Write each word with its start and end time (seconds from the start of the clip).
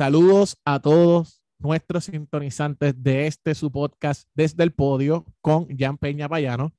Saludos 0.00 0.56
a 0.64 0.80
todos 0.80 1.42
nuestros 1.58 2.04
sintonizantes 2.04 2.94
de 3.02 3.26
este 3.26 3.54
su 3.54 3.70
podcast 3.70 4.26
desde 4.32 4.62
el 4.62 4.72
podio 4.72 5.26
con 5.42 5.68
Jan 5.76 5.98
Peña 5.98 6.26
Payano. 6.26 6.72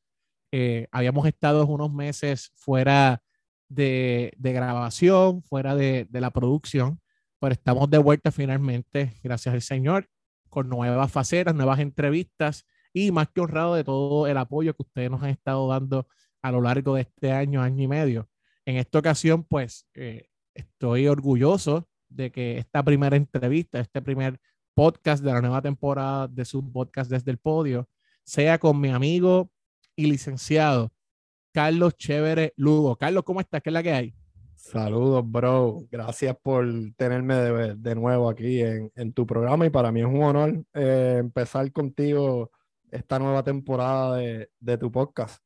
Eh, 0.52 0.88
habíamos 0.92 1.28
estado 1.28 1.68
unos 1.68 1.94
meses 1.94 2.52
fuera 2.56 3.22
de, 3.70 4.34
grabación, 4.40 5.44
fuera 5.44 5.76
de, 5.76 6.08
la 6.12 6.32
producción, 6.32 7.00
pero 7.40 7.54
estamos 7.54 7.92
de 7.92 8.00
vuelta 8.00 8.32
finalmente, 8.32 9.14
gracias 9.22 9.54
al 9.54 9.62
Señor, 9.62 10.08
con 10.50 10.68
nuevas 10.68 11.12
facetas, 11.12 11.54
nuevas 11.54 11.78
entrevistas 11.78 12.66
y 12.92 13.12
más 13.12 13.30
que 13.30 13.42
honrado 13.42 13.76
de 13.76 13.84
todo 13.84 14.26
el 14.26 14.38
apoyo 14.38 14.74
que 14.74 14.82
ustedes 14.82 15.12
nos 15.12 15.22
han 15.22 15.30
estado 15.30 15.68
dando 15.68 16.08
a 16.42 16.52
lo 16.52 16.60
largo 16.60 16.96
de 16.96 17.02
este 17.02 17.34
año, 17.34 17.62
año 17.62 17.84
y 17.84 17.88
medio. 17.88 18.28
En 18.66 18.78
esta 18.78 18.98
ocasión, 18.98 19.44
pues, 19.44 19.86
eh, 19.94 20.26
estoy 20.56 21.06
orgulloso 21.06 21.88
de 22.12 22.32
que 22.32 22.58
esta 22.58 22.84
primera 22.84 23.16
entrevista, 23.16 23.80
este 23.80 24.02
primer 24.02 24.40
podcast 24.74 25.24
de 25.24 25.32
la 25.32 25.42
nueva 25.42 25.62
temporada 25.62 26.28
de 26.28 26.46
su 26.46 26.72
podcast 26.72 27.10
desde 27.10 27.32
el 27.32 27.38
podio, 27.38 27.88
sea 28.24 28.60
con 28.60 28.80
mi 28.80 28.90
amigo 28.90 29.50
y 29.96 30.06
licenciado 30.06 30.92
Carlos 31.52 31.98
Chévere 31.98 32.54
Lugo. 32.56 32.96
Carlos, 32.96 33.24
¿cómo 33.24 33.42
estás? 33.42 33.62
¿Qué 33.62 33.70
es 33.70 33.74
la 33.74 33.84
que 33.84 33.92
hay? 33.92 34.16
Saludos, 34.56 35.30
bro. 35.30 35.80
Gracias 35.90 36.38
por 36.42 36.66
tenerme 36.96 37.36
de, 37.76 37.96
nuevo 37.96 38.30
aquí 38.30 38.62
en, 38.62 39.14
tu 39.14 39.26
programa 39.26 39.66
y 39.66 39.70
para 39.70 39.92
mí 39.92 40.02
es 40.02 40.06
un 40.06 40.22
honor 40.22 40.64
eh, 40.74 41.18
empezar 41.20 41.72
contigo 41.72 42.52
esta 42.92 43.18
nueva 43.18 43.44
temporada 43.44 44.18
de, 44.18 44.78
tu 44.78 44.92
podcast. 44.92 45.44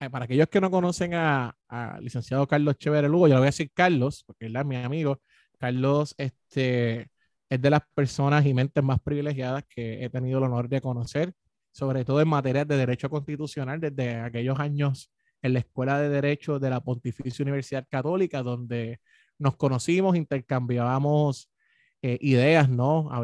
Eh, 0.00 0.10
para 0.10 0.26
aquellos 0.26 0.48
que 0.48 0.60
no 0.60 0.70
conocen 0.70 1.14
a, 1.14 1.56
licenciado 2.00 2.46
Carlos 2.46 2.76
Chévere 2.76 3.08
Lugo, 3.08 3.28
yo 3.28 3.34
le 3.34 3.40
voy 3.40 3.46
a 3.46 3.46
decir 3.46 3.70
Carlos, 3.72 4.24
porque 4.26 4.46
él 4.46 4.56
es 4.56 4.66
mi 4.66 4.76
amigo. 4.76 5.22
Carlos 5.58 6.14
este, 6.18 7.10
es 7.48 7.62
de 7.62 7.70
las 7.70 7.80
personas 7.94 8.44
y 8.44 8.52
mentes 8.52 8.84
más 8.84 9.00
privilegiadas 9.00 9.64
que 9.68 10.04
he 10.04 10.10
tenido 10.10 10.38
el 10.38 10.44
honor 10.44 10.68
de 10.68 10.80
conocer, 10.82 11.32
sobre 11.72 12.04
todo 12.04 12.20
en 12.20 12.28
materia 12.28 12.64
de 12.64 12.76
derecho 12.76 13.08
constitucional 13.08 13.80
desde 13.80 14.16
aquellos 14.20 14.58
años 14.60 15.10
en 15.42 15.54
la 15.54 15.60
Escuela 15.60 16.00
de 16.00 16.08
Derecho 16.10 16.58
de 16.58 16.70
la 16.70 16.80
Pontificia 16.80 17.42
Universidad 17.42 17.86
Católica, 17.88 18.42
donde 18.42 19.00
nos 19.38 19.56
conocimos, 19.56 20.16
intercambiábamos 20.16 21.50
eh, 22.02 22.18
ideas, 22.20 22.68
¿no? 22.68 23.10
A 23.10 23.22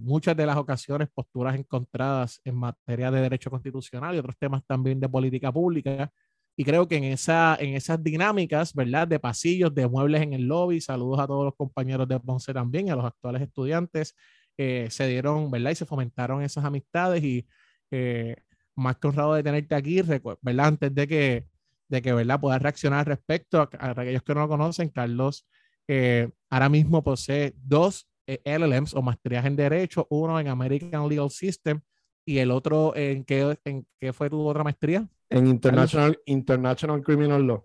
muchas 0.00 0.36
de 0.36 0.46
las 0.46 0.56
ocasiones, 0.56 1.08
posturas 1.12 1.54
encontradas 1.56 2.40
en 2.44 2.56
materia 2.56 3.10
de 3.10 3.20
derecho 3.20 3.50
constitucional 3.50 4.14
y 4.14 4.18
otros 4.18 4.36
temas 4.38 4.64
también 4.66 4.98
de 4.98 5.08
política 5.08 5.52
pública. 5.52 6.10
Y 6.56 6.64
creo 6.64 6.88
que 6.88 6.96
en, 6.96 7.04
esa, 7.04 7.56
en 7.60 7.74
esas 7.74 8.02
dinámicas, 8.02 8.72
¿verdad? 8.74 9.06
De 9.06 9.20
pasillos, 9.20 9.74
de 9.74 9.86
muebles 9.86 10.22
en 10.22 10.32
el 10.32 10.46
lobby, 10.46 10.80
saludos 10.80 11.20
a 11.20 11.26
todos 11.26 11.44
los 11.44 11.54
compañeros 11.54 12.08
de 12.08 12.18
Ponce 12.18 12.54
también, 12.54 12.90
a 12.90 12.96
los 12.96 13.04
actuales 13.04 13.42
estudiantes, 13.42 14.16
eh, 14.56 14.88
se 14.90 15.06
dieron, 15.06 15.50
¿verdad? 15.50 15.72
Y 15.72 15.74
se 15.74 15.84
fomentaron 15.84 16.42
esas 16.42 16.64
amistades 16.64 17.22
y 17.22 17.46
eh, 17.90 18.36
más 18.74 18.96
que 18.96 19.08
honrado 19.08 19.34
de 19.34 19.42
tenerte 19.42 19.74
aquí, 19.74 20.00
¿verdad? 20.40 20.66
Antes 20.66 20.94
de 20.94 21.06
que, 21.06 21.46
de 21.88 22.02
que 22.02 22.12
¿verdad? 22.14 22.40
puedas 22.40 22.62
reaccionar 22.62 23.00
al 23.00 23.06
respecto, 23.06 23.60
a, 23.60 23.90
aquellos 23.90 24.22
que 24.22 24.34
no 24.34 24.40
lo 24.40 24.48
conocen, 24.48 24.88
Carlos 24.88 25.46
eh, 25.88 26.30
ahora 26.50 26.68
mismo 26.68 27.02
posee 27.02 27.54
dos 27.56 28.08
eh, 28.26 28.40
LLMs 28.44 28.94
o 28.94 29.02
maestrías 29.02 29.44
en 29.44 29.56
Derecho, 29.56 30.06
uno 30.10 30.40
en 30.40 30.48
American 30.48 31.08
Legal 31.08 31.30
System 31.30 31.80
y 32.24 32.38
el 32.38 32.50
otro 32.50 32.94
en 32.96 33.24
qué, 33.24 33.56
en 33.64 33.86
qué 34.00 34.12
fue 34.12 34.28
tu 34.28 34.40
otra 34.40 34.64
maestría? 34.64 35.08
En 35.30 35.46
International, 35.46 36.18
International 36.26 37.02
Criminal 37.02 37.46
Law. 37.46 37.64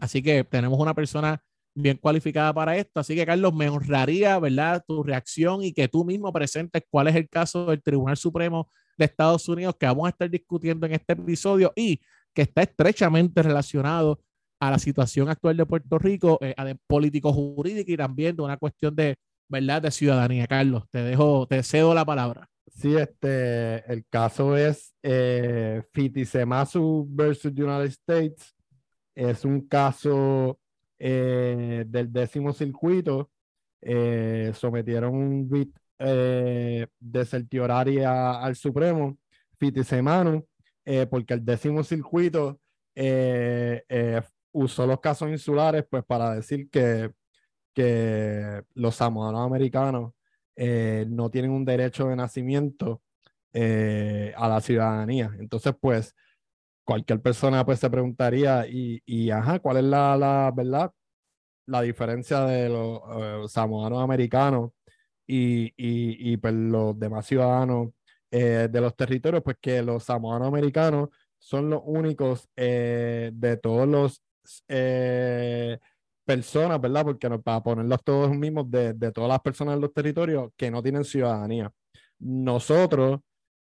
Así 0.00 0.22
que 0.22 0.42
tenemos 0.44 0.78
una 0.78 0.94
persona 0.94 1.42
bien 1.76 1.98
cualificada 1.98 2.52
para 2.52 2.76
esto. 2.76 2.98
Así 2.98 3.14
que, 3.14 3.26
Carlos, 3.26 3.54
me 3.54 3.68
honraría, 3.68 4.38
¿verdad?, 4.38 4.82
tu 4.86 5.02
reacción 5.02 5.62
y 5.62 5.72
que 5.72 5.88
tú 5.88 6.04
mismo 6.04 6.32
presentes 6.32 6.82
cuál 6.90 7.08
es 7.08 7.14
el 7.14 7.28
caso 7.28 7.66
del 7.66 7.82
Tribunal 7.82 8.16
Supremo 8.16 8.70
de 8.96 9.04
Estados 9.04 9.48
Unidos 9.48 9.76
que 9.78 9.86
vamos 9.86 10.06
a 10.06 10.10
estar 10.10 10.28
discutiendo 10.28 10.86
en 10.86 10.94
este 10.94 11.12
episodio 11.12 11.72
y 11.76 12.00
que 12.32 12.42
está 12.42 12.62
estrechamente 12.62 13.42
relacionado 13.42 14.20
a 14.60 14.70
la 14.70 14.78
situación 14.78 15.28
actual 15.28 15.56
de 15.56 15.66
Puerto 15.66 15.98
Rico, 15.98 16.38
eh, 16.40 16.54
político 16.86 17.32
jurídico 17.32 17.92
y 17.92 17.96
también 17.96 18.36
de 18.36 18.42
una 18.42 18.56
cuestión 18.56 18.94
de, 18.94 19.16
¿verdad? 19.48 19.82
de 19.82 19.90
ciudadanía. 19.90 20.46
Carlos, 20.46 20.84
te 20.90 21.02
dejo, 21.02 21.46
te 21.46 21.62
cedo 21.62 21.94
la 21.94 22.04
palabra. 22.04 22.48
Sí, 22.66 22.94
este, 22.96 23.90
el 23.90 24.04
caso 24.10 24.56
es 24.56 24.94
eh, 25.02 25.82
Fitisemasu 25.92 27.06
versus 27.08 27.52
United 27.52 27.84
States. 27.84 28.54
Es 29.14 29.44
un 29.44 29.66
caso 29.66 30.58
eh, 30.98 31.84
del 31.86 32.12
décimo 32.12 32.52
circuito. 32.52 33.30
Eh, 33.80 34.52
sometieron 34.54 35.14
un 35.14 35.48
bit 35.48 35.74
eh, 35.98 36.86
de 36.98 37.24
certioraria 37.24 38.32
al 38.40 38.56
Supremo, 38.56 39.16
Fitisemanu, 39.58 40.44
eh, 40.84 41.06
porque 41.06 41.34
el 41.34 41.44
décimo 41.44 41.82
circuito 41.82 42.60
eh, 42.94 43.82
eh, 43.88 44.20
usó 44.56 44.86
los 44.86 45.00
casos 45.00 45.28
insulares 45.30 45.84
pues 45.90 46.04
para 46.04 46.34
decir 46.34 46.68
que, 46.70 47.12
que 47.74 48.62
los 48.74 48.94
samoanos 48.94 49.46
americanos 49.46 50.12
no 50.56 51.30
tienen 51.30 51.50
un 51.50 51.64
derecho 51.64 52.08
de 52.08 52.16
nacimiento 52.16 53.02
a 53.54 54.48
la 54.48 54.60
ciudadanía. 54.60 55.30
Entonces, 55.38 55.74
pues, 55.80 56.14
cualquier 56.84 57.20
persona 57.20 57.64
pues 57.64 57.80
se 57.80 57.90
preguntaría, 57.90 58.66
y, 58.66 59.02
y 59.04 59.30
ajá, 59.30 59.58
¿cuál 59.58 59.78
es 59.78 59.84
la, 59.84 60.16
la 60.16 60.52
verdad? 60.54 60.92
La 61.66 61.82
diferencia 61.82 62.44
de 62.44 62.68
los 62.68 63.50
samoanos 63.50 64.02
americanos 64.02 64.70
y, 65.26 65.66
y, 65.76 66.32
y 66.32 66.36
pues, 66.36 66.54
los 66.54 66.98
demás 66.98 67.26
ciudadanos 67.26 67.88
eh, 68.30 68.68
de 68.70 68.80
los 68.80 68.94
territorios, 68.94 69.42
pues 69.42 69.56
que 69.60 69.82
los 69.82 70.04
samoanos 70.04 70.48
americanos 70.48 71.08
son 71.38 71.70
los 71.70 71.82
únicos 71.84 72.48
eh, 72.56 73.30
de 73.34 73.56
todos 73.56 73.88
los 73.88 74.22
eh, 74.68 75.78
personas, 76.24 76.80
¿verdad? 76.80 77.04
Porque 77.04 77.28
no, 77.28 77.40
para 77.40 77.62
ponerlos 77.62 78.02
todos 78.04 78.30
mismos, 78.30 78.70
de, 78.70 78.92
de, 78.94 79.12
todas 79.12 79.28
las 79.28 79.40
personas 79.40 79.74
en 79.74 79.80
los 79.80 79.92
territorios 79.92 80.50
que 80.56 80.70
no 80.70 80.82
tienen 80.82 81.04
ciudadanía. 81.04 81.72
Nosotros 82.18 83.20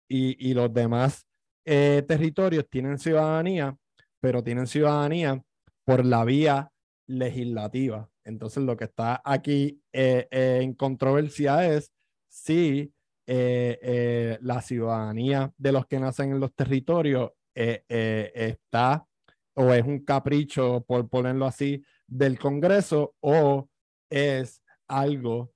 y, 0.08 0.50
y 0.50 0.54
los 0.54 0.72
demás 0.72 1.26
territorios 1.64 2.68
tienen 2.68 2.98
ciudadanía, 2.98 3.74
pero 4.20 4.42
tienen 4.44 4.66
ciudadanía 4.66 5.42
por 5.84 6.04
la 6.04 6.24
vía 6.24 6.70
legislativa. 7.06 8.08
Entonces, 8.24 8.62
lo 8.62 8.76
que 8.76 8.84
está 8.84 9.20
aquí 9.24 9.80
eh, 9.92 10.26
eh, 10.30 10.60
en 10.62 10.74
controversia 10.74 11.66
es 11.70 11.92
si 12.28 12.92
eh, 13.26 14.38
la 14.40 14.60
ciudadanía 14.62 15.52
de 15.56 15.72
los 15.72 15.86
que 15.86 16.00
nacen 16.00 16.32
en 16.32 16.40
los 16.40 16.54
territorios 16.54 17.32
está 17.54 19.06
o 19.54 19.72
es 19.72 19.84
un 19.84 20.04
capricho, 20.04 20.84
por 20.86 21.08
ponerlo 21.08 21.46
así, 21.46 21.82
del 22.06 22.38
Congreso 22.38 23.14
o 23.20 23.68
es 24.10 24.62
algo 24.88 25.52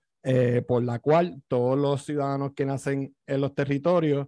por 0.66 0.82
la 0.82 0.98
cual 0.98 1.42
todos 1.48 1.78
los 1.78 2.04
ciudadanos 2.04 2.52
que 2.54 2.66
nacen 2.66 3.14
en 3.26 3.40
los 3.40 3.54
territorios 3.54 4.26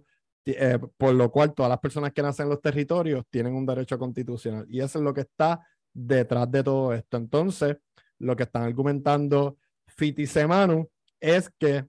por 0.97 1.13
lo 1.13 1.31
cual 1.31 1.53
todas 1.53 1.69
las 1.69 1.79
personas 1.79 2.11
que 2.13 2.21
nacen 2.21 2.45
en 2.45 2.49
los 2.49 2.61
territorios 2.61 3.25
tienen 3.29 3.53
un 3.53 3.65
derecho 3.65 3.97
constitucional. 3.99 4.65
Y 4.69 4.79
eso 4.79 4.99
es 4.99 5.03
lo 5.03 5.13
que 5.13 5.21
está 5.21 5.65
detrás 5.93 6.49
de 6.51 6.63
todo 6.63 6.93
esto. 6.93 7.17
Entonces, 7.17 7.77
lo 8.19 8.35
que 8.35 8.43
están 8.43 8.63
argumentando 8.63 9.57
Fiti 9.87 10.25
Semanu 10.25 10.89
es 11.19 11.49
que. 11.57 11.85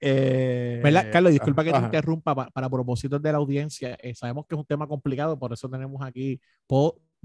Eh, 0.00 0.80
¿Verdad, 0.82 1.10
Carlos? 1.10 1.32
Disculpa 1.32 1.64
que 1.64 1.72
te 1.72 1.78
interrumpa 1.78 2.34
para, 2.34 2.68
propósitos 2.68 3.22
de 3.22 3.32
la 3.32 3.38
audiencia. 3.38 3.96
Eh, 4.02 4.14
sabemos 4.14 4.44
que 4.46 4.54
es 4.54 4.58
un 4.58 4.66
tema 4.66 4.86
complicado, 4.86 5.38
por 5.38 5.52
eso 5.52 5.68
tenemos 5.68 6.02
aquí. 6.02 6.38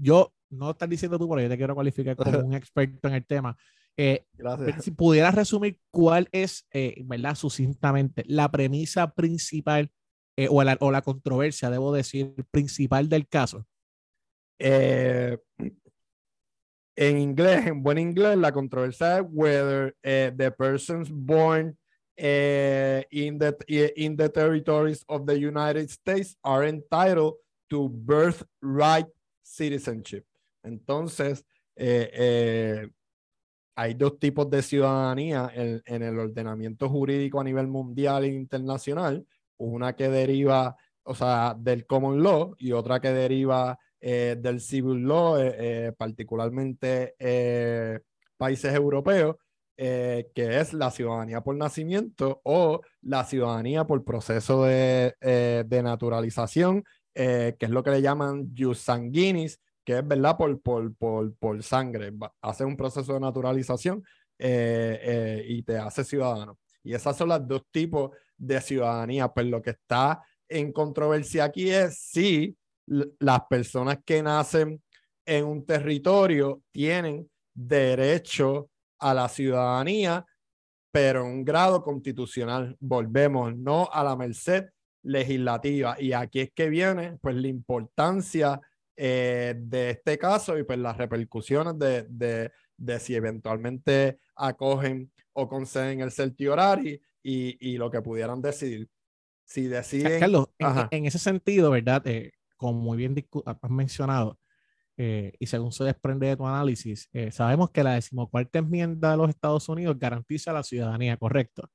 Yo 0.00 0.32
no 0.50 0.70
estás 0.70 0.88
diciendo 0.88 1.18
tú, 1.18 1.28
pero 1.28 1.42
yo 1.42 1.48
te 1.48 1.56
quiero 1.56 1.74
cualificar 1.74 2.16
como 2.16 2.30
un 2.46 2.54
experto 2.54 3.08
en 3.08 3.14
el 3.14 3.26
tema. 3.26 3.56
Eh, 3.96 4.24
si 4.80 4.92
pudieras 4.92 5.34
resumir 5.34 5.78
cuál 5.90 6.28
es, 6.32 6.66
eh, 6.72 7.02
¿verdad? 7.04 7.34
Sucintamente, 7.34 8.24
la 8.26 8.50
premisa 8.50 9.12
principal 9.12 9.90
o 10.48 10.64
la, 10.64 10.78
o, 10.80 10.90
la, 10.90 11.02
controversia, 11.02 11.68
debo 11.68 11.92
decir, 11.92 12.32
principal 12.50 13.10
del 13.10 13.28
caso. 13.28 13.66
Eh, 14.58 15.36
en 16.96 17.18
inglés, 17.18 17.66
en 17.66 17.82
buen 17.82 17.98
inglés, 17.98 18.36
la 18.36 18.52
controversia 18.52 19.18
es 19.18 19.24
whether 19.30 19.94
uh, 20.04 20.30
the 20.36 20.50
persons 20.50 21.08
born 21.10 21.76
uh, 22.18 23.02
in, 23.10 23.38
the, 23.38 23.56
in 23.96 24.16
the 24.16 24.28
territories 24.28 25.02
of 25.08 25.24
the 25.24 25.34
United 25.34 25.88
States 25.88 26.36
are 26.44 26.66
entitled 26.66 27.36
to 27.70 27.88
birthright 27.88 29.06
citizenship. 29.50 30.24
Entonces, 30.62 31.44
eh, 31.76 32.10
eh, 32.12 32.88
hay 33.76 33.94
dos 33.94 34.18
tipos 34.18 34.48
de 34.50 34.62
ciudadanía 34.62 35.50
en, 35.54 36.02
el 36.02 36.18
ordenamiento 36.18 36.88
jurídico 36.88 37.40
a 37.40 37.44
nivel 37.44 37.66
mundial 37.66 38.24
e 38.24 38.28
internacional. 38.28 39.26
Una 39.56 39.94
que 39.94 40.08
deriva, 40.08 40.76
o 41.02 41.14
sea, 41.14 41.54
del 41.58 41.86
common 41.86 42.22
law 42.22 42.54
y 42.58 42.72
otra 42.72 43.00
que 43.00 43.10
deriva 43.10 43.78
eh, 44.00 44.36
del 44.38 44.60
civil 44.60 45.02
law, 45.02 45.38
particularmente 45.96 47.14
países 48.36 48.74
europeos, 48.74 49.36
que 49.76 50.30
es 50.34 50.74
la 50.74 50.90
ciudadanía 50.90 51.40
por 51.40 51.56
nacimiento 51.56 52.42
o 52.44 52.82
la 53.00 53.24
ciudadanía 53.24 53.86
por 53.86 54.04
proceso 54.04 54.64
de, 54.64 55.14
de 55.66 55.82
naturalización, 55.82 56.84
que 57.14 57.56
es 57.58 57.70
lo 57.70 57.82
que 57.82 57.90
le 57.90 58.02
llaman 58.02 58.54
jus 58.56 58.78
sanguinis, 58.78 59.60
que 59.84 59.98
es 59.98 60.06
verdad 60.06 60.36
por, 60.36 60.60
por, 60.60 60.94
por, 60.94 61.34
por 61.36 61.62
sangre. 61.62 62.12
Hace 62.40 62.64
un 62.64 62.76
proceso 62.76 63.14
de 63.14 63.20
naturalización 63.20 64.02
y 64.38 65.62
te 65.62 65.78
hace 65.78 66.04
ciudadano. 66.04 66.58
Y 66.82 66.94
esas 66.94 67.16
son 67.16 67.28
las 67.28 67.46
dos 67.46 67.62
tipos 67.70 68.10
de 68.36 68.60
ciudadanía. 68.60 69.28
Pues 69.28 69.46
lo 69.46 69.60
que 69.60 69.70
está 69.70 70.22
en 70.48 70.72
controversia 70.72 71.44
aquí 71.44 71.70
es 71.70 71.98
si 71.98 72.56
las 72.86 73.42
personas 73.48 73.98
que 74.04 74.22
nacen 74.22 74.82
en 75.24 75.44
un 75.44 75.64
territorio 75.64 76.62
tienen 76.72 77.30
derecho 77.54 78.70
a 78.98 79.14
la 79.14 79.28
ciudadanía, 79.28 80.24
pero 80.90 81.24
en 81.24 81.32
un 81.32 81.44
grado 81.44 81.82
constitucional. 81.82 82.76
Volvemos, 82.80 83.56
no 83.56 83.88
a 83.92 84.02
la 84.02 84.16
merced 84.16 84.66
legislativa. 85.02 85.96
Y 85.98 86.12
aquí 86.12 86.40
es 86.40 86.52
que 86.52 86.68
viene 86.68 87.18
pues 87.20 87.36
la 87.36 87.48
importancia 87.48 88.60
eh, 88.96 89.54
de 89.56 89.90
este 89.90 90.18
caso 90.18 90.58
y 90.58 90.64
pues 90.64 90.78
las 90.78 90.96
repercusiones 90.96 91.78
de, 91.78 92.06
de, 92.08 92.50
de 92.76 93.00
si 93.00 93.14
eventualmente 93.14 94.18
acogen 94.36 95.10
o 95.32 95.48
conceden 95.48 96.00
el 96.00 96.10
certiorari 96.10 97.00
y, 97.22 97.72
y 97.72 97.78
lo 97.78 97.90
que 97.90 98.02
pudieran 98.02 98.42
decidir. 98.42 98.88
Si 99.44 99.66
deciden... 99.66 100.20
Carlos, 100.20 100.48
en, 100.90 101.06
ese 101.06 101.18
sentido, 101.18 101.70
¿verdad? 101.70 102.06
Eh, 102.06 102.32
como 102.56 102.78
muy 102.78 102.98
bien 102.98 103.16
has 103.44 103.70
mencionado, 103.70 104.38
eh, 104.96 105.32
y 105.38 105.46
según 105.46 105.72
se 105.72 105.84
desprende 105.84 106.26
de 106.26 106.36
tu 106.36 106.46
análisis, 106.46 107.08
eh, 107.14 107.32
sabemos 107.32 107.70
que 107.70 107.82
la 107.82 107.94
decimocuarta 107.94 108.58
enmienda 108.58 109.12
de 109.12 109.16
los 109.16 109.30
Estados 109.30 109.66
Unidos 109.68 109.98
garantiza 109.98 110.52
la 110.52 110.62
ciudadanía, 110.62 111.16
¿correcto? 111.16 111.70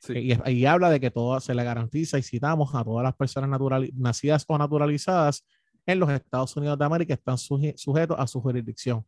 Sí. 0.00 0.32
Y, 0.46 0.64
habla 0.64 0.88
de 0.88 0.98
que 0.98 1.10
todo 1.10 1.38
se 1.40 1.54
le 1.54 1.62
garantiza 1.62 2.18
y 2.18 2.22
citamos 2.22 2.74
a 2.74 2.82
todas 2.82 3.04
las 3.04 3.14
personas 3.14 3.50
natural, 3.50 3.90
nacidas 3.94 4.46
o 4.48 4.56
naturalizadas 4.56 5.44
en 5.86 6.00
los 6.00 6.10
Estados 6.10 6.56
Unidos 6.56 6.78
de 6.78 6.84
América 6.86 7.14
están 7.14 7.36
sujetos 7.36 8.16
a 8.18 8.26
su 8.26 8.40
jurisdicción. 8.40 9.04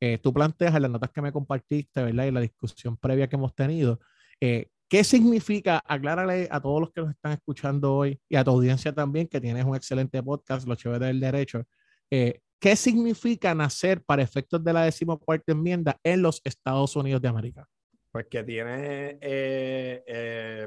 Eh, 0.00 0.18
tú 0.18 0.32
planteas 0.32 0.74
en 0.74 0.82
las 0.82 0.90
notas 0.90 1.10
que 1.10 1.22
me 1.22 1.32
compartiste, 1.32 2.02
¿verdad? 2.02 2.24
Y 2.24 2.30
la 2.30 2.40
discusión 2.40 2.96
previa 2.96 3.28
que 3.28 3.36
hemos 3.36 3.54
tenido, 3.54 4.00
eh, 4.40 4.68
¿qué 4.88 5.04
significa? 5.04 5.82
Aclárale 5.86 6.48
a 6.50 6.60
todos 6.60 6.80
los 6.80 6.92
que 6.92 7.02
nos 7.02 7.10
están 7.10 7.32
escuchando 7.32 7.94
hoy 7.94 8.20
y 8.28 8.36
a 8.36 8.42
tu 8.42 8.50
audiencia 8.50 8.92
también, 8.92 9.28
que 9.28 9.40
tienes 9.40 9.64
un 9.64 9.76
excelente 9.76 10.22
podcast, 10.22 10.66
Los 10.66 10.78
Chéveres 10.78 11.08
del 11.08 11.20
Derecho. 11.20 11.64
Eh, 12.10 12.40
¿Qué 12.58 12.74
significa 12.74 13.54
nacer 13.54 14.02
para 14.02 14.22
efectos 14.22 14.62
de 14.64 14.72
la 14.72 14.84
decimocuarta 14.84 15.52
enmienda 15.52 15.98
en 16.02 16.22
los 16.22 16.40
Estados 16.44 16.96
Unidos 16.96 17.20
de 17.20 17.28
América? 17.28 17.68
Pues 18.12 18.26
que 18.30 18.44
tiene, 18.44 19.18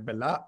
¿verdad? 0.01 0.41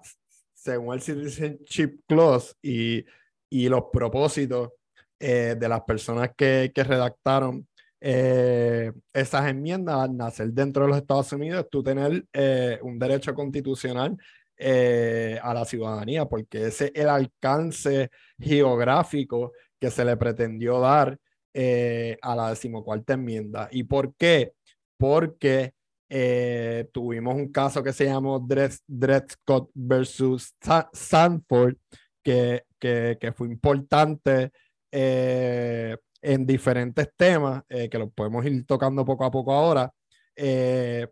Según 0.52 0.94
el 0.94 1.00
Citizenship 1.00 2.00
Clause 2.06 2.54
y, 2.60 3.04
y 3.48 3.68
los 3.68 3.84
propósitos 3.92 4.72
de 5.18 5.68
las 5.68 5.82
personas 5.82 6.32
que, 6.36 6.72
que 6.74 6.84
redactaron 6.84 7.66
eh, 8.00 8.92
esas 9.12 9.48
enmiendas 9.48 9.96
al 9.96 10.16
nacer 10.16 10.52
dentro 10.52 10.84
de 10.84 10.88
los 10.90 10.98
Estados 10.98 11.32
Unidos, 11.32 11.66
tú 11.70 11.82
tener 11.82 12.24
eh, 12.32 12.78
un 12.82 12.98
derecho 12.98 13.34
constitucional 13.34 14.16
eh, 14.56 15.38
a 15.42 15.52
la 15.52 15.64
ciudadanía, 15.64 16.24
porque 16.26 16.66
ese 16.66 16.86
es 16.86 16.92
el 16.94 17.08
alcance 17.08 18.10
geográfico 18.38 19.52
que 19.80 19.90
se 19.90 20.04
le 20.04 20.16
pretendió 20.16 20.80
dar 20.80 21.18
a 22.22 22.36
la 22.36 22.50
decimocuarta 22.50 23.14
enmienda. 23.14 23.68
¿Y 23.72 23.82
por 23.82 24.14
qué? 24.14 24.52
Porque 24.96 25.74
tuvimos 26.92 27.34
un 27.34 27.52
caso 27.52 27.82
que 27.82 27.92
se 27.92 28.06
llamó 28.06 28.38
Dred, 28.40 29.24
Scott 29.30 29.70
versus 29.74 30.54
Sanford, 30.92 31.76
que, 32.22 32.64
que, 32.78 33.32
fue 33.34 33.48
importante 33.48 34.50
en 36.22 36.46
diferentes 36.46 37.08
temas 37.16 37.62
eh, 37.68 37.88
que 37.88 37.98
los 37.98 38.12
podemos 38.12 38.44
ir 38.44 38.66
tocando 38.66 39.04
poco 39.04 39.24
a 39.24 39.30
poco 39.30 39.52
ahora. 39.52 39.92
Eh, 40.34 41.06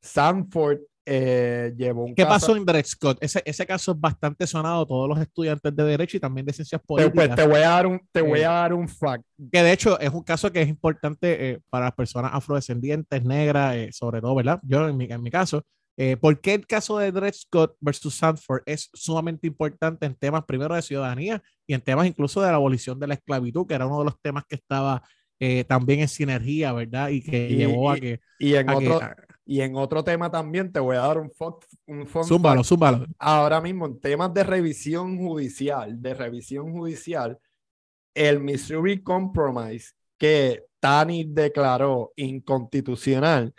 Sanford 0.00 0.80
eh, 1.06 1.72
llevó 1.76 2.04
un 2.04 2.14
¿Qué 2.14 2.24
pasó 2.24 2.56
en 2.56 2.64
Dred 2.64 2.84
Scott? 2.84 3.18
Ese, 3.20 3.42
ese 3.44 3.66
caso 3.66 3.92
es 3.92 4.00
bastante 4.00 4.46
sonado 4.46 4.86
todos 4.86 5.08
los 5.08 5.18
estudiantes 5.20 5.74
de 5.74 5.84
Derecho 5.84 6.16
y 6.16 6.20
también 6.20 6.46
de 6.46 6.52
Ciencias 6.52 6.80
pues, 6.86 7.04
Políticas. 7.10 7.36
te 7.36 7.46
voy 7.46 7.60
a 7.60 7.68
dar 7.68 7.86
un, 7.86 8.00
te 8.12 8.22
voy 8.22 8.40
a 8.42 8.50
dar 8.50 8.72
un 8.72 8.88
fact. 8.88 9.24
Que 9.52 9.62
de 9.62 9.72
hecho 9.72 9.98
es 10.00 10.10
un 10.10 10.22
caso 10.22 10.50
que 10.50 10.62
es 10.62 10.68
importante 10.68 11.60
para 11.70 11.86
las 11.86 11.94
personas 11.94 12.30
afrodescendientes, 12.34 13.24
negras, 13.24 13.76
sobre 13.94 14.20
todo, 14.20 14.34
¿verdad? 14.34 14.60
Yo 14.62 14.88
en 14.88 14.96
mi, 14.96 15.04
en 15.04 15.22
mi 15.22 15.30
caso, 15.30 15.64
eh, 15.96 16.16
¿Por 16.16 16.40
qué 16.40 16.54
el 16.54 16.66
caso 16.66 16.98
de 16.98 17.12
Dred 17.12 17.34
Scott 17.34 17.76
versus 17.80 18.14
Sanford 18.16 18.62
es 18.66 18.90
sumamente 18.92 19.46
importante 19.46 20.06
en 20.06 20.14
temas 20.14 20.44
primero 20.44 20.74
de 20.74 20.82
ciudadanía 20.82 21.40
y 21.66 21.74
en 21.74 21.80
temas 21.80 22.06
incluso 22.06 22.42
de 22.42 22.48
la 22.48 22.56
abolición 22.56 22.98
de 22.98 23.06
la 23.06 23.14
esclavitud, 23.14 23.66
que 23.66 23.74
era 23.74 23.86
uno 23.86 24.00
de 24.00 24.06
los 24.06 24.20
temas 24.20 24.44
que 24.48 24.56
estaba 24.56 25.02
eh, 25.38 25.62
también 25.64 26.00
en 26.00 26.08
sinergia, 26.08 26.72
¿verdad? 26.72 27.10
Y 27.10 27.22
que 27.22 27.48
llevó 27.48 27.90
a 27.90 27.96
que... 27.96 28.20
Y 28.40 28.54
en, 28.54 28.68
otro, 28.68 29.00
y 29.46 29.60
en 29.60 29.76
otro 29.76 30.02
tema 30.02 30.30
también 30.30 30.72
te 30.72 30.80
voy 30.80 30.96
a 30.96 31.00
dar 31.00 31.18
un 31.18 31.30
un 31.86 32.06
zúmbalo, 32.06 32.64
zúmbalo. 32.64 33.06
Ahora 33.18 33.60
mismo 33.60 33.86
en 33.86 34.00
temas 34.00 34.32
de 34.32 34.42
revisión 34.42 35.18
judicial, 35.18 36.00
de 36.00 36.14
revisión 36.14 36.72
judicial, 36.72 37.38
el 38.14 38.40
Missouri 38.40 39.02
Compromise 39.02 39.92
que 40.16 40.64
Tani 40.80 41.24
declaró 41.24 42.12
inconstitucional 42.16 43.52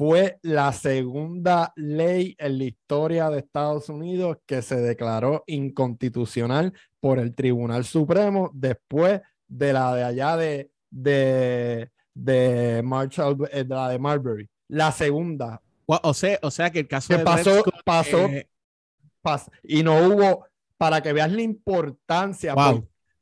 fue 0.00 0.38
la 0.42 0.72
segunda 0.72 1.72
ley 1.76 2.34
en 2.38 2.58
la 2.58 2.64
historia 2.64 3.28
de 3.28 3.40
Estados 3.40 3.90
Unidos 3.90 4.38
que 4.46 4.62
se 4.62 4.76
declaró 4.76 5.44
inconstitucional 5.46 6.72
por 7.00 7.18
el 7.18 7.34
Tribunal 7.34 7.84
Supremo 7.84 8.50
después 8.54 9.20
de 9.46 9.72
la 9.74 9.94
de 9.94 10.04
allá 10.04 10.36
de, 10.38 10.70
de, 10.90 11.90
de 12.14 12.80
Marshall, 12.82 13.36
eh, 13.52 13.66
la 13.68 13.90
de 13.90 13.98
Marbury. 13.98 14.48
La 14.70 14.92
segunda. 14.92 15.60
O 15.86 16.14
sea, 16.14 16.38
o 16.42 16.50
sea 16.50 16.70
que 16.70 16.80
el 16.80 16.88
caso 16.88 17.16
de 17.16 17.24
pasó, 17.24 17.62
pasó, 17.84 18.26
eh, 18.26 18.48
y 19.64 19.82
no 19.82 20.06
hubo, 20.06 20.46
para 20.76 21.02
que 21.02 21.12
veas 21.12 21.32
la 21.32 21.42
importancia, 21.42 22.54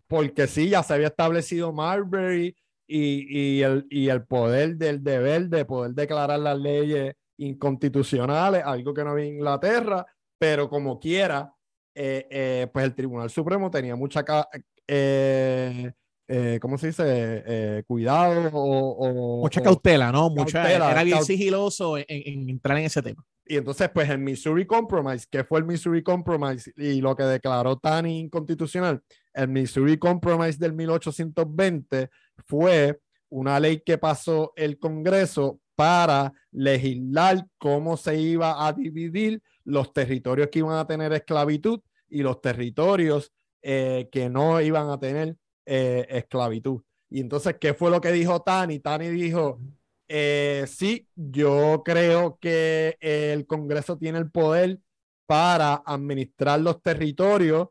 porque 0.07 0.47
sí, 0.47 0.69
ya 0.69 0.83
se 0.83 0.95
había 0.95 1.07
establecido 1.07 1.73
Marbury 1.73 2.55
y, 2.87 3.63
el, 3.63 3.87
y 3.91 4.09
el 4.09 4.25
poder 4.25 4.77
del 4.77 5.03
deber 5.03 5.49
de 5.49 5.65
poder 5.65 5.93
declarar 5.93 6.39
las 6.41 6.59
leyes 6.59 7.15
inconstitucionales, 7.39 8.63
algo 8.65 8.93
que 8.93 9.05
no 9.05 9.11
había 9.11 9.27
en 9.27 9.35
Inglaterra, 9.35 10.05
pero 10.39 10.69
como 10.69 11.01
quiera, 11.01 11.53
eh, 11.95 12.27
eh, 12.31 12.67
pues 12.73 12.85
el 12.85 12.95
Tribunal 12.95 13.31
Supremo 13.31 13.71
tenía 13.71 13.97
mucha, 13.97 14.25
eh, 14.87 15.93
¿cómo 16.61 16.77
se 16.77 16.89
dice? 16.89 17.85
cuidado 17.87 18.51
o, 18.53 19.41
Mucha 19.43 19.63
cautela, 19.63 20.13
¿no? 20.13 20.31
Mucha, 20.31 20.71
era 20.71 21.03
bien 21.03 21.25
sigiloso 21.25 21.97
en, 21.97 22.49
entrar 22.49 22.79
en 22.79 22.85
ese 22.85 23.03
tema. 23.03 23.25
Y 23.47 23.57
entonces, 23.57 23.89
pues 23.89 24.11
el 24.11 24.19
Missouri 24.19 24.67
Compromise, 24.67 25.27
que 25.31 25.43
fue 25.43 25.61
el 25.61 25.65
Missouri 25.65 26.03
Compromise 26.03 26.71
y 26.77 27.01
lo 27.01 27.17
que 27.17 27.23
declaró 27.23 27.79
tan 27.79 28.05
inconstitucional, 28.07 29.03
el 29.33 29.49
Missouri 29.49 29.99
Compromise 29.99 30.59
del 30.59 30.75
1820 30.75 32.11
fue 32.47 33.01
una 33.31 33.59
ley 33.59 33.81
que 33.85 33.97
pasó 33.97 34.53
el 34.55 34.79
Congreso 34.79 35.61
para 35.75 36.33
legislar 36.51 37.47
cómo 37.57 37.97
se 37.97 38.21
iba 38.21 38.67
a 38.67 38.73
dividir 38.73 39.41
los 39.65 39.93
territorios 39.93 40.49
que 40.49 40.59
iban 40.59 40.77
a 40.77 40.87
tener 40.87 41.13
esclavitud 41.13 41.81
y 42.11 42.23
los 42.23 42.41
territorios 42.43 43.33
eh, 43.63 44.09
que 44.13 44.29
no 44.29 44.61
iban 44.61 44.91
a 44.91 44.99
tener 44.99 45.37
eh, 45.69 46.07
esclavitud. 46.11 46.83
Y 47.11 47.21
entonces, 47.21 47.57
¿qué 47.61 47.75
fue 47.75 47.91
lo 47.91 48.01
que 48.01 48.13
dijo 48.13 48.41
Tani? 48.43 48.81
Tani 48.81 49.09
dijo, 49.09 49.61
eh, 50.09 50.65
sí, 50.67 51.09
yo 51.15 51.83
creo 51.85 52.39
que 52.41 52.97
el 53.01 53.47
Congreso 53.47 53.97
tiene 53.99 54.19
el 54.19 54.31
poder 54.31 54.81
para 55.27 55.83
administrar 55.87 56.61
los 56.61 56.83
territorios 56.83 57.69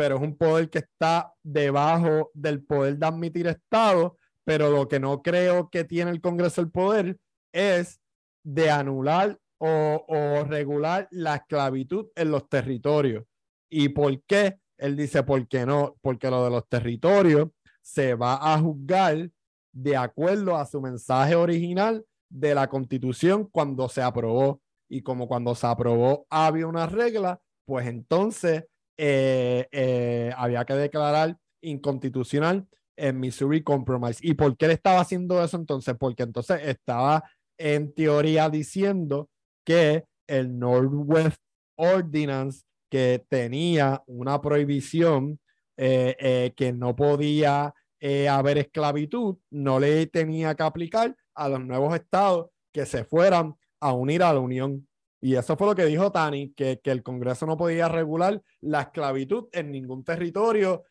pero 0.00 0.16
es 0.16 0.22
un 0.22 0.34
poder 0.34 0.70
que 0.70 0.78
está 0.78 1.34
debajo 1.42 2.30
del 2.32 2.64
poder 2.64 2.96
de 2.96 3.04
admitir 3.04 3.46
Estado, 3.48 4.16
pero 4.44 4.70
lo 4.70 4.88
que 4.88 4.98
no 4.98 5.20
creo 5.20 5.68
que 5.68 5.84
tiene 5.84 6.10
el 6.10 6.22
Congreso 6.22 6.62
el 6.62 6.70
poder 6.70 7.18
es 7.52 8.00
de 8.42 8.70
anular 8.70 9.38
o, 9.58 10.06
o 10.08 10.44
regular 10.44 11.06
la 11.10 11.36
esclavitud 11.36 12.06
en 12.14 12.30
los 12.30 12.48
territorios. 12.48 13.26
¿Y 13.68 13.90
por 13.90 14.22
qué? 14.22 14.58
Él 14.80 14.96
dice, 14.96 15.22
¿por 15.22 15.46
qué 15.46 15.66
no? 15.66 15.96
Porque 16.00 16.30
lo 16.30 16.42
de 16.44 16.50
los 16.50 16.68
territorios 16.68 17.48
se 17.82 18.14
va 18.14 18.54
a 18.54 18.58
juzgar 18.58 19.30
de 19.72 19.96
acuerdo 19.96 20.56
a 20.56 20.66
su 20.66 20.80
mensaje 20.80 21.34
original 21.34 22.04
de 22.28 22.54
la 22.54 22.68
constitución 22.68 23.44
cuando 23.44 23.88
se 23.88 24.02
aprobó. 24.02 24.60
Y 24.88 25.02
como 25.02 25.28
cuando 25.28 25.54
se 25.54 25.66
aprobó 25.66 26.26
había 26.30 26.66
una 26.66 26.86
regla, 26.86 27.40
pues 27.64 27.86
entonces 27.86 28.64
eh, 28.96 29.68
eh, 29.70 30.32
había 30.36 30.64
que 30.64 30.74
declarar 30.74 31.36
inconstitucional 31.62 32.66
el 32.96 33.14
Missouri 33.14 33.62
Compromise. 33.62 34.20
¿Y 34.22 34.34
por 34.34 34.56
qué 34.56 34.66
él 34.66 34.72
estaba 34.72 35.00
haciendo 35.00 35.42
eso 35.42 35.56
entonces? 35.56 35.94
Porque 35.98 36.22
entonces 36.22 36.60
estaba 36.64 37.22
en 37.58 37.92
teoría 37.92 38.48
diciendo 38.48 39.28
que 39.64 40.04
el 40.26 40.58
Northwest 40.58 41.40
Ordinance, 41.76 42.62
que 42.90 43.24
tenía 43.28 44.02
una 44.06 44.40
prohibición 44.40 45.38
eh, 45.82 46.14
eh, 46.18 46.52
que 46.56 46.74
no 46.74 46.94
podía 46.94 47.72
eh, 48.00 48.28
haber 48.28 48.58
esclavitud, 48.58 49.38
no 49.48 49.80
le 49.80 50.06
tenía 50.08 50.54
que 50.54 50.62
aplicar 50.62 51.16
a 51.34 51.48
los 51.48 51.64
nuevos 51.64 51.94
estados 51.94 52.50
que 52.70 52.84
se 52.84 53.04
fueran 53.04 53.54
a 53.80 53.94
unir 53.94 54.22
a 54.22 54.34
la 54.34 54.40
Unión. 54.40 54.86
Y 55.22 55.36
eso 55.36 55.56
fue 55.56 55.68
lo 55.68 55.74
que 55.74 55.86
dijo 55.86 56.12
Tani, 56.12 56.52
que, 56.52 56.80
que 56.84 56.90
el 56.90 57.02
Congreso 57.02 57.46
no 57.46 57.56
podía 57.56 57.88
regular 57.88 58.42
la 58.60 58.82
esclavitud 58.82 59.48
en 59.52 59.70
ningún 59.70 60.04
territorio, 60.04 60.84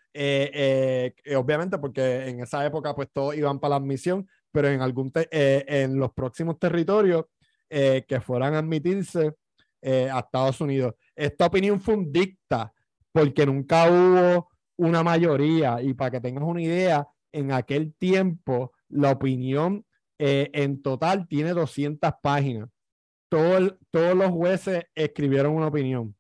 obviamente 1.36 1.78
porque 1.78 2.28
en 2.28 2.40
esa 2.42 2.66
época 2.66 2.96
pues 2.96 3.10
todos 3.14 3.36
iban 3.36 3.60
para 3.60 3.72
la 3.72 3.76
admisión, 3.76 4.28
pero 4.52 4.70
en, 4.70 4.82
algún 4.82 5.12
en 5.14 6.00
los 6.00 6.14
próximos 6.14 6.58
territorios 6.58 7.26
que 7.70 8.22
fueran 8.24 8.56
a 8.56 8.60
admitirse 8.60 9.34
a 9.84 10.20
Estados 10.20 10.62
Unidos. 10.62 10.96
Esta 11.20 11.48
opinión 11.48 11.82
fue 11.82 11.96
un 11.96 12.12
dicta 12.12 12.74
porque 13.12 13.46
nunca 13.46 13.90
hubo 13.90 14.50
una 14.78 15.04
mayoría. 15.04 15.82
Y 15.82 15.94
para 15.94 16.12
que 16.12 16.22
tengas 16.22 16.44
una 16.44 16.62
idea, 16.62 17.08
en 17.32 17.52
aquel 17.52 17.94
tiempo 17.94 18.72
la 18.88 19.12
opinión 19.12 19.86
eh, 20.18 20.50
en 20.54 20.82
total 20.82 21.28
tiene 21.28 21.52
200 21.52 22.12
páginas. 22.22 22.70
todos 23.28 23.76
los 23.92 24.32
jueces 24.32 24.86
escribieron 24.96 25.54
una 25.54 25.68
opinión. 25.68 26.16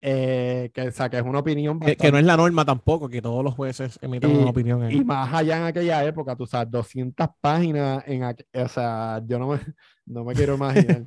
Eh, 0.00 0.70
que, 0.72 0.88
o 0.88 0.92
sea, 0.92 1.10
que 1.10 1.18
es 1.18 1.22
una 1.24 1.40
opinión. 1.40 1.78
Que, 1.80 2.12
no 2.12 2.18
es 2.18 2.24
la 2.24 2.36
norma 2.36 2.64
tampoco, 2.64 3.08
que 3.08 3.20
todos 3.20 3.44
los 3.44 3.54
jueces 3.54 3.98
emitan 4.00 4.30
una 4.30 4.50
opinión. 4.50 4.90
Y 4.90 5.04
más 5.04 5.32
allá 5.34 5.58
en 5.58 5.64
aquella 5.64 6.04
época, 6.04 6.36
tú 6.36 6.46
sabes, 6.46 6.70
200 6.70 7.28
páginas, 7.40 8.02
en 8.06 8.22
o 8.24 8.68
sea, 8.68 9.20
yo 9.26 9.38
no 9.38 9.48
me, 9.48 9.58
no 10.06 10.24
me 10.24 10.34
quiero 10.34 10.54
imaginar. 10.54 11.06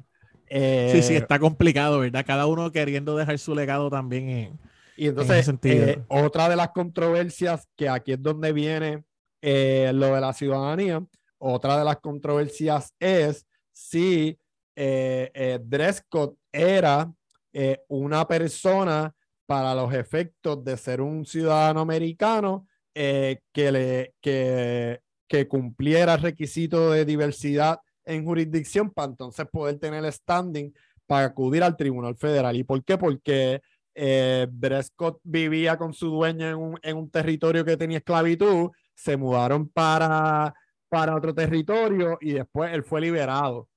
Sí, 0.92 1.02
sí, 1.02 1.14
eh, 1.14 1.18
está 1.18 1.40
complicado, 1.40 2.00
¿verdad? 2.00 2.26
Cada 2.26 2.46
uno 2.46 2.72
queriendo 2.72 3.16
dejar 3.16 3.40
su 3.40 3.56
legado 3.56 3.90
también 3.90 4.30
en, 4.30 4.60
y 4.98 5.08
entonces, 5.08 5.50
eh, 5.64 6.04
otra 6.10 6.50
de 6.50 6.56
las 6.56 6.70
controversias, 6.72 7.68
que 7.76 7.88
aquí 7.90 8.12
es 8.12 8.22
donde 8.22 8.52
viene 8.52 9.04
eh, 9.42 9.92
lo 9.94 10.14
de 10.14 10.22
la 10.22 10.34
ciudadanía, 10.34 11.04
otra 11.38 11.80
de 11.80 11.86
las 11.86 11.98
controversias 11.98 12.94
es 13.00 13.48
si 13.72 14.38
Drescott 14.76 16.36
era 16.52 17.12
una 17.88 18.28
persona 18.28 19.14
para 19.46 19.74
los 19.74 19.94
efectos 19.94 20.64
de 20.64 20.78
ser 20.78 21.02
un 21.02 21.26
ciudadano 21.26 21.80
americano 21.80 22.68
que, 22.94 23.42
le, 23.54 24.14
que, 24.22 25.02
que 25.28 25.48
cumpliera 25.48 26.16
el 26.16 26.22
requisito 26.22 26.92
de 26.92 27.06
diversidad 27.06 27.80
en 28.06 28.26
jurisdicción 28.26 28.90
para 28.90 29.10
entonces 29.10 29.46
poder 29.52 29.80
tener 29.80 30.12
standing 30.12 30.74
para 31.06 31.28
acudir 31.28 31.64
al 31.64 31.76
Tribunal 31.76 32.16
Federal. 32.16 32.56
¿Y 32.56 32.64
por 32.64 32.84
qué? 32.84 32.98
Porque 32.98 33.62
eh, 33.94 34.48
Brescott 34.50 35.20
vivía 35.24 35.78
con 35.78 35.94
su 35.94 36.08
dueño 36.08 36.48
en 36.48 36.56
un, 36.56 36.80
en 36.82 36.98
un, 36.98 37.10
territorio 37.10 37.66
que 37.66 37.76
tenía 37.76 37.98
esclavitud, 37.98 38.70
se 38.96 39.18
mudaron 39.18 39.68
para, 39.68 40.54
para 40.88 41.16
otro 41.16 41.34
territorio 41.34 42.18
y 42.22 42.34
después 42.34 42.74
él 42.74 42.84
fue 42.84 43.02
liberado. 43.02 43.68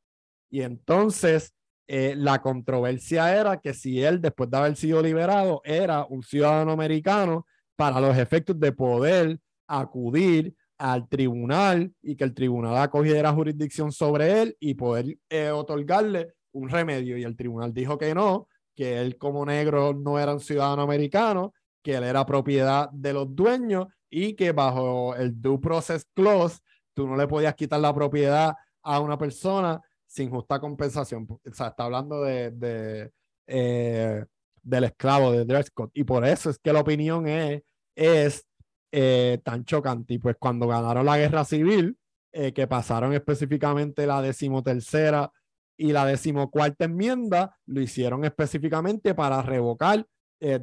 Y 0.51 0.63
entonces 0.63 1.53
eh, 1.87 2.15
la 2.17 2.41
controversia 2.41 3.37
era 3.39 3.61
que 3.61 3.75
si 3.75 4.03
él, 4.03 4.21
después 4.21 4.51
de 4.51 4.57
haber 4.57 4.77
sido 4.77 5.03
liberado, 5.03 5.61
era 5.65 6.07
un 6.07 6.23
ciudadano 6.23 6.73
americano 6.73 7.47
para 7.77 8.01
los 8.01 8.17
efectos 8.17 8.59
de 8.59 8.73
poder 8.73 9.41
acudir 9.67 10.55
al 10.79 11.09
tribunal 11.09 11.93
y 12.03 12.17
que 12.17 12.25
el 12.25 12.35
tribunal 12.35 12.77
acogiera 12.77 13.33
jurisdicción 13.33 13.93
sobre 13.93 14.43
él 14.43 14.57
y 14.61 14.75
poder 14.75 15.19
eh, 15.29 15.51
otorgarle 15.51 16.35
un 16.53 16.69
remedio. 16.69 17.17
Y 17.17 17.25
el 17.25 17.37
tribunal 17.37 17.73
dijo 17.73 17.99
que 17.99 18.15
no, 18.15 18.49
que 18.75 19.01
él 19.01 19.17
como 19.19 19.47
negro 19.47 19.95
no 19.95 20.19
era 20.19 20.35
un 20.35 20.41
ciudadano 20.41 20.83
americano, 20.83 21.55
que 21.83 21.95
él 21.95 22.05
era 22.05 22.27
propiedad 22.27 22.91
de 22.91 23.13
los 23.13 23.35
dueños 23.35 23.87
y 24.11 24.35
que 24.35 24.53
bajo 24.53 25.15
el 25.17 25.41
due 25.41 25.59
process 25.59 26.07
clause 26.15 26.61
tú 26.95 27.07
no 27.07 27.17
le 27.17 27.27
podías 27.27 27.55
quitar 27.55 27.81
la 27.81 27.93
propiedad 27.93 28.55
a 28.83 29.01
una 29.01 29.19
persona 29.19 29.81
sin 30.07 30.31
justa 30.31 30.61
compensación. 30.61 31.27
O 31.29 31.41
sea, 31.53 31.69
está 31.69 31.85
hablando 31.85 32.23
de, 32.23 32.51
de 32.53 33.11
eh, 33.47 34.25
del 34.63 34.85
esclavo 34.85 35.33
de 35.33 35.45
Drescott. 35.45 35.91
Y 35.95 36.05
por 36.05 36.25
eso 36.25 36.51
es 36.51 36.59
que 36.59 36.73
la 36.73 36.81
opinión 36.81 37.29
es, 37.29 37.63
es 37.95 38.47
eh, 38.97 39.41
tan 39.43 39.65
chocante. 39.65 40.15
Y 40.15 40.19
pues 40.19 40.37
cuando 40.39 40.69
ganaron 40.69 41.05
la 41.05 41.19
guerra 41.19 41.45
civil, 41.45 41.99
eh, 42.33 42.53
que 42.53 42.69
pasaron 42.69 43.13
específicamente 43.13 44.07
la 44.07 44.23
decimotercera 44.23 45.33
y 45.77 45.91
la 45.91 46.07
decimocuarta 46.07 46.85
enmienda 46.85 47.59
lo 47.67 47.81
hicieron 47.81 48.25
específicamente 48.25 49.13
para 49.13 49.43
revocar 49.43 50.07
eh, 50.39 50.61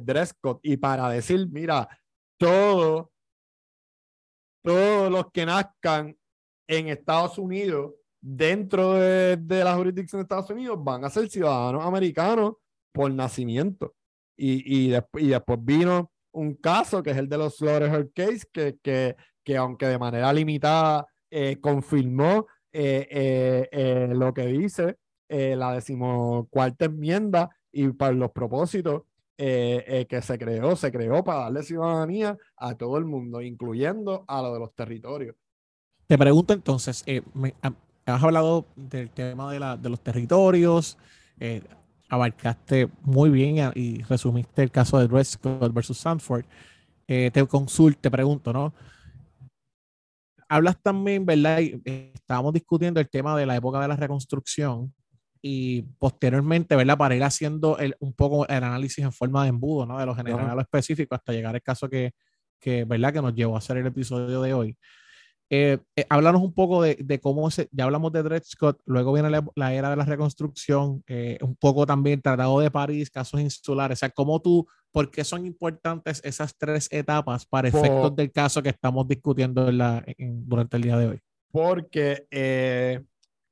y 0.62 0.76
para 0.78 1.10
decir, 1.10 1.46
mira, 1.50 1.86
todos, 2.38 3.08
todos 4.64 5.12
los 5.12 5.30
que 5.30 5.44
nazcan 5.44 6.16
en 6.66 6.88
Estados 6.88 7.36
Unidos, 7.36 7.92
dentro 8.18 8.94
de, 8.94 9.36
la 9.46 9.74
jurisdicción 9.74 10.20
de 10.20 10.22
Estados 10.22 10.48
Unidos, 10.48 10.82
van 10.82 11.04
a 11.04 11.10
ser 11.10 11.28
ciudadanos 11.28 11.84
americanos 11.84 12.54
por 12.92 13.12
nacimiento. 13.12 13.94
Y, 14.38 14.88
y 14.88 15.28
después 15.28 15.58
vino 15.62 16.11
un 16.32 16.54
caso 16.54 17.02
que 17.02 17.10
es 17.10 17.16
el 17.16 17.28
de 17.28 17.38
los 17.38 17.56
Slaughter 17.56 18.10
Case, 18.14 18.46
que, 18.52 18.76
que, 18.82 19.16
que 19.44 19.56
aunque 19.56 19.86
de 19.86 19.98
manera 19.98 20.32
limitada 20.32 21.06
eh, 21.30 21.58
confirmó 21.60 22.46
eh, 22.72 23.68
eh, 23.70 24.08
lo 24.12 24.34
que 24.34 24.46
dice 24.46 24.96
la 25.28 25.72
decimocuarta 25.72 26.84
enmienda 26.84 27.48
y 27.72 27.88
para 27.88 28.12
los 28.12 28.32
propósitos 28.32 29.04
que 29.34 30.20
se 30.22 30.38
creó, 30.38 30.76
se 30.76 30.92
creó 30.92 31.24
para 31.24 31.44
darle 31.44 31.62
ciudadanía 31.62 32.36
a 32.54 32.74
todo 32.74 32.98
el 32.98 33.06
mundo, 33.06 33.40
incluyendo 33.40 34.26
a 34.28 34.42
lo 34.42 34.52
de 34.52 34.60
los 34.60 34.74
territorios. 34.74 35.34
Te 36.06 36.18
pregunto 36.18 36.52
entonces, 36.52 37.02
has 38.04 38.22
hablado 38.22 38.66
del 38.76 39.08
tema 39.08 39.50
de, 39.50 39.58
la, 39.58 39.78
de 39.78 39.88
los 39.88 40.02
territorios, 40.02 40.98
abarcaste 42.12 42.90
muy 43.00 43.30
bien 43.30 43.72
y 43.74 44.02
resumiste 44.02 44.62
el 44.62 44.70
caso 44.70 44.98
de 44.98 45.08
Drescott 45.08 45.72
versus 45.72 45.96
Sanford. 45.96 46.44
te 47.06 47.46
consulto, 47.48 48.00
te 48.02 48.10
pregunto, 48.10 48.52
¿no? 48.52 48.74
Hablas 50.46 50.76
también, 50.82 51.24
¿verdad? 51.24 51.60
estábamos 51.86 52.52
discutiendo 52.52 53.00
el 53.00 53.08
tema 53.08 53.34
de 53.34 53.46
la 53.46 53.56
época 53.56 53.80
de 53.80 53.88
la 53.88 53.96
reconstrucción 53.96 54.92
y 55.40 55.80
posteriormente, 55.98 56.76
¿verdad? 56.76 56.98
Para 56.98 57.16
ir 57.16 57.24
haciendo 57.24 57.78
el, 57.78 57.96
un 57.98 58.12
poco 58.12 58.46
el 58.46 58.62
análisis 58.62 59.02
en 59.02 59.12
forma 59.12 59.44
de 59.44 59.48
embudo, 59.48 59.86
¿no? 59.86 59.98
De 59.98 60.04
lo 60.04 60.14
general 60.14 60.50
a 60.50 60.54
lo 60.54 60.60
específico 60.60 61.14
hasta 61.14 61.32
llegar 61.32 61.54
al 61.54 61.62
caso 61.62 61.88
que, 61.88 62.12
que, 62.60 62.84
¿verdad? 62.84 63.14
Que 63.14 63.22
nos 63.22 63.34
llevó 63.34 63.54
a 63.54 63.58
hacer 63.58 63.78
el 63.78 63.86
episodio 63.86 64.42
de 64.42 64.52
hoy. 64.52 64.76
Eh, 65.54 65.78
eh 65.96 66.06
háblanos 66.08 66.40
un 66.40 66.54
poco 66.54 66.80
de, 66.82 66.96
de, 66.98 67.20
cómo 67.20 67.50
se, 67.50 67.68
ya 67.72 67.84
hablamos 67.84 68.10
de 68.10 68.22
Dred 68.22 68.42
Scott, 68.42 68.80
luego 68.86 69.12
viene 69.12 69.28
la, 69.28 69.74
era 69.74 69.90
de 69.90 69.96
la 69.96 70.06
reconstrucción, 70.06 71.04
eh, 71.06 71.36
un 71.42 71.54
poco 71.56 71.84
también 71.84 72.22
Tratado 72.22 72.58
de 72.60 72.70
París, 72.70 73.10
casos 73.10 73.38
insulares, 73.38 73.98
o 73.98 74.00
sea, 74.00 74.08
cómo 74.08 74.40
tú, 74.40 74.66
por 74.90 75.10
qué 75.10 75.24
son 75.24 75.44
importantes 75.44 76.22
esas 76.24 76.56
tres 76.56 76.88
etapas 76.90 77.44
para 77.44 77.68
efectos 77.68 78.16
del 78.16 78.32
caso 78.32 78.62
que 78.62 78.70
estamos 78.70 79.06
discutiendo 79.06 79.68
en 79.68 79.76
la, 79.76 80.02
durante 80.16 80.78
el 80.78 80.82
día 80.84 80.96
de 80.96 81.06
hoy. 81.08 81.20
Porque 81.50 82.26
eh, 82.30 83.02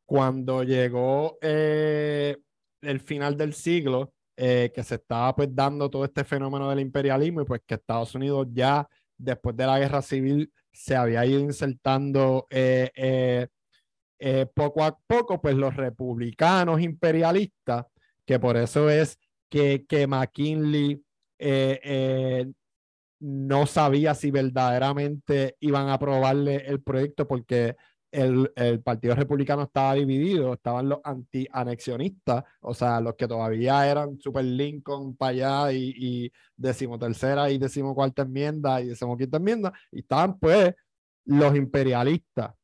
cuando 0.07 0.63
llegó 0.63 1.37
eh, 1.43 2.35
el 2.81 3.01
final 3.01 3.37
del 3.37 3.53
siglo, 3.53 4.15
eh, 4.39 4.73
que 4.75 4.83
se 4.83 4.95
estaba 4.95 5.37
pues 5.37 5.55
dando 5.55 5.91
todo 5.91 6.07
este 6.07 6.25
fenómeno 6.25 6.71
del 6.71 6.81
imperialismo 6.81 7.43
y 7.43 7.45
pues 7.45 7.61
que 7.67 7.75
Estados 7.75 8.15
Unidos 8.15 8.47
ya 8.53 8.89
después 9.19 9.55
de 9.55 9.67
la 9.67 9.79
guerra 9.79 10.01
civil 10.01 10.51
se 10.73 10.97
había 10.97 11.25
ido 11.27 11.41
insertando 11.41 12.47
eh, 12.51 13.47
poco 14.55 14.85
a 14.85 14.99
poco 15.07 15.41
pues 15.41 15.55
los 15.55 15.75
republicanos 15.75 16.81
imperialistas, 16.81 17.87
que 18.25 18.39
por 18.39 18.57
eso 18.57 18.91
es 18.91 19.19
que, 19.49 19.87
que 19.87 20.07
McKinley 20.07 21.03
no 23.21 23.67
sabía 23.67 24.15
si 24.15 24.31
verdaderamente 24.31 25.57
iban 25.61 25.89
a 25.89 25.95
aprobarle 25.95 26.57
el 26.67 26.83
proyecto 26.83 27.29
porque 27.29 27.77
el, 28.13 28.53
el, 28.57 28.83
Partido 28.83 29.15
Republicano 29.15 29.63
estaba 29.63 29.95
dividido, 29.95 30.55
estaban 30.55 30.89
los 30.89 31.01
anti-anexionistas, 31.05 32.45
o 32.61 32.75
sea, 32.75 33.01
los 33.01 33.15
que 33.15 33.29
todavía 33.29 33.89
eran 33.89 34.19
super 34.19 34.45
Lincoln 34.45 35.17
para 35.17 35.31
allá 35.31 35.73
y, 35.73 35.95
y 35.97 36.33
decimotercera 36.57 37.51
y 37.51 37.59
decimocuarta 37.59 38.23
enmienda 38.23 38.81
y 38.81 38.89
decimoquinta 38.89 39.37
enmienda, 39.37 39.73
y 39.93 40.01
estaban 40.01 40.39
pues 40.39 40.75
los 41.25 41.55
imperialistas. 41.57 42.55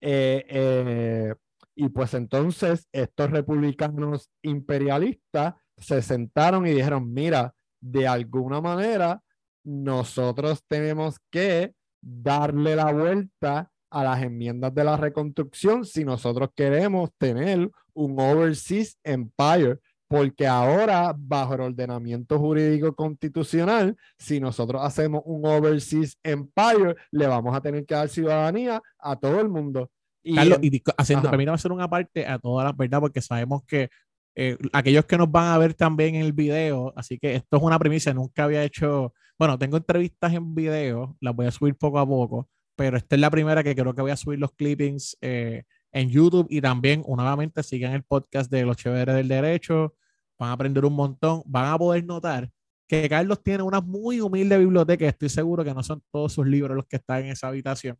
Eh, 0.00 0.44
eh, 0.48 1.34
y 1.74 1.88
pues 1.88 2.12
entonces 2.14 2.88
estos 2.92 3.30
republicanos 3.30 4.28
imperialistas 4.42 5.54
se 5.78 6.02
sentaron 6.02 6.66
y 6.66 6.72
dijeron, 6.72 7.12
mira, 7.12 7.54
de 7.80 8.06
alguna 8.06 8.60
manera 8.60 9.22
nosotros 9.64 10.64
tenemos 10.66 11.18
que 11.30 11.74
darle 12.00 12.76
la 12.76 12.92
vuelta 12.92 13.71
a 13.92 14.02
las 14.02 14.22
enmiendas 14.22 14.74
de 14.74 14.84
la 14.84 14.96
reconstrucción 14.96 15.84
si 15.84 16.04
nosotros 16.04 16.50
queremos 16.54 17.10
tener 17.18 17.70
un 17.94 18.18
overseas 18.18 18.98
empire 19.04 19.78
porque 20.12 20.46
ahora, 20.46 21.14
bajo 21.16 21.54
el 21.54 21.62
ordenamiento 21.62 22.38
jurídico 22.38 22.94
constitucional, 22.94 23.96
si 24.18 24.40
nosotros 24.40 24.82
hacemos 24.84 25.22
un 25.24 25.46
overseas 25.46 26.18
empire, 26.22 26.96
le 27.10 27.26
vamos 27.26 27.56
a 27.56 27.62
tener 27.62 27.86
que 27.86 27.94
dar 27.94 28.10
ciudadanía 28.10 28.82
a 28.98 29.16
todo 29.16 29.40
el 29.40 29.48
mundo. 29.48 29.90
Y, 30.22 30.34
Carlos, 30.34 30.58
y 30.60 30.82
haciendo, 30.98 31.30
permítame 31.30 31.54
hacer 31.54 31.72
una 31.72 31.88
parte 31.88 32.26
a 32.26 32.38
todas 32.38 32.66
las 32.66 32.76
verdad, 32.76 33.00
porque 33.00 33.22
sabemos 33.22 33.62
que 33.66 33.88
eh, 34.34 34.58
aquellos 34.74 35.06
que 35.06 35.16
nos 35.16 35.32
van 35.32 35.48
a 35.48 35.56
ver 35.56 35.72
también 35.72 36.16
en 36.16 36.26
el 36.26 36.34
video, 36.34 36.92
así 36.94 37.18
que 37.18 37.34
esto 37.34 37.56
es 37.56 37.62
una 37.62 37.78
premisa, 37.78 38.12
nunca 38.12 38.44
había 38.44 38.64
hecho, 38.64 39.14
bueno, 39.38 39.58
tengo 39.58 39.78
entrevistas 39.78 40.34
en 40.34 40.54
video, 40.54 41.16
las 41.20 41.34
voy 41.34 41.46
a 41.46 41.50
subir 41.50 41.74
poco 41.74 41.98
a 41.98 42.06
poco, 42.06 42.50
pero 42.76 42.96
esta 42.96 43.16
es 43.16 43.20
la 43.20 43.30
primera 43.30 43.62
que 43.62 43.74
creo 43.74 43.94
que 43.94 44.02
voy 44.02 44.10
a 44.10 44.16
subir 44.16 44.38
los 44.38 44.52
clippings 44.52 45.16
eh, 45.20 45.64
en 45.92 46.08
YouTube 46.08 46.46
y 46.48 46.60
también, 46.60 47.04
nuevamente, 47.06 47.62
sigan 47.62 47.92
el 47.92 48.02
podcast 48.02 48.50
de 48.50 48.64
Los 48.64 48.76
Chéveres 48.76 49.14
del 49.14 49.28
Derecho, 49.28 49.94
van 50.38 50.50
a 50.50 50.52
aprender 50.52 50.84
un 50.84 50.94
montón, 50.94 51.42
van 51.46 51.72
a 51.72 51.78
poder 51.78 52.04
notar 52.04 52.50
que 52.88 53.08
Carlos 53.08 53.42
tiene 53.42 53.62
una 53.62 53.80
muy 53.80 54.20
humilde 54.20 54.58
biblioteca, 54.58 55.06
estoy 55.06 55.28
seguro 55.28 55.64
que 55.64 55.72
no 55.72 55.82
son 55.82 56.02
todos 56.10 56.32
sus 56.32 56.46
libros 56.46 56.76
los 56.76 56.86
que 56.86 56.96
están 56.96 57.24
en 57.24 57.30
esa 57.30 57.48
habitación, 57.48 57.96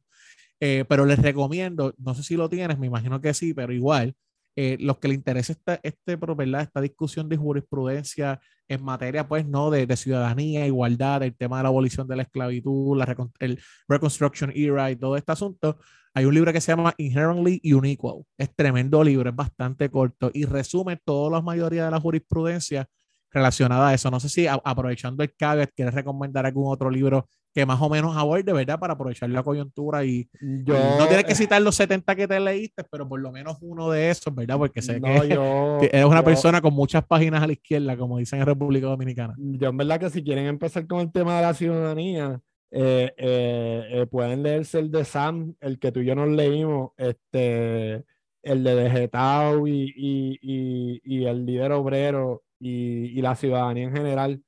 eh, 0.61 0.85
pero 0.89 1.07
les 1.07 1.19
recomiendo, 1.19 1.95
no 1.99 2.15
sé 2.15 2.23
si 2.23 2.37
lo 2.37 2.49
tienes, 2.49 2.79
me 2.79 2.89
imagino 2.89 3.21
que 3.21 3.33
sí, 3.33 3.55
pero 3.55 3.73
igual, 3.73 4.15
eh, 4.57 4.77
los 4.81 4.99
que 4.99 5.09
le 5.09 5.15
interesa 5.15 5.53
esta, 5.53 5.81
este, 5.83 6.17
¿verdad? 6.17 6.63
esta 6.63 6.81
discusión 6.81 7.29
de 7.29 7.37
jurisprudencia 7.37 8.41
en 8.69 8.85
materia, 8.85 9.27
pues, 9.27 9.47
¿no? 9.47 9.71
De, 9.71 9.87
de, 9.87 9.97
ciudadanía, 9.97 10.67
igualdad, 10.67 11.23
el 11.23 11.35
tema 11.35 11.59
de 11.59 11.63
la 11.65 11.69
abolición 11.71 12.07
de 12.07 12.17
la 12.17 12.23
esclavitud, 12.23 12.97
la 12.97 13.17
el 13.39 13.61
Reconstruction 13.89 14.53
Era 14.55 14.91
y 14.91 14.97
todo 14.97 15.17
este 15.17 15.33
asunto, 15.33 15.79
hay 16.15 16.27
un 16.27 16.35
libro 16.35 16.53
que 16.53 16.61
se 16.61 16.73
llama 16.73 16.95
Inherently 16.99 17.61
Unequal. 17.73 18.25
Es 18.37 18.55
tremendo 18.55 19.03
libro, 19.03 19.31
es 19.31 19.37
bastante 19.37 19.91
corto 19.91 20.31
y 20.35 20.45
resume 20.45 20.99
toda 20.99 21.31
la 21.31 21.43
mayoría 21.43 21.87
de 21.87 21.91
la 21.91 22.01
jurisprudencia 22.01 22.87
relacionada 23.31 23.89
a 23.89 23.95
eso. 23.95 24.11
No 24.11 24.21
sé 24.21 24.29
si 24.29 24.47
aprovechando 24.47 25.23
el 25.23 25.35
caveat, 25.35 25.71
quieres 25.75 25.95
recomendar 25.95 26.45
algún 26.45 26.71
otro 26.71 26.91
libro 26.91 27.29
que 27.55 27.67
más 27.67 27.81
o 27.81 27.89
menos 27.89 28.17
aborde, 28.17 28.53
¿verdad? 28.53 28.79
Para 28.79 28.95
aprovechar 28.95 29.29
la 29.31 29.43
coyuntura 29.43 30.05
y, 30.05 30.29
yo, 30.41 30.75
no 30.99 31.07
tienes 31.07 31.25
que 31.25 31.35
citar 31.35 31.61
los 31.61 31.75
70 31.77 32.17
que 32.17 32.27
te 32.27 32.41
leíste, 32.41 32.85
pero 32.91 33.09
por 33.09 33.21
lo 33.21 33.31
menos 33.31 33.59
uno 33.61 33.91
de 33.91 34.11
esos, 34.11 34.35
¿verdad? 34.35 34.57
Porque 34.59 34.81
sé 34.81 35.01
que, 35.81 35.91
eres 35.93 36.07
una 36.07 36.25
persona 36.25 36.61
con 36.61 36.75
muchas 36.75 37.05
páginas 37.05 37.43
a 37.43 37.47
la 37.47 37.53
izquierda, 37.53 37.97
como 37.97 38.19
dicen 38.19 38.41
en 38.41 38.47
República 38.47 38.87
Dominicana. 38.87 39.35
Yo 39.39 39.69
en 39.69 39.77
verdad 39.77 40.01
que 40.01 40.11
si 40.11 40.23
quieren 40.23 40.47
empezar 40.47 40.87
con 40.87 41.01
el 41.01 41.13
tema 41.13 41.37
de 41.37 41.43
la 41.43 41.55
ciudadanía, 41.55 42.41
eh, 42.75 43.13
eh, 43.19 43.89
eh, 43.91 44.07
pueden 44.07 44.43
leerse 44.43 44.79
el 44.79 44.91
de 44.91 45.05
Sam, 45.05 45.55
el 45.61 45.79
que 45.79 45.93
tú 45.93 46.01
y 46.01 46.07
yo 46.07 46.15
nos 46.15 46.29
leímos, 46.29 46.93
este, 46.97 48.03
el 48.43 48.65
de 48.65 48.75
Vegetao 48.75 49.69
y, 49.69 49.93
y, 49.95 51.01
y, 51.05 51.25
el 51.27 51.45
líder 51.45 51.73
obrero 51.73 52.43
y, 52.59 53.21
la 53.21 53.37
ciudadanía 53.37 53.85
en 53.85 53.93
general. 53.93 54.43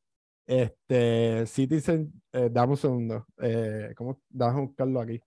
Este, 0.47 1.47
Citizen, 1.47 2.13
dame 2.51 2.73
un 2.73 2.77
segundo, 2.77 3.27
¿cómo? 3.97 4.21
Déjame 4.29 4.61
buscarlo 4.61 5.01
aquí. 5.01 5.21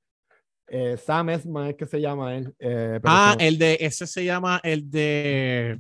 Sam 0.98 1.30
Esma 1.30 1.70
es 1.70 1.76
que 1.76 1.86
se 1.86 2.00
llama 2.00 2.36
él. 2.36 2.54
ah, 3.04 3.36
el 3.40 3.58
de, 3.58 3.78
ese 3.80 4.06
se 4.06 4.26
llama 4.26 4.60
el 4.64 4.92
de 4.92 5.80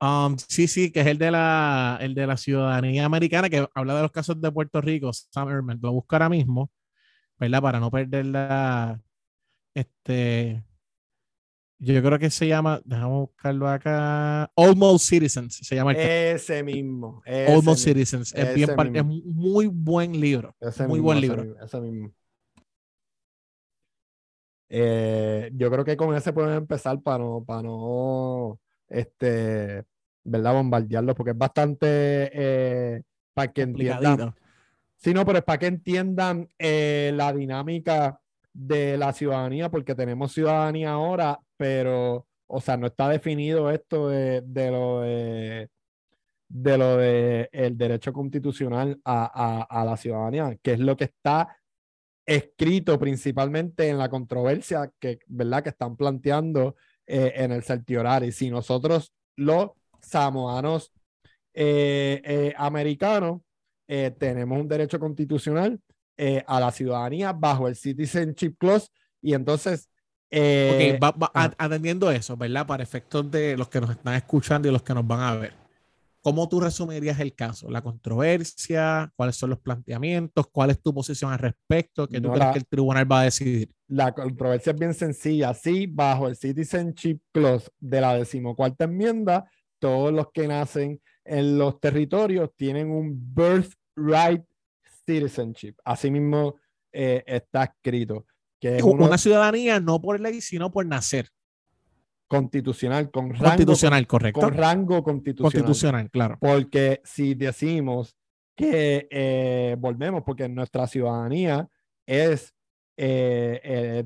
Um, 0.00 0.36
sí, 0.36 0.68
sí, 0.68 0.92
que 0.92 1.00
es 1.00 1.06
el 1.06 1.16
de, 1.16 1.30
la, 1.30 1.96
el 2.00 2.14
de 2.14 2.26
la 2.26 2.36
ciudadanía 2.36 3.06
americana, 3.06 3.48
que 3.48 3.66
habla 3.74 3.96
de 3.96 4.02
los 4.02 4.10
casos 4.12 4.38
de 4.38 4.52
Puerto 4.52 4.80
Rico, 4.82 5.10
Sam 5.12 5.48
Erman, 5.48 5.78
lo 5.80 5.92
busco 5.92 6.14
ahora 6.14 6.28
mismo, 6.28 6.70
¿verdad? 7.38 7.62
Para 7.62 7.80
no 7.80 7.90
perder 7.90 8.26
la, 8.26 9.00
este, 9.72 10.62
yo 11.92 12.02
creo 12.02 12.18
que 12.18 12.30
se 12.30 12.46
llama, 12.46 12.80
déjame 12.84 13.14
buscarlo 13.14 13.68
acá, 13.68 14.44
Almost 14.56 15.08
Citizens, 15.08 15.56
se 15.56 15.74
llama. 15.74 15.92
ese 15.92 16.62
mismo. 16.62 17.22
Almost 17.26 17.84
Citizens, 17.84 18.34
es, 18.34 18.54
bien, 18.54 18.70
es 18.94 19.04
muy 19.04 19.66
buen 19.66 20.18
libro, 20.20 20.54
muy 20.88 21.00
buen 21.00 21.20
libro. 21.20 21.56
Ese 21.62 21.80
mismo. 21.80 22.12
Eh, 24.68 25.50
yo 25.54 25.70
creo 25.70 25.84
que 25.84 25.96
con 25.96 26.14
ese 26.16 26.32
pueden 26.32 26.56
empezar 26.56 27.00
para 27.00 27.18
no, 27.18 27.44
para 27.44 27.62
no 27.62 28.58
este, 28.88 29.84
¿verdad? 30.24 30.54
Bombardearlo, 30.54 31.14
porque 31.14 31.32
es 31.32 31.38
bastante 31.38 31.86
eh, 32.32 33.02
para 33.32 33.52
que 33.52 33.62
entiendan. 33.62 34.34
Sí, 34.96 35.12
no, 35.12 35.24
pero 35.24 35.38
es 35.38 35.44
para 35.44 35.58
que 35.58 35.66
entiendan 35.66 36.48
eh, 36.58 37.12
la 37.14 37.32
dinámica 37.32 38.20
de 38.52 38.96
la 38.96 39.12
ciudadanía, 39.12 39.70
porque 39.70 39.94
tenemos 39.94 40.32
ciudadanía 40.32 40.92
ahora, 40.92 41.38
pero, 41.56 42.26
o 42.46 42.60
sea, 42.60 42.76
no 42.76 42.86
está 42.86 43.08
definido 43.08 43.70
esto 43.70 44.08
de, 44.08 44.42
lo 44.70 45.02
de 46.54 46.78
lo 46.78 46.96
de 46.98 47.48
el 47.52 47.76
derecho 47.76 48.12
constitucional 48.12 49.00
a, 49.04 49.84
la 49.84 49.96
ciudadanía, 49.96 50.56
que 50.62 50.74
es 50.74 50.78
lo 50.78 50.96
que 50.96 51.04
está 51.04 51.56
escrito 52.26 52.98
principalmente 52.98 53.88
en 53.88 53.98
la 53.98 54.08
controversia 54.08 54.90
que, 54.98 55.18
¿verdad? 55.26 55.62
que 55.62 55.70
están 55.70 55.96
planteando 55.96 56.76
eh, 57.06 57.32
en 57.36 57.52
el 57.52 57.62
certiorari. 57.62 58.32
Si 58.32 58.50
nosotros 58.50 59.12
los 59.36 59.70
samoanos 60.00 60.92
eh, 61.52 62.22
eh, 62.24 62.54
americanos 62.56 63.42
tenemos 63.86 64.58
un 64.58 64.66
derecho 64.66 64.98
constitucional 64.98 65.78
a 66.46 66.60
la 66.60 66.70
ciudadanía 66.70 67.34
bajo 67.34 67.68
el 67.68 67.76
Citizenship 67.76 68.54
Clause 68.58 68.88
y 69.20 69.34
entonces... 69.34 69.90
atendiendo 71.58 72.10
eso, 72.10 72.36
¿verdad? 72.36 72.66
Para 72.66 72.82
efectos 72.82 73.30
de 73.30 73.56
los 73.56 73.68
que 73.68 73.80
nos 73.80 73.90
están 73.90 74.14
escuchando 74.14 74.68
y 74.68 74.72
los 74.72 74.82
que 74.82 74.94
nos 74.94 75.06
van 75.06 75.20
a 75.20 75.34
ver. 75.36 75.64
¿Cómo 76.24 76.48
tú 76.48 76.58
resumirías 76.58 77.20
el 77.20 77.34
caso? 77.34 77.70
¿La 77.70 77.82
controversia? 77.82 79.12
¿Cuáles 79.14 79.36
son 79.36 79.50
los 79.50 79.58
planteamientos? 79.58 80.46
¿Cuál 80.50 80.70
es 80.70 80.80
tu 80.80 80.94
posición 80.94 81.30
al 81.30 81.38
respecto? 81.38 82.08
¿Qué 82.08 82.18
tú 82.18 82.32
crees 82.32 82.52
que 82.52 82.58
el 82.60 82.66
tribunal 82.66 83.12
va 83.12 83.20
a 83.20 83.24
decidir? 83.24 83.68
La 83.88 84.12
controversia 84.12 84.72
es 84.72 84.78
bien 84.78 84.94
sencilla. 84.94 85.52
Sí, 85.52 85.86
bajo 85.86 86.26
el 86.26 86.36
Citizenship 86.36 87.20
Clause 87.30 87.70
de 87.78 88.00
la 88.00 88.14
decimocuarta 88.14 88.84
enmienda, 88.84 89.44
todos 89.78 90.14
los 90.14 90.32
que 90.32 90.48
nacen 90.48 90.98
en 91.26 91.58
los 91.58 91.78
territorios 91.78 92.50
tienen 92.56 92.90
un 92.90 93.34
birthright 93.34 94.44
citizenship. 95.04 95.74
Así 95.84 96.10
mismo 96.10 96.56
eh, 96.90 97.22
está 97.26 97.64
escrito. 97.64 98.24
Que 98.64 98.82
una 98.82 99.18
ciudadanía 99.18 99.80
no 99.80 100.00
por 100.00 100.20
ley, 100.20 100.40
sino 100.40 100.70
por 100.70 100.86
nacer 100.86 101.28
constitucional, 102.26 103.10
con 103.10 103.30
rango, 103.30 103.44
constitucional, 103.44 104.06
correcto. 104.06 104.40
Con 104.40 104.54
rango 104.54 105.02
constitucional. 105.02 105.52
Constitucional, 105.52 106.10
claro. 106.10 106.38
Porque 106.40 107.00
si 107.04 107.34
decimos 107.34 108.16
que 108.56 109.06
eh, 109.10 109.76
volvemos, 109.78 110.22
porque 110.24 110.48
nuestra 110.48 110.86
ciudadanía 110.86 111.68
es 112.06 112.52
eh, 112.96 113.60
eh, 113.62 114.04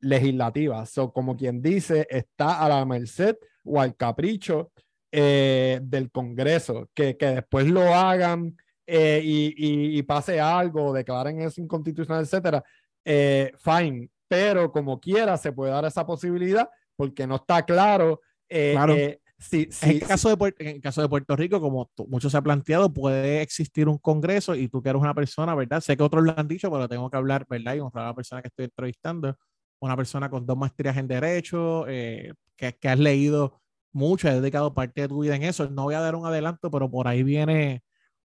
legislativa, 0.00 0.84
so, 0.86 1.12
como 1.12 1.36
quien 1.36 1.62
dice, 1.62 2.06
está 2.10 2.64
a 2.64 2.68
la 2.68 2.84
merced 2.84 3.36
o 3.64 3.80
al 3.80 3.96
capricho 3.96 4.72
del 5.12 6.10
Congreso, 6.12 6.88
que, 6.94 7.16
que, 7.16 7.26
después 7.26 7.66
lo 7.66 7.92
hagan 7.92 8.56
y, 8.86 9.98
y, 9.98 10.02
pase 10.04 10.38
algo, 10.38 10.92
declaren 10.92 11.40
eso 11.40 11.60
inconstitucional, 11.60 12.22
etcétera, 12.22 12.62
fine, 13.04 14.10
pero 14.28 14.70
como 14.70 15.00
quiera 15.00 15.36
se 15.36 15.52
puede 15.52 15.72
dar 15.72 15.84
esa 15.84 16.06
posibilidad 16.06 16.68
porque 17.00 17.26
no 17.26 17.36
está 17.36 17.64
claro. 17.64 18.20
Eh, 18.46 18.72
claro. 18.74 18.94
Eh, 18.94 19.20
si, 19.38 19.70
en, 19.80 19.90
el 19.90 20.00
caso 20.06 20.36
de, 20.36 20.54
en 20.58 20.68
el 20.76 20.80
caso 20.82 21.00
de 21.00 21.08
Puerto 21.08 21.34
Rico, 21.34 21.60
como 21.60 21.90
mucho 22.08 22.28
se 22.28 22.36
ha 22.36 22.42
planteado, 22.42 22.92
puede 22.92 23.40
existir 23.40 23.88
un 23.88 23.96
congreso 23.96 24.54
y 24.54 24.68
tú 24.68 24.82
que 24.82 24.90
eres 24.90 25.00
una 25.00 25.14
persona, 25.14 25.54
¿verdad? 25.54 25.80
Sé 25.80 25.96
que 25.96 26.02
otros 26.02 26.22
lo 26.22 26.38
han 26.38 26.46
dicho, 26.46 26.70
pero 26.70 26.86
tengo 26.88 27.10
que 27.10 27.16
hablar, 27.16 27.46
¿verdad? 27.48 27.74
Y 27.74 27.80
honrar 27.80 28.04
a 28.04 28.08
la 28.08 28.14
persona 28.14 28.42
que 28.42 28.48
estoy 28.48 28.66
entrevistando, 28.66 29.34
una 29.80 29.96
persona 29.96 30.28
con 30.28 30.44
dos 30.44 30.58
maestrías 30.58 30.96
en 30.98 31.08
Derecho, 31.08 31.88
eh, 31.88 32.34
que, 32.54 32.74
que, 32.74 32.88
has 32.88 32.98
leído 32.98 33.62
mucho, 33.92 34.28
has 34.28 34.34
dedicado 34.34 34.74
parte 34.74 35.00
de 35.00 35.08
tu 35.08 35.22
vida 35.22 35.34
en 35.36 35.42
eso. 35.42 35.70
No 35.70 35.84
voy 35.84 35.94
a 35.94 36.00
dar 36.00 36.14
un 36.14 36.26
adelanto, 36.26 36.70
pero 36.70 36.90
por 36.90 37.08
ahí 37.08 37.22
viene 37.22 37.82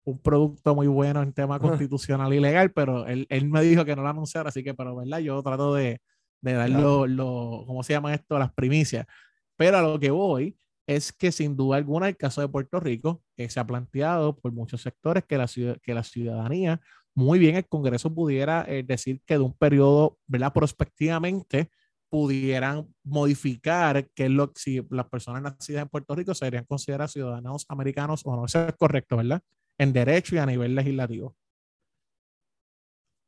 un 0.04 0.20
producto 0.20 0.76
muy 0.76 0.88
bueno 0.88 1.22
en 1.22 1.34
tema 1.34 1.60
constitucional 1.60 2.34
y 2.34 2.40
legal, 2.40 2.72
pero 2.72 3.06
él, 3.08 3.28
él 3.30 3.48
me 3.50 3.62
dijo 3.62 3.86
que 3.86 3.96
no 3.96 4.02
lo 4.02 4.10
anunciara, 4.10 4.50
así 4.50 4.64
que, 4.64 4.74
pero, 4.74 4.96
¿verdad? 4.96 5.20
Yo 5.20 5.42
trato 5.44 5.76
de, 5.76 6.02
de 6.42 6.54
dar 6.54 6.70
lo, 6.70 7.64
¿cómo 7.68 7.84
se 7.84 7.94
llama 7.94 8.14
esto? 8.14 8.38
Las 8.40 8.54
primicias. 8.54 9.06
Pero 9.56 9.78
a 9.78 9.82
lo 9.82 10.00
que 10.00 10.12
voy 10.12 10.58
es 10.88 11.14
que 11.14 11.32
sin 11.32 11.56
duda 11.56 11.78
alguna 11.78 12.08
el 12.08 12.18
caso 12.18 12.42
de 12.42 12.48
Puerto 12.48 12.80
Rico, 12.80 13.24
que 13.36 13.50
se 13.50 13.60
ha 13.60 13.68
planteado 13.68 14.36
por 14.38 14.52
muchos 14.52 14.82
sectores 14.82 15.24
que 15.26 15.38
la, 15.38 15.48
que 15.82 15.94
la 15.94 16.04
ciudadanía, 16.04 16.82
muy 17.14 17.40
bien 17.40 17.56
el 17.56 17.68
Congreso 17.68 18.14
pudiera 18.14 18.66
eh, 18.68 18.84
decir 18.84 19.22
que 19.26 19.36
de 19.36 19.42
un 19.42 19.54
periodo, 19.54 20.18
¿verdad? 20.28 20.54
Prospectivamente 20.54 21.70
pudieran 22.10 22.88
modificar 23.04 24.10
que 24.10 24.26
es 24.26 24.32
lo 24.32 24.52
si 24.56 24.86
las 24.90 25.08
personas 25.08 25.42
nacidas 25.42 25.84
en 25.84 25.90
Puerto 25.90 26.14
Rico 26.16 26.34
serían 26.34 26.66
consideradas 26.66 27.14
ciudadanos 27.14 27.66
americanos 27.70 28.22
o 28.26 28.36
no. 28.36 28.46
Eso 28.46 28.68
es 28.68 28.74
correcto, 28.76 29.18
¿verdad? 29.18 29.42
En 29.82 29.91
derecho 29.94 30.36
y 30.36 30.38
a 30.38 30.46
nivel 30.46 30.76
legislativo. 30.76 31.36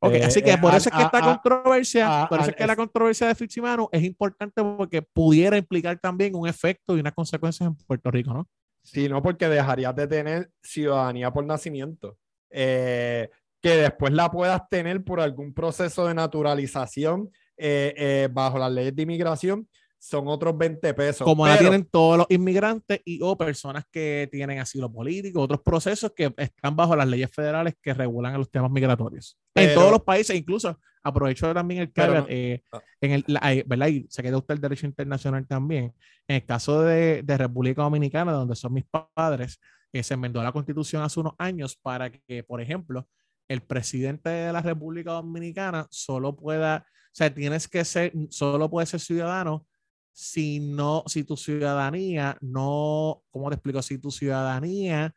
Ok, 0.00 0.14
así 0.24 0.42
que 0.42 0.52
Eh, 0.52 0.58
por 0.58 0.72
a- 0.72 0.76
eso 0.76 0.90
es 0.90 0.94
que 0.96 1.02
esta 1.02 1.18
a- 1.18 1.22
controversia, 1.22 2.22
a- 2.24 2.28
por 2.28 2.40
eso 2.40 2.50
es 2.50 2.56
que 2.56 2.66
la 2.66 2.76
controversia 2.76 3.26
de 3.26 3.34
Fitzsimano 3.34 3.88
es 3.90 4.02
importante 4.02 4.62
porque 4.62 5.00
pudiera 5.00 5.56
implicar 5.56 5.98
también 5.98 6.34
un 6.34 6.46
efecto 6.46 6.96
y 6.96 7.00
unas 7.00 7.14
consecuencias 7.14 7.66
en 7.66 7.74
Puerto 7.74 8.10
Rico, 8.10 8.32
¿no? 8.34 8.48
sino 8.82 9.22
porque 9.22 9.48
dejarías 9.48 9.96
de 9.96 10.06
tener 10.06 10.50
ciudadanía 10.62 11.32
por 11.32 11.42
nacimiento. 11.46 12.18
Eh, 12.50 13.30
que 13.62 13.70
después 13.76 14.12
la 14.12 14.30
puedas 14.30 14.68
tener 14.68 15.02
por 15.02 15.20
algún 15.20 15.54
proceso 15.54 16.06
de 16.06 16.12
naturalización 16.14 17.30
eh, 17.56 17.94
eh, 17.96 18.28
bajo 18.30 18.58
las 18.58 18.70
leyes 18.70 18.94
de 18.94 19.02
inmigración, 19.04 19.66
son 20.06 20.28
otros 20.28 20.56
20 20.58 20.92
pesos. 20.92 21.24
Como 21.24 21.46
la 21.46 21.54
Pero- 21.56 21.70
tienen 21.70 21.88
todos 21.90 22.18
los 22.18 22.26
inmigrantes 22.28 23.00
y 23.06 23.20
o 23.22 23.38
personas 23.38 23.84
que 23.90 24.28
tienen 24.30 24.58
asilo 24.58 24.92
político, 24.92 25.40
otros 25.40 25.62
procesos 25.62 26.12
que 26.14 26.32
están 26.36 26.76
bajo 26.76 26.94
las 26.94 27.08
leyes 27.08 27.30
federales 27.30 27.74
que 27.80 27.94
regulan 27.94 28.34
los 28.36 28.50
temas 28.50 28.70
migratorios. 28.70 29.38
en 29.56 29.68
Pero- 29.68 29.80
todos 29.80 29.90
los 29.92 30.02
países, 30.02 30.36
incluso 30.36 30.78
aprovecho 31.02 31.54
también 31.54 31.80
el 31.80 31.92
caveat, 31.92 32.24
no- 32.24 32.26
eh, 32.28 32.62
ah. 32.72 32.82
en 33.00 33.10
el, 33.12 33.24
la- 33.28 33.52
eh, 33.54 33.64
¿verdad? 33.66 33.86
Y 33.88 34.06
se 34.10 34.22
queda 34.22 34.36
usted 34.36 34.54
el 34.54 34.60
derecho 34.60 34.86
internacional 34.86 35.46
también. 35.46 35.94
En 36.28 36.36
el 36.36 36.44
caso 36.44 36.82
de, 36.82 37.22
de 37.22 37.38
República 37.38 37.82
Dominicana, 37.82 38.32
donde 38.32 38.56
son 38.56 38.72
mis 38.74 38.84
padres, 39.14 39.58
eh, 39.92 40.02
se 40.02 40.14
enmendó 40.14 40.42
la 40.42 40.52
constitución 40.52 41.02
hace 41.02 41.20
unos 41.20 41.32
años 41.38 41.76
para 41.76 42.10
que, 42.10 42.42
por 42.42 42.60
ejemplo, 42.60 43.06
el 43.48 43.62
presidente 43.62 44.28
de 44.28 44.52
la 44.52 44.60
República 44.60 45.12
Dominicana 45.12 45.86
solo 45.90 46.34
pueda, 46.36 46.84
o 46.88 47.10
sea, 47.12 47.32
tienes 47.32 47.68
que 47.68 47.84
ser, 47.84 48.12
solo 48.30 48.68
puede 48.68 48.86
ser 48.86 49.00
ciudadano 49.00 49.66
si 50.14 50.60
no, 50.60 51.04
si 51.08 51.24
tu 51.24 51.36
ciudadanía 51.38 52.38
no, 52.42 53.24
¿cómo 53.32 53.50
te 53.50 53.56
explico? 53.56 53.82
Si 53.82 53.98
tu 53.98 54.12
ciudadanía 54.12 55.14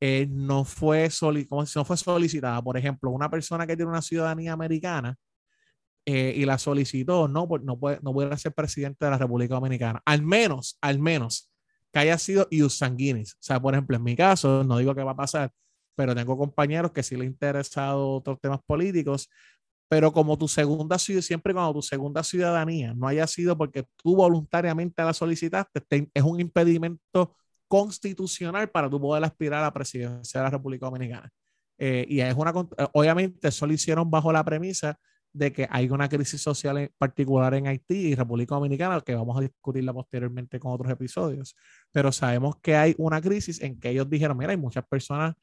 eh, 0.00 0.26
no 0.30 0.64
fue 0.64 1.10
soli- 1.10 1.46
como 1.48 1.66
si 1.66 1.78
no 1.78 1.84
fue 1.86 1.96
solicitada. 1.98 2.62
Por 2.62 2.76
ejemplo, 2.78 3.10
una 3.12 3.30
persona 3.30 3.66
que 3.66 3.76
tiene 3.76 3.90
una 3.92 4.02
ciudadanía 4.02 4.52
americana 4.54 5.16
eh, 6.06 6.34
y 6.36 6.44
la 6.44 6.58
solicitó, 6.58 7.28
no, 7.28 7.48
pues, 7.48 7.62
no 7.62 7.78
puede, 7.78 7.98
no 8.02 8.12
puede 8.12 8.36
ser 8.38 8.52
presidente 8.54 9.04
de 9.04 9.10
la 9.10 9.18
República 9.18 9.54
Dominicana. 9.56 10.02
Al 10.04 10.22
menos, 10.22 10.78
al 10.80 10.98
menos 11.00 11.50
que 11.92 12.00
haya 12.00 12.18
sido 12.18 12.46
ius. 12.50 12.80
O 12.82 12.88
sea, 13.40 13.60
por 13.60 13.74
ejemplo, 13.74 13.96
en 13.96 14.02
mi 14.04 14.14
caso, 14.16 14.62
no 14.64 14.78
digo 14.78 14.94
que 14.94 15.02
va 15.02 15.12
a 15.12 15.16
pasar, 15.16 15.50
pero 15.96 16.14
tengo 16.14 16.36
compañeros 16.38 16.92
que 16.92 17.02
sí 17.02 17.16
les 17.16 17.24
ha 17.26 17.30
interesado 17.30 18.10
otros 18.16 18.38
temas 18.40 18.60
políticos, 18.66 19.28
pero 19.88 20.12
como 20.12 20.36
tu 20.36 20.48
segunda 20.48 20.98
ciudadanía, 20.98 21.22
siempre 21.22 21.52
cuando 21.54 21.74
tu 21.74 21.82
segunda 21.82 22.22
ciudadanía 22.22 22.94
no 22.94 23.06
haya 23.06 23.26
sido 23.26 23.56
porque 23.56 23.84
tú 23.96 24.16
voluntariamente 24.16 25.02
la 25.02 25.12
solicitaste, 25.12 25.80
te- 25.80 26.10
es 26.12 26.22
un 26.22 26.40
impedimento 26.40 27.34
constitucional 27.68 28.68
para 28.70 28.88
tú 28.90 29.00
poder 29.00 29.24
aspirar 29.24 29.60
a 29.60 29.66
la 29.66 29.72
presidencia 29.72 30.40
de 30.40 30.44
la 30.44 30.50
República 30.50 30.86
Dominicana. 30.86 31.30
Eh, 31.78 32.06
y 32.08 32.20
es 32.20 32.34
una, 32.34 32.52
obviamente, 32.92 33.48
eso 33.48 33.66
lo 33.66 33.72
hicieron 33.72 34.10
bajo 34.10 34.32
la 34.32 34.44
premisa 34.44 34.98
de 35.32 35.52
que 35.52 35.68
hay 35.70 35.90
una 35.90 36.08
crisis 36.08 36.40
social 36.40 36.78
en 36.78 36.90
particular 36.96 37.52
en 37.54 37.66
Haití 37.66 37.94
y 37.94 38.14
República 38.14 38.54
Dominicana, 38.54 39.00
que 39.02 39.14
vamos 39.14 39.36
a 39.36 39.42
discutirla 39.42 39.92
posteriormente 39.92 40.58
con 40.58 40.72
otros 40.72 40.90
episodios, 40.90 41.54
pero 41.92 42.10
sabemos 42.10 42.56
que 42.62 42.74
hay 42.74 42.94
una 42.96 43.20
crisis 43.20 43.60
en 43.60 43.78
que 43.78 43.90
ellos 43.90 44.08
dijeron, 44.08 44.38
mira, 44.38 44.52
hay 44.52 44.56
muchas 44.56 44.86
personas 44.86 45.34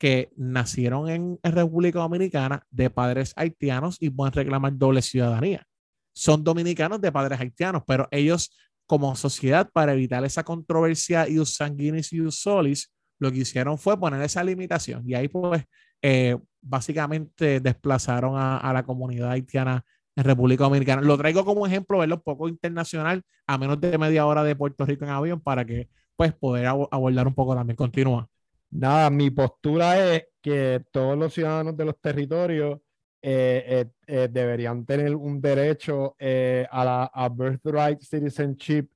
que 0.00 0.32
nacieron 0.34 1.10
en, 1.10 1.38
República 1.42 1.98
Dominicana 1.98 2.66
de 2.70 2.88
padres 2.88 3.34
haitianos 3.36 3.98
y 4.00 4.08
pueden 4.08 4.32
reclamar 4.32 4.76
doble 4.78 5.02
ciudadanía. 5.02 5.66
Son 6.14 6.42
dominicanos 6.42 7.02
de 7.02 7.12
padres 7.12 7.38
haitianos, 7.38 7.82
pero 7.86 8.08
ellos 8.10 8.50
como 8.86 9.14
sociedad, 9.14 9.68
para 9.70 9.92
evitar 9.92 10.24
esa 10.24 10.42
controversia 10.42 11.28
ius 11.28 11.54
sanguinis 11.54 12.12
ius 12.14 12.40
solis, 12.40 12.90
lo 13.20 13.30
que 13.30 13.40
hicieron 13.40 13.76
fue 13.76 14.00
poner 14.00 14.22
esa 14.22 14.42
limitación 14.42 15.02
y 15.06 15.14
ahí 15.14 15.28
pues 15.28 15.64
eh, 16.00 16.36
básicamente 16.62 17.60
desplazaron 17.60 18.32
a, 18.36 18.72
la 18.72 18.82
comunidad 18.82 19.30
haitiana 19.30 19.84
en 20.16 20.24
República 20.24 20.64
Dominicana. 20.64 21.02
Lo 21.02 21.18
traigo 21.18 21.44
como 21.44 21.66
ejemplo, 21.66 21.98
verlo 21.98 22.22
poco 22.22 22.48
internacional, 22.48 23.22
a 23.46 23.58
menos 23.58 23.78
de 23.78 23.98
media 23.98 24.24
hora 24.24 24.42
de 24.44 24.56
Puerto 24.56 24.86
Rico 24.86 25.04
en 25.04 25.10
avión, 25.10 25.40
para 25.40 25.66
que 25.66 25.90
pues 26.16 26.32
poder 26.32 26.66
ab- 26.66 26.88
abordar 26.90 27.26
un 27.26 27.34
poco 27.34 27.54
también. 27.54 27.76
Continúa. 27.76 28.29
Nada, 28.70 29.10
mi 29.10 29.30
postura 29.30 30.14
es 30.14 30.24
que 30.40 30.82
todos 30.92 31.18
los 31.18 31.34
ciudadanos 31.34 31.76
de 31.76 31.84
los 31.84 32.00
territorios 32.00 32.78
eh, 33.22 33.64
eh, 33.66 33.86
eh, 34.06 34.28
deberían 34.30 34.86
tener 34.86 35.14
un 35.16 35.40
derecho 35.40 36.16
a 36.18 36.84
la 36.84 37.28
birthright 37.28 38.00
citizenship 38.00 38.88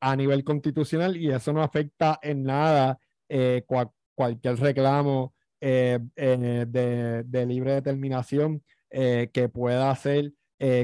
a 0.00 0.16
nivel 0.16 0.44
constitucional 0.44 1.16
y 1.16 1.30
eso 1.30 1.52
no 1.52 1.62
afecta 1.62 2.18
en 2.22 2.44
nada 2.44 2.98
eh, 3.28 3.64
cua- 3.66 3.92
cualquier 4.14 4.56
reclamo 4.56 5.34
de, 5.60 7.24
de 7.26 7.46
libre 7.46 7.74
determinación 7.74 8.62
que 8.90 9.50
pueda 9.52 9.90
hacer 9.90 10.32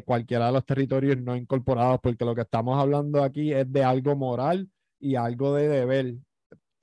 cualquiera 0.04 0.46
de 0.46 0.52
los 0.52 0.66
territorios 0.66 1.16
no 1.18 1.37
incorporados, 1.37 2.00
porque 2.02 2.24
lo 2.24 2.35
que 2.35 2.42
estamos 2.42 2.78
hablando 2.80 3.22
aquí 3.22 3.52
es 3.52 3.72
de 3.72 3.83
algo 3.85 4.16
moral 4.16 4.68
y 5.00 5.14
algo 5.16 5.54
de 5.54 5.68
deber 5.68 6.14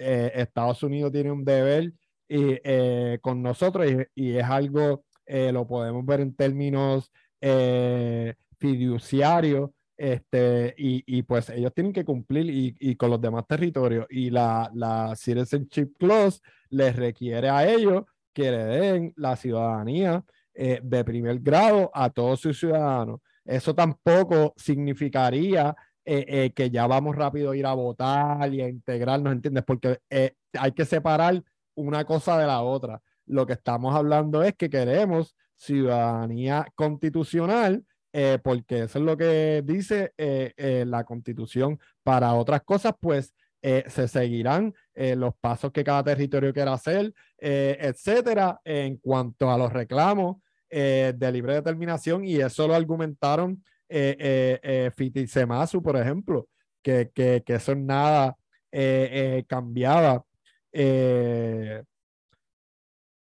eh, 0.02 0.32
Estados 0.36 0.84
Unidos 0.84 1.12
tiene 1.12 1.32
un 1.32 1.46
deber 1.46 1.94
y, 2.32 2.60
eh, 2.64 3.20
con 3.22 3.44
nosotros 3.44 3.86
y, 4.16 4.38
es 4.38 4.44
algo, 4.46 5.04
eh, 5.26 5.52
lo 5.52 5.68
podemos 5.68 6.06
ver 6.06 6.22
en 6.22 6.34
términos 6.34 7.12
eh, 7.42 8.36
fiduciarios, 8.58 9.72
este, 9.98 10.74
y, 10.78 11.04
y 11.06 11.24
pues 11.24 11.50
ellos 11.50 11.74
tienen 11.74 11.92
que 11.92 12.06
cumplir 12.06 12.50
y, 12.50 12.76
y 12.80 12.96
con 12.96 13.10
los 13.10 13.22
demás 13.22 13.46
territorios 13.48 14.08
y 14.10 14.30
la, 14.30 14.72
la 14.74 15.14
Citizenship 15.16 15.92
Clause 16.00 16.40
les 16.70 16.96
requiere 16.96 17.50
a 17.50 17.70
ellos 17.70 18.06
que 18.34 18.50
le 18.50 18.64
den 18.64 19.14
la 19.18 19.36
ciudadanía 19.36 20.24
de 20.54 21.04
primer 21.04 21.40
grado 21.40 21.92
a 21.94 22.10
todos 22.10 22.40
sus 22.40 22.60
ciudadanos. 22.60 23.20
Eso 23.44 23.76
tampoco 23.76 24.54
significaría 24.56 25.76
eh, 26.06 26.26
eh, 26.28 26.52
que 26.56 26.70
ya 26.70 26.88
vamos 26.88 27.16
rápido 27.16 27.52
a 27.52 27.58
ir 27.58 27.66
a 27.66 27.74
votar 27.74 28.54
y 28.54 28.62
a 28.62 28.70
integrarnos, 28.70 29.34
¿entiendes? 29.34 29.64
Porque 29.66 30.00
eh, 30.10 30.34
hay 30.54 30.72
que 30.72 30.86
separar 30.86 31.44
una 31.76 32.04
cosa 32.06 32.38
de 32.38 32.48
la 32.48 32.62
otra. 32.62 33.02
Lo 33.26 33.46
que 33.46 33.54
estamos 33.54 33.96
hablando 33.96 34.44
es 34.44 34.56
que 34.56 34.70
queremos 34.70 35.36
ciudadanía 35.56 36.68
constitucional, 36.76 37.86
eh, 38.14 38.40
porque 38.44 38.84
eso 38.84 39.00
es 39.00 39.06
lo 39.06 39.16
que 39.16 39.62
dice 39.64 40.12
eh, 40.18 40.54
eh, 40.58 40.84
la 40.88 41.04
constitución. 41.04 41.80
Para 42.04 42.34
otras 42.34 42.62
cosas, 42.64 42.94
pues 43.00 43.34
eh, 43.62 43.84
se 43.88 44.08
seguirán 44.08 44.74
eh, 44.96 45.16
los 45.16 45.36
pasos 45.40 45.72
que 45.72 45.84
cada 45.84 46.04
territorio 46.04 46.52
quiera 46.52 46.74
hacer, 46.74 47.14
eh, 47.38 47.78
etcétera, 47.80 48.60
en 48.66 48.98
cuanto 48.98 49.52
a 49.52 49.58
los 49.58 49.72
reclamos 49.72 50.38
de 50.74 51.32
libre 51.34 51.56
determinación, 51.56 52.24
y 52.24 52.38
eso 52.38 52.66
lo 52.66 52.74
argumentaron 52.74 53.62
eh, 53.92 54.60
eh, 54.64 54.92
eh, 54.96 55.82
por 55.84 55.98
ejemplo, 55.98 56.48
que, 56.82 57.12
que, 57.14 57.44
que 57.46 57.54
eso 57.56 57.76
nada 57.76 58.38
eh, 58.72 59.44
cambiaba 59.48 60.26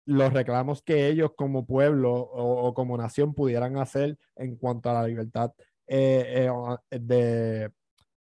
los 0.05 0.33
reclamos 0.33 0.81
que 0.81 1.07
ellos 1.07 1.31
como 1.37 1.65
pueblo 1.65 2.11
o, 2.13 2.73
como 2.73 2.97
nación 2.97 3.33
pudieran 3.33 3.77
hacer 3.77 4.17
en 4.35 4.55
cuanto 4.55 4.89
a 4.89 4.93
la 4.93 5.07
libertad 5.07 5.51
de, 6.89 7.71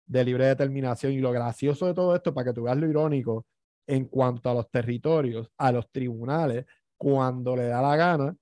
de 0.07 0.24
libre 0.24 0.46
determinación. 0.46 1.12
Y 1.12 1.18
lo 1.20 1.33
gracioso 1.33 1.87
de 1.87 1.94
todo 1.94 2.14
esto, 2.16 2.35
para 2.35 2.46
que 2.46 2.55
tú 2.55 2.64
veas 2.64 2.77
lo 2.77 2.88
irónico, 2.88 3.46
en 3.87 4.07
cuanto 4.07 4.51
a 4.51 4.55
los 4.55 4.70
territorios, 4.70 5.51
a 5.57 5.72
los 5.72 5.90
tribunales, 5.90 6.66
cuando 6.96 7.57
le 7.57 7.64
da 7.68 7.81
la 7.81 7.96
gana, 7.96 8.37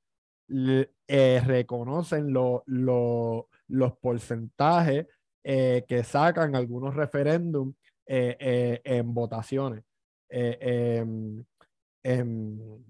reconocen 1.45 2.33
lo- 2.33 2.63
lo- 2.67 3.49
los 3.69 3.97
porcentajes 3.99 5.07
eh, 5.45 5.85
que 5.87 6.03
sacan 6.03 6.57
algunos 6.57 6.95
referéndums 6.95 7.75
eh, 8.09 8.37
eh, 8.39 8.81
en 8.85 9.13
votaciones. 9.13 9.83
Eh, 10.29 10.59
em, 11.01 11.45
en 12.05 12.85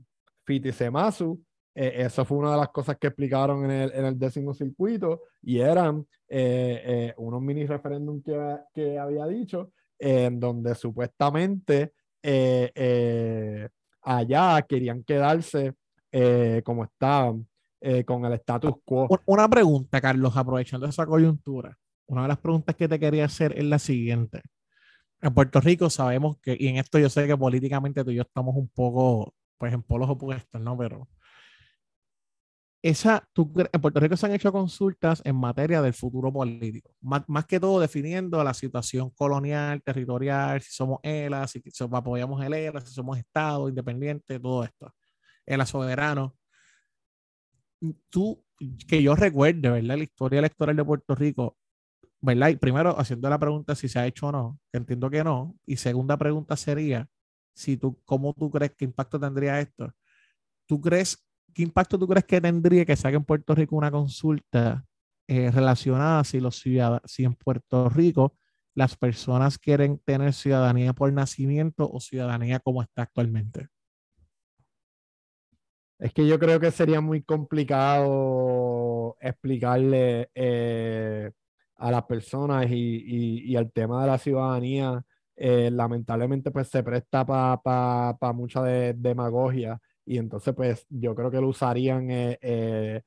Fitisemasu, 0.45 1.43
eso 1.75 2.25
fue 2.25 2.39
una 2.39 2.53
de 2.53 2.59
las 2.59 2.69
cosas 2.69 2.97
que 2.99 3.07
explicaron 3.09 3.65
en 3.65 3.71
el, 3.71 3.93
en 3.93 4.05
el 4.07 4.19
décimo 4.19 4.55
circuito 4.55 5.23
y 5.43 5.59
eran 5.59 6.07
unos 7.19 7.43
mini 7.43 7.67
referéndum 7.67 8.23
que, 8.23 8.59
que 8.75 8.99
había 8.99 9.27
dicho, 9.27 9.73
en 9.99 10.41
donde 10.41 10.75
supuestamente 10.75 11.93
allá 14.03 14.63
querían 14.63 15.03
quedarse 15.03 15.75
como 16.65 16.85
estaban, 16.85 17.47
eh, 17.87 18.05
con 18.05 18.25
el 18.25 18.33
status 18.35 18.75
quo. 18.85 19.07
Un- 19.09 19.21
Una 19.27 19.49
pregunta, 19.49 20.01
Carlos, 20.01 20.37
aprovechando 20.37 20.87
esa 20.87 21.07
coyuntura. 21.07 21.77
Una 22.07 22.23
de 22.23 22.29
las 22.29 22.39
preguntas 22.39 22.75
que 22.77 22.89
te 22.89 22.99
quería 22.99 23.25
hacer 23.27 23.57
es 23.57 23.65
la 23.65 23.79
siguiente. 23.79 24.43
En 25.21 25.33
Puerto 25.35 25.61
Rico 25.61 25.89
sabemos 25.91 26.37
que, 26.43 26.57
y 26.59 26.69
en 26.69 26.77
esto 26.77 26.99
yo 26.99 27.09
sé 27.09 27.27
que 27.27 27.37
políticamente 27.37 28.05
tú 28.05 28.11
y 28.11 28.17
yo 28.17 28.23
estamos 28.23 28.55
un 28.57 28.69
poco, 28.69 29.35
pues 29.59 29.73
en 29.73 29.83
polos 29.83 30.11
opuestos, 30.11 30.61
¿no? 30.61 30.77
Pero 30.77 31.09
esa, 32.83 33.27
tú, 33.33 33.53
en 33.73 33.81
Puerto 33.81 33.99
Rico 33.99 34.17
se 34.17 34.27
han 34.27 34.33
hecho 34.35 34.53
consultas 34.53 35.21
en 35.25 35.35
materia 35.37 35.83
del 35.83 35.95
futuro 35.95 36.33
político, 36.33 36.91
más, 37.01 37.23
más 37.29 37.47
que 37.47 37.59
todo 37.59 37.81
definiendo 37.81 38.43
la 38.45 38.55
situación 38.55 39.11
colonial, 39.11 39.83
territorial, 39.83 40.61
si 40.61 40.73
somos 40.73 41.01
ELA, 41.03 41.49
si, 41.49 41.61
si 41.67 41.85
apoyamos 41.85 42.45
el 42.45 42.53
ELA, 42.55 42.81
si 42.81 42.93
somos 42.95 43.19
Estado 43.19 43.69
independiente, 43.69 44.39
todo 44.39 44.63
esto. 44.65 44.93
ELA 45.47 45.67
soberano. 45.67 46.37
Tú, 48.09 48.45
que 48.89 49.03
yo 49.03 49.15
recuerde, 49.15 49.71
¿verdad? 49.71 49.97
La 49.97 50.05
historia 50.05 50.39
electoral 50.39 50.77
de 50.77 50.85
Puerto 50.85 51.15
Rico, 51.15 51.57
¿verdad? 52.21 52.49
Y 52.49 52.57
primero, 52.57 52.99
haciendo 52.99 53.29
la 53.31 53.39
pregunta 53.39 53.75
si 53.75 53.89
se 53.89 53.99
ha 53.99 54.07
hecho 54.07 54.29
o 54.29 54.33
no, 54.33 54.61
entiendo 54.73 55.11
que 55.11 55.25
no. 55.25 55.57
Y 55.67 55.77
segunda 55.77 56.17
pregunta 56.17 56.57
sería, 56.57 57.09
si 57.55 57.77
tú, 57.77 58.01
¿cómo 58.05 58.35
tú 58.35 58.51
crees 58.51 58.73
que 58.77 58.85
impacto 58.85 59.19
tendría 59.21 59.61
esto? 59.61 59.93
¿Tú 60.67 60.81
crees, 60.81 61.27
qué 61.55 61.63
impacto 61.63 61.99
tú 61.99 62.09
crees 62.09 62.25
que 62.25 62.41
tendría 62.41 62.85
que 62.85 62.97
saque 62.97 63.17
en 63.17 63.25
Puerto 63.25 63.55
Rico 63.55 63.77
una 63.77 63.91
consulta 63.91 64.85
eh, 65.29 65.51
relacionada 65.51 66.25
si 66.25 66.41
los 66.41 66.57
ciudadanos, 66.61 67.03
si 67.07 67.25
en 67.25 67.35
Puerto 67.35 67.89
Rico 67.89 68.37
las 68.75 68.97
personas 68.97 69.59
quieren 69.59 69.99
tener 70.05 70.35
ciudadanía 70.35 70.93
por 70.93 71.13
nacimiento 71.13 71.91
o 71.91 72.01
ciudadanía 72.01 72.61
como 72.61 72.83
está 72.83 73.03
actualmente? 73.03 73.69
Es 75.99 76.13
que 76.13 76.27
yo 76.27 76.39
creo 76.39 76.61
que 76.61 76.71
sería 76.71 77.01
muy 77.01 77.23
complicado 77.23 79.17
explicarle 79.21 80.31
eh, 80.35 81.31
a 81.77 81.91
las 81.91 82.05
personas 82.05 82.67
y, 82.71 83.43
y, 83.51 83.57
el 83.57 83.73
tema 83.73 84.03
de 84.03 84.07
la 84.09 84.19
ciudadanía, 84.19 85.03
eh, 85.37 85.71
lamentablemente 85.73 86.51
pues 86.51 86.69
se 86.69 86.83
presta 86.83 87.25
para 87.27 88.33
mucha 88.35 88.63
demagogia 88.63 89.79
y 90.05 90.19
entonces 90.19 90.55
pues 90.55 90.87
yo 90.91 91.15
creo 91.15 91.31
que 91.31 91.41
lo 91.41 91.49
usarían 91.49 92.09
eh, 92.11 93.03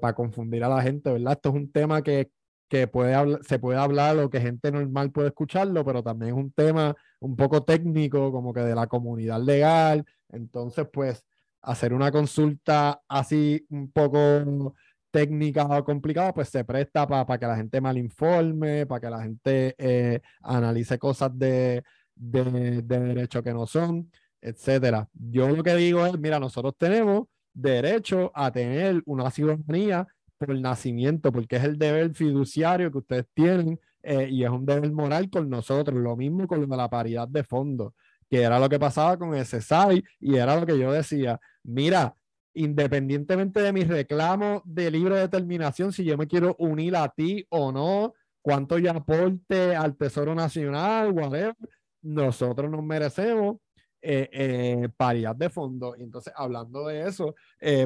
para 0.00 0.14
confundir 0.14 0.64
a 0.64 0.68
la 0.68 0.82
gente, 0.82 1.12
¿verdad? 1.12 1.34
Esto 1.34 1.50
es 1.50 1.54
un 1.56 1.72
tema 1.72 2.02
que, 2.02 2.30
que 2.68 2.86
puede 2.88 3.14
se 3.42 3.58
puede 3.58 3.78
hablar 3.78 4.18
o 4.18 4.30
que 4.30 4.40
gente 4.40 4.72
normal 4.72 5.12
puede 5.12 5.28
escucharlo, 5.28 5.84
pero 5.84 6.02
también 6.02 6.34
es 6.34 6.38
un 6.38 6.52
tema 6.52 6.94
un 7.20 7.36
poco 7.36 7.64
técnico, 7.64 8.32
como 8.32 8.52
que 8.54 8.60
de 8.60 8.74
la 8.74 8.86
comunidad 8.86 9.40
legal. 9.42 10.04
Entonces, 10.30 10.86
pues, 10.92 11.24
hacer 11.64 11.92
una 11.92 12.10
consulta 12.10 13.00
así 13.08 13.66
un 13.70 13.90
poco 13.90 14.74
técnica 15.10 15.64
o 15.66 15.84
complicada, 15.84 16.34
pues 16.34 16.48
se 16.48 16.64
presta 16.64 17.06
para 17.06 17.38
que 17.38 17.46
la 17.46 17.56
gente 17.56 17.80
mal 17.80 17.96
informe, 17.96 18.86
para 18.86 19.00
que 19.00 19.10
la 19.10 19.22
gente 19.22 19.74
eh, 19.78 20.20
analice 20.42 20.98
cosas 20.98 21.30
de, 21.38 21.84
de, 22.14 22.82
de 22.82 23.00
derecho 23.00 23.42
que 23.42 23.54
no 23.54 23.66
son, 23.66 24.10
etcétera. 24.40 25.08
Yo 25.12 25.48
lo 25.48 25.62
que 25.62 25.74
digo 25.76 26.04
es, 26.04 26.18
mira, 26.18 26.40
nosotros 26.40 26.74
tenemos 26.76 27.26
derecho 27.52 28.32
a 28.34 28.50
tener 28.50 29.02
una 29.06 29.30
ciudadanía 29.30 30.06
por 30.36 30.58
nacimiento, 30.58 31.30
porque 31.32 31.56
es 31.56 31.64
el 31.64 31.78
deber 31.78 32.12
fiduciario 32.14 32.90
que 32.90 32.98
ustedes 32.98 33.26
tienen 33.34 33.78
eh, 34.02 34.28
y 34.28 34.44
es 34.44 34.50
un 34.50 34.66
deber 34.66 34.92
moral 34.92 35.30
con 35.30 35.48
nosotros. 35.48 35.96
Lo 35.98 36.16
mismo 36.16 36.46
con 36.46 36.68
la 36.68 36.90
paridad 36.90 37.28
de 37.28 37.44
fondo, 37.44 37.94
que 38.34 38.42
era 38.42 38.58
lo 38.58 38.68
que 38.68 38.80
pasaba 38.80 39.16
con 39.16 39.32
ese 39.36 39.60
SAI 39.60 40.02
y 40.18 40.34
era 40.34 40.58
lo 40.58 40.66
que 40.66 40.76
yo 40.76 40.90
decía. 40.90 41.40
Mira, 41.62 42.16
independientemente 42.52 43.62
de 43.62 43.72
mi 43.72 43.84
reclamo 43.84 44.60
de 44.64 44.90
libre 44.90 45.20
determinación, 45.20 45.92
si 45.92 46.02
yo 46.02 46.18
me 46.18 46.26
quiero 46.26 46.56
unir 46.58 46.96
a 46.96 47.08
ti 47.08 47.46
o 47.50 47.70
no, 47.70 48.12
cuánto 48.42 48.78
yo 48.78 48.90
aporte 48.90 49.76
al 49.76 49.96
Tesoro 49.96 50.34
Nacional, 50.34 51.12
whatever, 51.12 51.54
nosotros 52.02 52.68
nos 52.68 52.82
merecemos 52.82 53.58
eh, 54.02 54.28
eh, 54.32 54.88
paridad 54.96 55.36
de 55.36 55.48
fondo. 55.48 55.94
Entonces, 55.96 56.32
hablando 56.36 56.88
de 56.88 57.06
eso, 57.06 57.36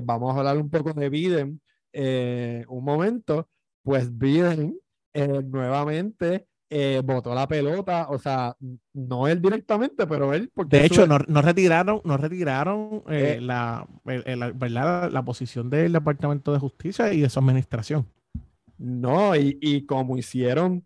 vamos 0.03 0.35
a 0.35 0.39
hablar 0.39 0.57
un 0.57 0.71
poco 0.71 0.95
de 0.95 1.11
Biden 1.11 1.61
eh, 1.93 2.65
un 2.69 2.85
momento, 2.85 3.51
pues 3.83 4.17
Biden 4.17 4.81
eh, 5.13 5.43
nuevamente 5.43 6.47
eh, 6.71 7.01
botó 7.05 7.35
la 7.35 7.49
pelota, 7.49 8.09
o 8.11 8.19
sea, 8.19 8.57
no 8.93 9.29
él 9.29 9.41
directamente, 9.41 10.07
pero 10.07 10.35
él. 10.35 10.51
Porque 10.55 10.79
de 10.79 10.87
hecho, 10.87 11.07
no, 11.07 11.19
retiraron, 11.19 12.01
no 12.05 12.17
retiraron 12.17 13.03
la, 13.07 13.87
¿verdad? 14.05 15.11
la 15.11 15.25
posición 15.25 15.71
del 15.71 15.93
Departamento 15.93 16.53
de 16.53 16.59
Justicia 16.59 17.13
y 17.13 17.21
de 17.21 17.31
su 17.31 17.39
administración. 17.39 18.07
No, 18.77 19.35
y, 19.35 19.59
y 19.61 19.87
como 19.87 20.17
hicieron 20.17 20.85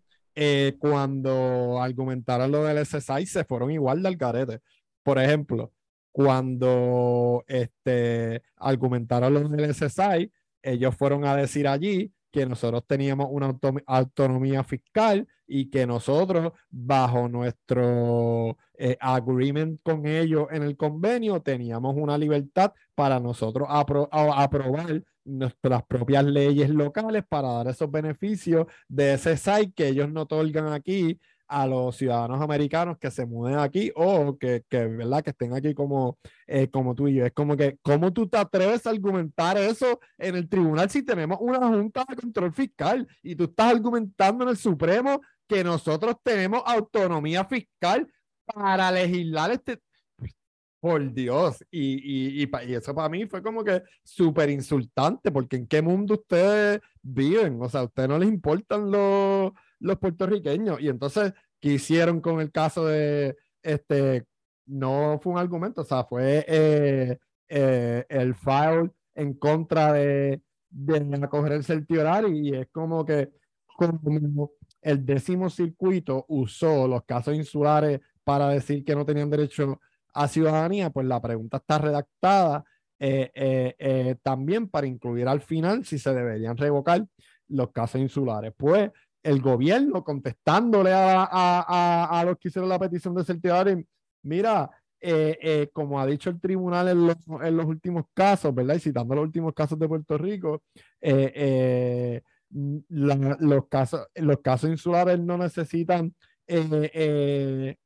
cuando 0.79 1.81
argumentaron 1.81 2.51
lo 2.51 2.63
del 2.63 2.85
SSI, 2.85 3.25
se 3.25 3.43
fueron 3.43 3.71
igual 3.71 4.01
del 4.01 4.17
carete. 4.17 4.61
Por 5.03 5.19
ejemplo, 5.19 5.71
cuando 6.13 7.43
este, 7.47 8.43
argumentaron 8.57 9.33
lo 9.33 9.49
del 9.49 9.73
SSI, 9.73 10.31
ellos 10.61 10.95
fueron 10.95 11.25
a 11.25 11.35
decir 11.35 11.67
allí 11.67 12.13
que 12.33 12.47
nosotros 12.47 12.83
teníamos 12.87 13.27
una 13.29 13.55
autonomía 13.85 14.63
fiscal 14.63 15.27
y 15.45 15.69
que 15.69 15.85
nosotros, 15.85 16.51
bajo 16.71 17.29
nuestro 17.29 18.57
eh, 18.73 18.97
agreement 18.99 19.79
con 19.83 20.07
ellos 20.07 20.47
en 20.49 20.63
el 20.63 20.75
convenio, 20.75 21.43
teníamos 21.43 21.95
una 21.95 22.17
libertad 22.17 22.73
para 22.95 23.19
nosotros 23.19 23.67
aprobar 23.69 25.03
nuestras 25.25 25.83
propias 25.83 26.25
leyes 26.25 26.71
locales 26.71 27.23
para 27.29 27.49
dar 27.49 27.67
esos 27.67 27.91
beneficios 27.91 28.65
de 28.87 29.13
ese 29.13 29.37
site 29.37 29.71
que 29.75 29.89
ellos 29.89 30.09
no 30.09 30.23
otorgan 30.23 30.73
aquí 30.73 31.19
a 31.53 31.67
los 31.67 31.95
ciudadanos 31.95 32.41
americanos 32.41 32.97
que 32.97 33.11
se 33.11 33.27
muden 33.27 33.59
aquí 33.59 33.91
o 33.95 34.35
que, 34.39 34.63
que 34.67 34.87
¿verdad? 34.87 35.23
que 35.23 35.29
estén 35.29 35.53
aquí 35.53 35.75
como, 35.75 36.17
eh, 36.47 36.67
como 36.67 36.95
tú 36.95 37.07
y 37.07 37.13
yo. 37.13 37.25
Es 37.27 37.31
como 37.31 37.55
que, 37.55 37.77
¿cómo 37.83 38.11
tú 38.11 38.27
te 38.27 38.37
atreves 38.37 38.87
a 38.87 38.89
argumentar 38.89 39.55
eso 39.59 39.99
en 40.17 40.35
el 40.35 40.49
tribunal 40.49 40.89
si 40.89 41.03
tenemos 41.03 41.37
una 41.39 41.59
junta 41.59 42.05
de 42.09 42.15
control 42.15 42.51
fiscal 42.53 43.07
y 43.21 43.35
tú 43.35 43.43
estás 43.43 43.71
argumentando 43.71 44.43
en 44.45 44.49
el 44.49 44.57
Supremo 44.57 45.21
que 45.47 45.63
nosotros 45.63 46.15
tenemos 46.23 46.63
autonomía 46.65 47.45
fiscal 47.45 48.11
para 48.45 48.91
legislar 48.91 49.51
este... 49.51 49.79
Por 50.79 51.13
Dios, 51.13 51.63
y, 51.71 52.41
y, 52.41 52.43
y, 52.43 52.73
eso 52.73 52.93
para 52.93 53.07
mí 53.07 53.25
fue 53.25 53.41
como 53.41 53.63
que 53.63 53.83
súper 54.03 54.49
insultante, 54.49 55.31
porque 55.31 55.55
en 55.55 55.65
qué 55.65 55.81
mundo 55.81 56.15
ustedes 56.15 56.81
viven, 57.01 57.57
o 57.61 57.69
sea, 57.69 57.79
a 57.79 57.83
ustedes 57.85 58.09
no 58.09 58.19
les 58.19 58.27
importan 58.27 58.91
los, 58.91 59.53
los 59.83 59.99
puertorriqueños. 59.99 60.81
Y 60.81 60.89
entonces, 60.89 61.33
¿qué 61.63 61.69
hicieron 61.69 62.19
con 62.19 62.41
el 62.41 62.51
caso 62.51 62.87
de 62.87 63.37
este? 63.61 64.25
No 64.65 65.17
fue 65.23 65.31
un 65.31 65.39
argumento, 65.39 65.81
o 65.81 65.85
sea, 65.85 66.03
fue 66.03 66.43
eh, 66.45 67.17
eh, 67.47 68.05
el 68.09 68.35
file 68.35 68.91
en 69.15 69.33
contra 69.35 69.93
de, 69.93 70.41
de 70.69 71.19
acoger 71.23 71.53
el 71.53 72.35
y 72.35 72.53
es 72.53 72.67
como 72.69 73.05
que 73.05 73.29
como 73.77 74.51
el 74.81 75.05
décimo 75.05 75.49
circuito 75.49 76.25
usó 76.27 76.85
los 76.85 77.03
casos 77.05 77.33
insulares 77.33 78.01
para 78.25 78.49
decir 78.49 78.83
que 78.83 78.95
no 78.95 79.05
tenían 79.05 79.29
derecho 79.29 79.79
a 80.13 80.27
ciudadanía, 80.27 80.89
pues 80.89 81.07
la 81.07 81.21
pregunta 81.21 81.57
está 81.57 81.77
redactada 81.77 82.65
eh, 82.99 84.15
también 84.21 84.67
para 84.67 84.85
incluir 84.87 85.29
al 85.29 85.39
final 85.39 85.85
si 85.85 85.97
se 85.97 86.13
deberían 86.13 86.57
revocar 86.57 87.05
los 87.47 87.71
casos 87.71 88.01
insulares. 88.01 88.53
Pues 88.57 88.91
el 89.23 89.41
gobierno 89.41 90.03
contestándole 90.03 90.91
a, 90.93 91.23
a, 92.19 92.23
los 92.25 92.37
que 92.37 92.49
hicieron 92.49 92.69
la 92.69 92.77
petición 92.77 93.15
de 93.15 93.23
certiorari, 93.23 93.85
mira, 94.23 94.69
eh, 94.99 95.37
eh, 95.41 95.69
como 95.73 95.99
ha 95.99 96.05
dicho 96.05 96.29
el 96.29 96.39
tribunal 96.39 96.89
en 96.89 97.07
los, 97.07 97.17
en 97.41 97.57
los, 97.57 97.65
últimos 97.65 98.05
casos, 98.13 98.53
¿verdad? 98.53 98.75
Y 98.75 98.79
citando 98.79 99.15
los 99.15 99.25
últimos 99.25 99.53
casos 99.53 99.79
de 99.79 99.87
Puerto 99.87 100.17
Rico, 100.17 100.63
eh, 101.01 102.21
los, 102.89 103.67
casos, 103.69 104.07
los 104.15 104.39
casos 104.39 104.69
insulares 104.69 105.19
no 105.19 105.37
necesitan, 105.37 106.13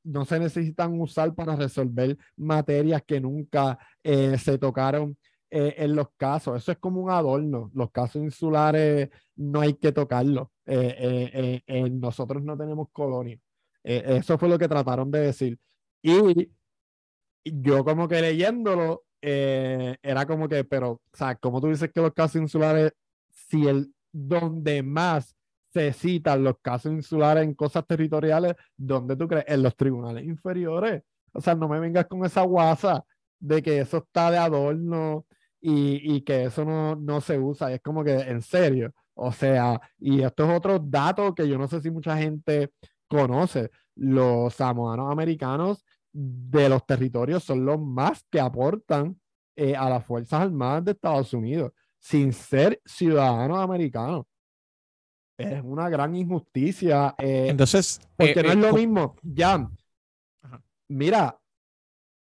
no 0.03 0.25
se 0.25 0.39
necesitan 0.39 0.99
usar 0.99 1.33
para 1.33 1.55
resolver 1.55 2.17
materias 2.35 3.03
que 3.05 3.19
nunca 3.21 3.79
se 4.03 4.57
tocaron 4.57 5.17
eh, 5.49 5.75
en 5.77 5.95
los 5.95 6.09
casos. 6.17 6.57
Eso 6.57 6.73
es 6.73 6.77
como 6.77 7.01
un 7.01 7.09
adorno. 7.09 7.71
Los 7.73 7.89
casos 7.91 8.21
insulares 8.21 9.09
no 9.37 9.61
hay 9.61 9.75
que 9.75 9.93
tocarlos. 9.93 10.49
Eh, 10.65 11.61
eh, 11.65 11.89
nosotros 11.89 12.43
no 12.43 12.57
tenemos 12.57 12.89
colonia. 12.91 13.39
eso 13.83 14.37
fue 14.37 14.49
lo 14.49 14.59
que 14.59 14.67
trataron 14.67 15.09
de 15.09 15.19
decir. 15.21 15.57
Y 16.01 16.51
yo 17.45 17.85
como 17.85 18.09
que 18.09 18.21
leyéndolo, 18.21 19.05
era 19.21 20.25
como 20.25 20.49
que, 20.49 20.65
pero, 20.65 20.91
o 20.91 21.01
sea, 21.13 21.35
como 21.35 21.61
tú 21.61 21.67
dices 21.67 21.91
que 21.93 22.01
los 22.01 22.13
casos 22.13 22.41
insulares, 22.41 22.91
si 23.29 23.67
el 23.67 23.93
donde 24.11 24.83
más 24.83 25.33
se 25.71 25.93
citan 25.93 26.43
los 26.43 26.55
casos 26.61 26.91
insulares 26.91 27.43
en 27.45 27.53
cosas 27.53 27.85
territoriales, 27.87 28.55
¿dónde 28.75 29.15
tú 29.15 29.27
crees? 29.27 29.45
En 29.47 29.63
los 29.63 29.75
tribunales 29.77 30.25
inferiores. 30.25 31.03
O 31.31 31.39
sea, 31.39 31.55
no 31.55 31.69
me 31.69 31.79
vengas 31.79 32.07
con 32.07 32.25
esa 32.25 32.41
guasa 32.41 33.05
de 33.39 33.61
que 33.61 33.79
eso 33.79 33.97
está 33.97 34.31
de 34.31 34.37
adorno 34.37 35.25
y, 35.59 36.21
que 36.21 36.45
eso 36.45 36.63
no, 36.63 36.95
no, 36.95 37.21
se 37.21 37.37
usa. 37.39 37.73
Es 37.73 37.81
como 37.81 38.03
que 38.03 38.13
en 38.13 38.41
serio. 38.41 38.93
O 39.15 39.31
sea, 39.31 39.79
y 39.99 40.21
esto 40.21 40.49
es 40.49 40.57
otro 40.57 40.79
dato 40.79 41.33
que 41.33 41.47
yo 41.47 41.57
no 41.57 41.67
sé 41.67 41.81
si 41.81 41.89
mucha 41.89 42.17
gente 42.17 42.71
conoce. 43.07 43.71
Los 43.95 44.53
samoanos 44.53 45.11
americanos 45.11 45.83
de 46.13 46.69
los 46.69 46.85
territorios 46.85 47.43
son 47.43 47.65
los 47.65 47.79
más 47.79 48.23
que 48.29 48.39
aportan 48.39 49.19
eh, 49.55 49.75
a 49.75 49.89
las 49.89 50.05
Fuerzas 50.05 50.41
Armadas 50.41 50.85
de 50.85 50.91
Estados 50.91 51.33
Unidos 51.33 51.71
sin 51.99 52.31
ser 52.31 52.81
ciudadanos 52.85 53.59
americanos. 53.59 54.25
Es 55.37 55.61
una 55.63 55.89
gran 55.89 56.15
injusticia. 56.15 57.13
Eh, 57.17 57.47
Entonces, 57.49 57.99
porque 58.15 58.41
no 58.41 58.49
eh, 58.49 58.53
es 58.53 58.57
lo 58.57 58.73
mismo. 58.73 59.15
Ya, 59.21 59.69
mira, 60.87 61.39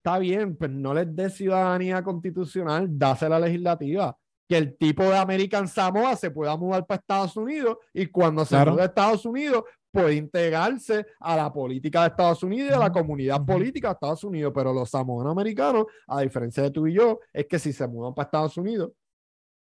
está 0.04 0.20
bien, 0.20 0.58
pues 0.58 0.70
no 0.70 0.94
les 0.94 1.16
dé 1.16 1.30
ciudadanía 1.30 2.04
constitucional, 2.04 2.88
dásela 2.90 3.40
legislativa. 3.40 4.18
que 4.46 4.58
el 4.58 4.78
tipo 4.78 5.04
de 5.04 5.16
American 5.18 5.70
Samoa 5.70 6.18
se 6.18 6.30
pueda 6.30 6.58
mudar 6.58 6.86
para 6.86 7.00
Estados 7.00 7.38
Unidos 7.38 7.78
y 7.94 8.08
cuando 8.08 8.44
se 8.44 8.58
mude 8.66 8.82
a 8.82 8.86
Estados 8.86 9.26
Unidos 9.26 9.64
puede 9.90 10.16
integrarse 10.16 11.06
a 11.22 11.38
la 11.38 11.54
política 11.54 12.02
de 12.02 12.08
Estados 12.10 12.44
Unidos 12.44 12.72
y 12.72 12.74
a 12.74 12.80
la 12.80 12.92
comunidad 12.92 13.46
política 13.46 13.88
de 13.88 13.94
Estados 13.94 14.26
Unidos. 14.26 14.52
Pero 14.54 14.74
los 14.74 14.90
samoanos 14.90 15.32
americanos, 15.32 15.86
a 16.08 16.20
diferencia 16.20 16.62
de 16.64 16.72
tú 16.72 16.86
y 16.88 16.96
yo, 16.96 17.22
es 17.32 17.46
que 17.48 17.58
si 17.58 17.72
se 17.72 17.88
mudan 17.88 18.14
para 18.14 18.26
Estados 18.26 18.58
Unidos, 18.58 18.92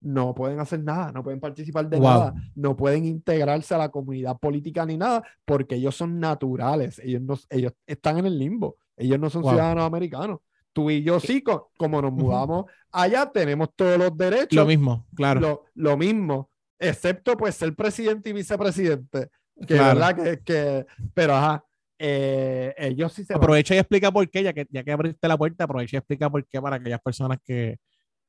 no 0.02 0.34
pueden 0.34 0.60
hacer 0.60 0.84
nada, 0.84 1.10
no 1.12 1.22
pueden 1.24 1.40
participar 1.40 1.88
de 1.88 1.98
nada, 1.98 2.34
no 2.54 2.76
pueden 2.76 3.06
integrarse 3.06 3.74
a 3.74 3.78
la 3.78 3.88
comunidad 3.88 4.36
política 4.38 4.84
ni 4.84 4.98
nada, 4.98 5.22
porque 5.46 5.76
ellos 5.76 5.96
son 5.96 6.20
naturales, 6.20 6.98
ellos, 6.98 7.22
no, 7.22 7.38
ellos 7.48 7.72
están 7.86 8.18
en 8.18 8.26
el 8.26 8.38
limbo, 8.38 8.76
ellos 8.98 9.18
no 9.18 9.30
son 9.30 9.42
ciudadanos 9.42 9.84
americanos. 9.84 10.40
Tú 10.72 10.90
y 10.90 11.02
yo 11.02 11.18
sí, 11.18 11.42
como 11.42 12.02
nos 12.02 12.12
mudamos 12.12 12.66
allá, 12.92 13.30
tenemos 13.32 13.70
todos 13.74 13.98
los 13.98 14.16
derechos. 14.16 14.52
Lo 14.52 14.66
mismo, 14.66 15.06
claro. 15.14 15.40
Lo, 15.40 15.64
lo 15.74 15.96
mismo, 15.96 16.50
excepto 16.78 17.36
pues 17.36 17.54
ser 17.54 17.74
presidente 17.74 18.30
y 18.30 18.32
vicepresidente. 18.32 19.28
Que 19.66 19.74
verdad 19.74 20.14
que, 20.14 20.40
que, 20.40 20.86
pero 21.14 21.34
ajá, 21.34 21.64
eh, 21.98 22.74
ellos 22.78 23.12
sí 23.12 23.24
se 23.24 23.34
Aprovecha 23.34 23.74
y 23.74 23.78
explica 23.78 24.12
por 24.12 24.28
qué, 24.30 24.42
ya 24.44 24.52
que, 24.52 24.66
ya 24.70 24.84
que 24.84 24.92
abriste 24.92 25.26
la 25.26 25.36
puerta, 25.36 25.64
aprovecha 25.64 25.96
y 25.96 25.98
explica 25.98 26.30
por 26.30 26.46
qué 26.46 26.62
para 26.62 26.76
aquellas 26.76 27.00
personas 27.00 27.38
que, 27.44 27.78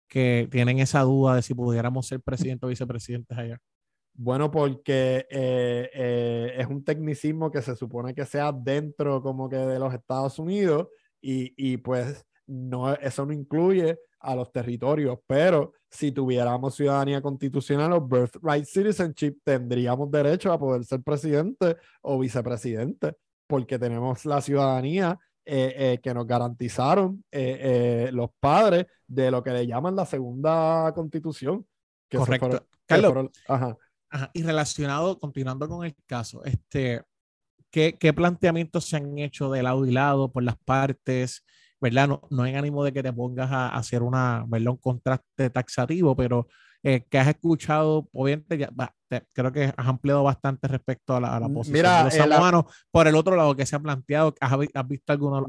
que 0.08 0.48
tienen 0.50 0.80
esa 0.80 1.02
duda 1.02 1.36
de 1.36 1.44
si 1.44 1.54
pudiéramos 1.54 2.08
ser 2.08 2.20
presidente 2.20 2.66
o 2.66 2.70
vicepresidentes 2.70 3.38
allá. 3.38 3.60
Bueno, 4.14 4.52
porque 4.52 5.28
eh, 5.30 5.90
eh, 5.94 6.56
es 6.58 6.68
un 6.68 6.84
tecnicismo 6.84 7.52
que 7.52 7.62
se 7.62 7.76
supone 7.76 8.14
que 8.14 8.26
sea 8.26 8.52
dentro 8.52 9.22
como 9.22 9.48
que 9.48 9.56
de 9.56 9.80
los 9.80 9.94
Estados 9.94 10.40
Unidos 10.40 10.88
y, 11.22 11.54
y 11.56 11.78
pues 11.78 12.26
no, 12.48 12.94
eso 12.94 13.26
no 13.26 13.34
incluye 13.34 13.98
a 14.20 14.36
los 14.36 14.52
territorios, 14.52 15.20
pero 15.26 15.74
si 15.90 16.12
tuviéramos 16.12 16.76
ciudadanía 16.76 17.22
constitucional 17.22 17.94
o 17.94 18.02
birthright 18.02 18.66
citizenship, 18.66 19.38
tendríamos 19.44 20.12
derecho 20.12 20.52
a 20.52 20.60
poder 20.60 20.84
ser 20.84 21.02
presidente 21.02 21.78
o 22.02 22.20
vicepresidente, 22.20 23.16
porque 23.48 23.80
tenemos 23.80 24.26
la 24.26 24.42
ciudadanía 24.42 25.18
eh, 25.46 25.74
eh, 25.78 26.00
que 26.04 26.14
nos 26.14 26.28
garantizaron 26.28 27.24
eh, 27.32 28.10
los 28.14 28.30
padres 28.40 28.86
de 29.08 29.32
lo 29.32 29.42
que 29.42 29.52
le 29.52 29.66
llaman 29.66 29.96
la 29.96 30.06
segunda 30.06 30.92
constitución. 30.94 31.66
Correcto. 32.12 32.68
Carlos, 32.86 33.30
ajá. 33.48 33.78
Y 34.34 34.44
relacionado, 34.44 35.20
continuando 35.20 35.68
con 35.68 35.86
el 35.86 35.96
caso, 36.06 36.44
este, 36.44 37.04
¿qué, 37.70 37.98
¿qué 38.00 38.14
planteamientos 38.14 38.86
se 38.86 38.98
han 38.98 39.18
hecho 39.20 39.52
de 39.52 39.64
lado 39.64 39.86
y 39.86 39.92
lado 39.92 40.32
por 40.32 40.44
las 40.44 40.58
partes? 40.58 41.44
¿verdad? 41.82 42.08
No, 42.08 42.22
no 42.30 42.46
en 42.46 42.56
ánimo 42.56 42.84
de 42.84 42.94
que 42.94 43.04
te 43.04 43.14
pongas 43.14 43.52
a, 43.52 43.70
hacer 43.70 44.04
una, 44.04 44.44
¿verdad? 44.48 44.72
un 44.72 44.78
contraste 44.78 45.50
taxativo, 45.50 46.16
pero 46.16 46.48
eh, 46.84 47.06
que 47.10 47.18
has 47.18 47.28
escuchado, 47.28 48.08
obviamente, 48.14 48.58
ya, 48.58 48.70
creo 49.34 49.52
que 49.52 49.74
has 49.76 49.88
ampliado 49.88 50.24
bastante 50.24 50.68
respecto 50.68 51.16
a 51.16 51.20
la, 51.20 51.50
posición 51.50 51.84
de 51.84 52.04
los 52.06 52.14
eh, 52.14 52.18
samoanos. 52.18 52.66
Por 52.92 53.08
el 53.08 53.16
otro 53.16 53.36
lado, 53.36 53.56
que 53.56 53.66
se 53.66 53.76
ha 53.76 53.80
planteado, 53.80 54.34
has, 54.40 54.52
has 54.74 54.88
visto 54.88 55.12
algunos 55.12 55.46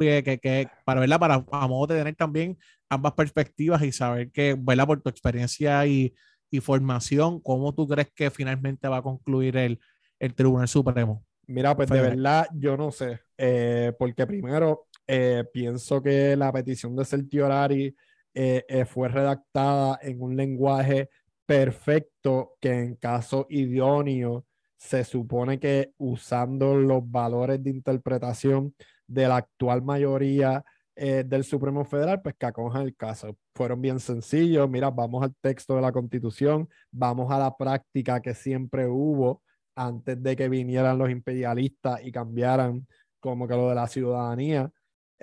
que, 0.00 0.40
que, 0.42 0.68
para, 0.84 1.00
¿verdad? 1.00 1.20
para 1.20 1.34
a 1.34 1.68
modo 1.68 1.86
de 1.86 2.00
tener 2.00 2.16
también 2.16 2.58
ambas 2.88 3.12
perspectivas 3.12 3.82
y 3.82 3.92
saber 3.92 4.30
que, 4.30 4.56
¿verdad? 4.58 4.86
por 4.86 5.00
tu 5.00 5.08
experiencia 5.08 5.86
y, 5.86 6.14
y 6.52 6.60
formación, 6.60 7.40
¿cómo 7.40 7.74
tú 7.74 7.88
crees 7.88 8.12
que 8.14 8.30
finalmente 8.30 8.86
va 8.86 8.98
a 8.98 9.02
concluir 9.02 9.56
el, 9.56 9.80
el 10.20 10.34
Tribunal 10.34 10.68
Supremo? 10.68 11.24
Mira, 11.46 11.74
pues 11.74 11.88
de 11.88 12.00
verdad 12.00 12.46
yo 12.54 12.76
no 12.76 12.92
sé, 12.92 13.20
eh, 13.36 13.92
porque 13.98 14.26
primero 14.26 14.86
eh, 15.06 15.44
pienso 15.52 16.00
que 16.00 16.36
la 16.36 16.52
petición 16.52 16.94
de 16.94 17.04
certiorari 17.04 17.96
eh, 18.34 18.64
eh, 18.68 18.84
fue 18.84 19.08
redactada 19.08 19.98
en 20.02 20.22
un 20.22 20.36
lenguaje 20.36 21.10
perfecto 21.44 22.54
que 22.60 22.72
en 22.72 22.96
caso 22.96 23.46
idóneo 23.50 24.46
se 24.76 25.04
supone 25.04 25.58
que 25.58 25.92
usando 25.98 26.76
los 26.76 27.10
valores 27.10 27.62
de 27.62 27.70
interpretación 27.70 28.74
de 29.06 29.28
la 29.28 29.36
actual 29.36 29.82
mayoría 29.82 30.64
del 31.02 31.42
Supremo 31.42 31.84
Federal, 31.84 32.22
pues 32.22 32.36
que 32.38 32.46
acojan 32.46 32.82
el 32.82 32.94
caso. 32.94 33.36
Fueron 33.54 33.80
bien 33.80 33.98
sencillos, 33.98 34.70
mira, 34.70 34.90
vamos 34.90 35.22
al 35.22 35.34
texto 35.40 35.74
de 35.74 35.82
la 35.82 35.90
Constitución, 35.90 36.68
vamos 36.92 37.30
a 37.32 37.38
la 37.38 37.56
práctica 37.56 38.20
que 38.20 38.34
siempre 38.34 38.86
hubo 38.86 39.42
antes 39.74 40.22
de 40.22 40.36
que 40.36 40.48
vinieran 40.48 40.98
los 40.98 41.10
imperialistas 41.10 42.04
y 42.04 42.12
cambiaran 42.12 42.86
como 43.18 43.48
que 43.48 43.54
lo 43.54 43.68
de 43.68 43.74
la 43.74 43.88
ciudadanía 43.88 44.70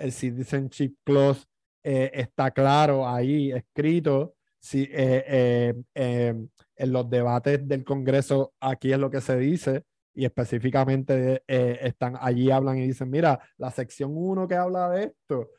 el 0.00 0.12
Citizenship 0.12 0.96
Clause 1.04 1.44
eh, 1.84 2.10
está 2.14 2.50
claro 2.50 3.08
ahí, 3.08 3.52
escrito. 3.52 4.34
Si, 4.58 4.82
eh, 4.90 5.74
eh, 5.94 6.34
en 6.76 6.92
los 6.92 7.08
debates 7.08 7.66
del 7.66 7.84
Congreso, 7.84 8.52
aquí 8.60 8.92
es 8.92 8.98
lo 8.98 9.10
que 9.10 9.20
se 9.20 9.38
dice, 9.38 9.84
y 10.14 10.24
específicamente 10.24 11.42
están 11.46 12.16
allí, 12.20 12.50
hablan 12.50 12.78
y 12.78 12.86
dicen: 12.86 13.10
Mira, 13.10 13.38
la 13.56 13.70
sección 13.70 14.12
1 14.14 14.48
que 14.48 14.54
habla 14.54 14.90
de 14.90 15.04
esto 15.04 15.50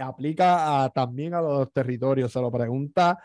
aplica 0.00 0.90
también 0.94 1.34
a 1.34 1.40
los 1.42 1.72
territorios. 1.72 2.32
Se 2.32 2.40
lo 2.40 2.50
pregunta 2.50 3.18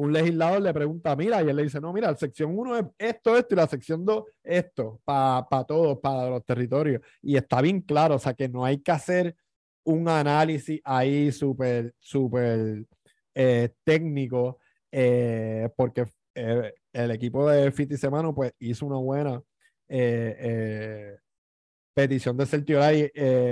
un 0.00 0.12
legislador 0.12 0.62
le 0.62 0.72
pregunta, 0.72 1.14
mira, 1.14 1.42
y 1.42 1.48
él 1.48 1.56
le 1.56 1.64
dice, 1.64 1.78
no, 1.78 1.92
mira, 1.92 2.10
la 2.10 2.16
sección 2.16 2.58
1 2.58 2.78
es 2.78 2.84
esto, 2.98 3.36
esto, 3.36 3.54
y 3.54 3.56
la 3.56 3.66
sección 3.66 4.04
2, 4.04 4.24
esto, 4.42 5.00
para 5.04 5.64
todos, 5.64 5.98
para 5.98 6.30
los 6.30 6.44
territorios. 6.44 7.02
Y 7.20 7.36
está 7.36 7.60
bien 7.60 7.82
claro, 7.82 8.14
o 8.14 8.18
sea, 8.18 8.32
que 8.32 8.48
no 8.48 8.64
hay 8.64 8.78
que 8.80 8.92
hacer 8.92 9.36
un 9.84 10.08
análisis 10.08 10.80
ahí 10.84 11.30
súper, 11.32 11.94
súper 11.98 12.86
eh, 13.34 13.70
técnico, 13.84 14.58
eh, 14.90 15.68
porque 15.76 16.06
eh, 16.34 16.72
el 16.92 17.10
equipo 17.10 17.48
de 17.50 17.70
Fiti 17.70 17.98
Semano, 17.98 18.34
pues, 18.34 18.54
hizo 18.58 18.86
una 18.86 18.96
buena 18.96 19.42
petición 22.00 22.36
de 22.36 22.46
certiorar 22.46 22.94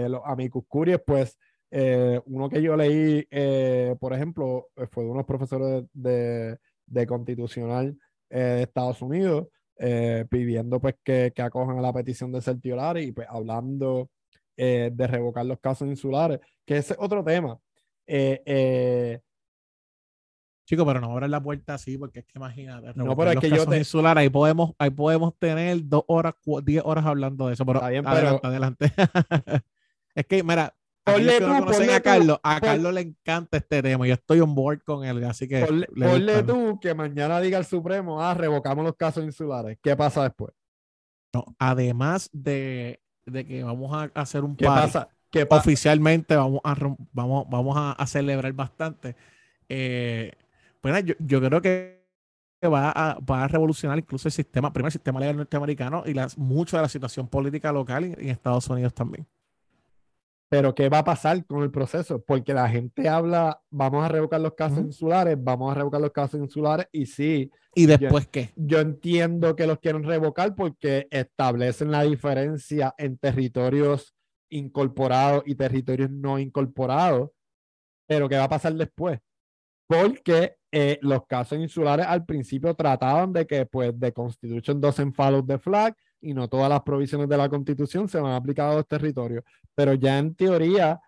los 0.08 0.22
amicus 0.24 0.64
pues, 1.06 1.36
eh, 1.70 2.20
uno 2.24 2.48
que 2.48 2.62
yo 2.62 2.76
leí, 2.76 3.26
eh, 3.30 3.94
por 4.00 4.14
ejemplo, 4.14 4.68
eh, 4.76 4.86
fue 4.90 5.04
de 5.04 5.10
unos 5.10 5.26
profesores 5.26 5.84
de, 5.92 6.58
constitucional 7.06 7.96
de 8.30 8.62
Estados 8.62 9.02
Unidos, 9.02 9.48
pidiendo 10.28 10.80
pues 10.80 10.96
que, 11.04 11.32
que, 11.34 11.42
acojan 11.42 11.78
a 11.78 11.82
la 11.82 11.92
petición 11.92 12.32
de 12.32 12.40
certiorar 12.40 12.98
y 12.98 13.12
pues 13.12 13.28
hablando 13.30 14.10
de 14.56 15.06
revocar 15.06 15.46
los 15.46 15.60
casos 15.60 15.86
insulares, 15.86 16.40
que 16.66 16.78
es 16.78 16.92
otro 16.98 17.22
tema. 17.22 17.60
Chico, 20.68 20.84
pero 20.84 21.00
no 21.00 21.10
abran 21.12 21.30
la 21.30 21.42
puerta 21.42 21.72
así, 21.72 21.96
porque 21.96 22.18
es 22.18 22.26
que 22.26 22.32
imagínate. 22.36 22.92
No, 22.94 23.16
pero 23.16 23.30
es 23.30 23.38
que 23.38 23.48
yo 23.48 23.66
te... 23.66 23.82
ahí 24.18 24.28
podemos, 24.28 24.74
ahí 24.78 24.90
podemos 24.90 25.32
tener 25.38 25.78
dos 25.88 26.04
horas, 26.08 26.34
diez 26.62 26.82
horas 26.84 27.06
hablando 27.06 27.46
de 27.46 27.54
eso. 27.54 27.64
Pero, 27.64 27.88
bien, 27.88 28.06
adelante, 28.06 28.46
adelante. 28.46 28.92
es 30.14 30.26
que, 30.26 30.42
mira, 30.42 30.74
Ponle 31.04 31.38
tú, 31.38 31.46
a 31.46 32.00
Carlos, 32.00 32.38
a 32.42 32.60
Carlos 32.60 32.92
le 32.92 33.00
encanta 33.00 33.56
este 33.56 33.82
tema. 33.82 34.06
Yo 34.06 34.12
estoy 34.12 34.40
on 34.40 34.54
board 34.54 34.82
con 34.84 35.06
él, 35.06 35.24
así 35.24 35.48
que. 35.48 35.64
Ponle, 35.64 36.42
tú 36.42 36.78
que 36.78 36.92
mañana 36.92 37.40
diga 37.40 37.56
el 37.56 37.64
Supremo, 37.64 38.22
ah, 38.22 38.34
revocamos 38.34 38.84
los 38.84 38.94
casos 38.94 39.24
insulares. 39.24 39.78
¿Qué 39.82 39.96
pasa 39.96 40.22
después? 40.24 40.52
No, 41.32 41.46
además 41.58 42.28
de, 42.34 43.00
de 43.24 43.46
que 43.46 43.64
vamos 43.64 43.90
a 43.94 44.10
hacer 44.20 44.44
un 44.44 44.54
¿Qué 44.54 44.66
pasa? 44.66 45.08
¿Qué 45.30 45.46
oficialmente 45.48 46.36
vamos 46.36 46.60
a, 46.62 46.76
vamos, 47.12 47.46
vamos 47.48 47.74
a, 47.78 48.06
celebrar 48.06 48.52
bastante. 48.52 49.16
Eh, 49.66 50.32
bueno, 50.82 50.98
yo, 51.00 51.14
yo, 51.18 51.40
creo 51.40 51.60
que 51.60 51.98
va 52.64 52.90
a, 52.90 53.18
va 53.20 53.44
a 53.44 53.48
revolucionar 53.48 53.98
incluso 53.98 54.28
el 54.28 54.32
sistema, 54.32 54.72
primero 54.72 54.88
el 54.88 54.92
sistema 54.92 55.20
legal 55.20 55.36
norteamericano 55.36 56.02
y 56.06 56.14
las, 56.14 56.36
mucho 56.36 56.76
de 56.76 56.82
la 56.82 56.88
situación 56.88 57.28
política 57.28 57.72
local 57.72 58.04
en 58.04 58.28
Estados 58.28 58.68
Unidos 58.68 58.94
también. 58.94 59.26
Pero 60.50 60.74
¿qué 60.74 60.88
va 60.88 60.98
a 60.98 61.04
pasar 61.04 61.44
con 61.44 61.62
el 61.62 61.70
proceso? 61.70 62.22
Porque 62.24 62.54
la 62.54 62.68
gente 62.68 63.06
habla, 63.08 63.60
vamos 63.70 64.02
a 64.02 64.08
revocar 64.08 64.40
los 64.40 64.54
casos 64.54 64.78
insulares, 64.78 65.36
vamos 65.38 65.70
a 65.70 65.74
revocar 65.74 66.00
los 66.00 66.10
casos 66.10 66.40
insulares 66.40 66.86
y 66.90 67.04
sí. 67.04 67.50
¿Y 67.74 67.84
después 67.84 68.28
qué? 68.28 68.50
Yo 68.56 68.80
entiendo 68.80 69.54
que 69.54 69.66
los 69.66 69.78
quieren 69.78 70.04
revocar 70.04 70.54
porque 70.54 71.06
establecen 71.10 71.90
la 71.90 72.02
diferencia 72.02 72.94
en 72.96 73.18
territorios 73.18 74.14
incorporados 74.48 75.42
y 75.44 75.54
territorios 75.54 76.10
no 76.10 76.38
incorporados. 76.38 77.30
Pero 78.06 78.26
¿qué 78.26 78.38
va 78.38 78.44
a 78.44 78.48
pasar 78.48 78.72
después? 78.74 79.20
Porque 79.86 80.56
eh, 80.70 80.98
los 81.02 81.26
casos 81.26 81.58
insulares 81.58 82.06
al 82.06 82.24
principio 82.24 82.74
trataban 82.74 83.32
de 83.32 83.46
que, 83.46 83.66
pues, 83.66 83.98
de 83.98 84.12
Constitution 84.12 84.80
doesn't 84.80 85.14
follow 85.14 85.44
the 85.44 85.58
flag 85.58 85.94
y 86.20 86.34
no 86.34 86.48
todas 86.48 86.68
las 86.68 86.82
provisiones 86.82 87.28
de 87.28 87.36
la 87.36 87.48
Constitución 87.48 88.08
se 88.08 88.20
van 88.20 88.32
a 88.32 88.36
aplicar 88.36 88.70
a 88.70 88.74
los 88.74 88.86
territorios, 88.86 89.44
pero 89.74 89.94
ya 89.94 90.18
en 90.18 90.34
teoría 90.34 91.00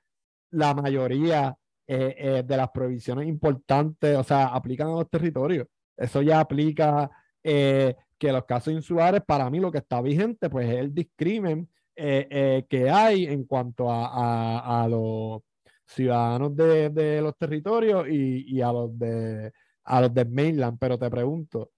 la 0.50 0.74
mayoría 0.74 1.56
eh, 1.92 2.14
eh, 2.18 2.42
de 2.46 2.56
las 2.56 2.70
provisiones 2.70 3.26
importantes, 3.26 4.16
o 4.16 4.22
sea, 4.22 4.46
aplican 4.46 4.88
a 4.88 4.92
los 4.92 5.10
territorios. 5.10 5.66
Eso 5.96 6.22
ya 6.22 6.38
aplica 6.38 7.10
eh, 7.42 7.96
que 8.16 8.30
los 8.30 8.44
casos 8.44 8.72
insulares, 8.72 9.22
para 9.26 9.50
mí 9.50 9.58
lo 9.58 9.72
que 9.72 9.78
está 9.78 10.00
vigente, 10.00 10.48
pues 10.48 10.68
es 10.68 10.76
el 10.76 10.94
discrimen 10.94 11.68
que 11.96 12.88
hay 12.90 13.24
en 13.26 13.44
cuanto 13.44 13.90
a, 13.90 14.84
a, 14.84 14.88
los 14.88 15.42
ciudadanos 15.90 16.56
de, 16.56 17.20
los 17.22 17.36
territorios 17.36 18.06
y, 18.08 18.60
a 18.60 18.72
los 18.72 18.98
de 18.98 19.52
a 19.84 20.00
los 20.00 20.14
de 20.14 20.24
mainland, 20.24 20.78
pero 20.78 20.98
te 20.98 21.10
pregunto, 21.10 21.70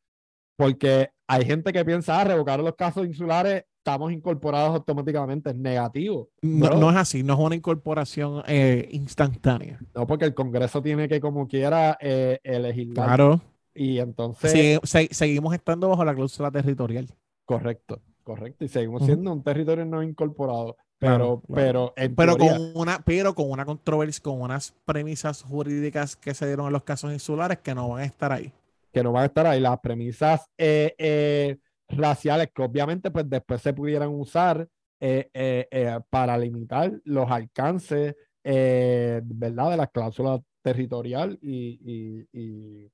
porque 0.57 1.11
hay 1.27 1.45
gente 1.47 1.73
que 1.73 1.85
piensa, 1.85 2.21
ah, 2.21 2.25
revocar 2.25 2.61
los 2.61 2.75
casos 2.75 3.07
insulares, 3.07 3.65
estamos 3.79 4.13
incorporados 4.13 4.75
automáticamente, 4.75 5.51
es 5.51 5.57
negativo. 5.57 6.29
No, 6.43 6.91
es 6.91 6.97
así, 6.97 7.23
no 7.23 7.35
es 7.35 7.41
una 7.41 7.55
incorporación 7.55 8.43
eh, 8.47 8.89
instantánea. 8.93 9.81
No, 9.95 10.07
porque 10.07 10.27
el 10.27 10.35
Congreso 10.35 10.83
tiene 10.83 11.09
que, 11.09 11.21
como 11.21 11.49
quiera, 11.49 11.97
eh, 12.01 12.39
elegir. 12.45 12.93
Claro. 12.93 13.41
Y 13.75 13.99
entonces... 13.99 14.81
seguimos 15.11 15.55
estando 15.55 15.89
bajo 15.89 16.05
la 16.05 16.15
cláusula 16.15 16.51
territorial. 16.51 17.09
Correcto, 17.47 18.03
correcto. 18.23 18.65
Y 18.65 18.69
seguimos 18.69 19.05
siendo 19.05 19.33
un 19.33 19.43
territorio 19.43 19.87
no 19.87 20.03
incorporado. 20.03 20.77
Pero, 21.03 21.43
pero, 21.53 21.93
pero, 22.17 22.37
con 22.37 22.73
una, 22.77 23.03
pero 23.05 23.35
con 23.35 23.51
una 23.51 23.65
controversia, 23.65 24.23
con 24.23 24.41
unas 24.41 24.73
premisas 24.85 25.43
jurídicas 25.43 26.15
que 26.15 26.33
se 26.33 26.47
dieron 26.47 26.67
en 26.67 26.73
los 26.73 26.85
casos 26.85 27.13
insulares 27.13 27.59
que 27.59 27.75
no 27.75 27.89
van 27.89 28.03
a 28.03 28.05
estar 28.05 28.31
ahí. 28.31 28.53
Que 28.93 29.03
no 29.03 29.11
van 29.11 29.25
a 29.25 29.27
estar 29.27 29.45
ahí. 29.49 29.59
Las 29.59 29.81
premisas 29.81 30.49
eh, 30.57 30.95
eh, 30.97 31.59
raciales 31.89 32.51
que 32.55 32.63
obviamente 32.63 33.11
pues 33.11 33.29
después 33.29 33.61
se 33.61 33.73
pudieran 33.73 34.11
usar 34.11 34.69
eh, 35.01 36.01
para 36.09 36.39
limitar 36.39 36.93
los 37.05 37.29
alcances, 37.29 38.15
¿verdad? 38.45 39.71
De 39.71 39.77
la 39.77 39.89
cláusula 39.89 40.41
territorial 40.63 41.37
y, 41.43 41.81
y 41.83 42.29
y 42.33 42.91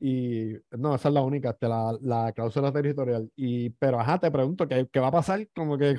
no, 0.00 0.94
esa 0.94 1.08
es 1.08 1.14
la 1.14 1.20
única, 1.20 1.50
este, 1.50 1.68
la, 1.68 1.96
la, 2.00 2.32
cláusula 2.32 2.72
territorial. 2.72 3.30
Y, 3.36 3.70
pero 3.70 4.00
ajá, 4.00 4.18
te 4.18 4.30
pregunto, 4.30 4.66
¿qué, 4.66 4.88
qué 4.90 5.00
va 5.00 5.08
a 5.08 5.12
pasar? 5.12 5.46
Como 5.54 5.76
que, 5.76 5.96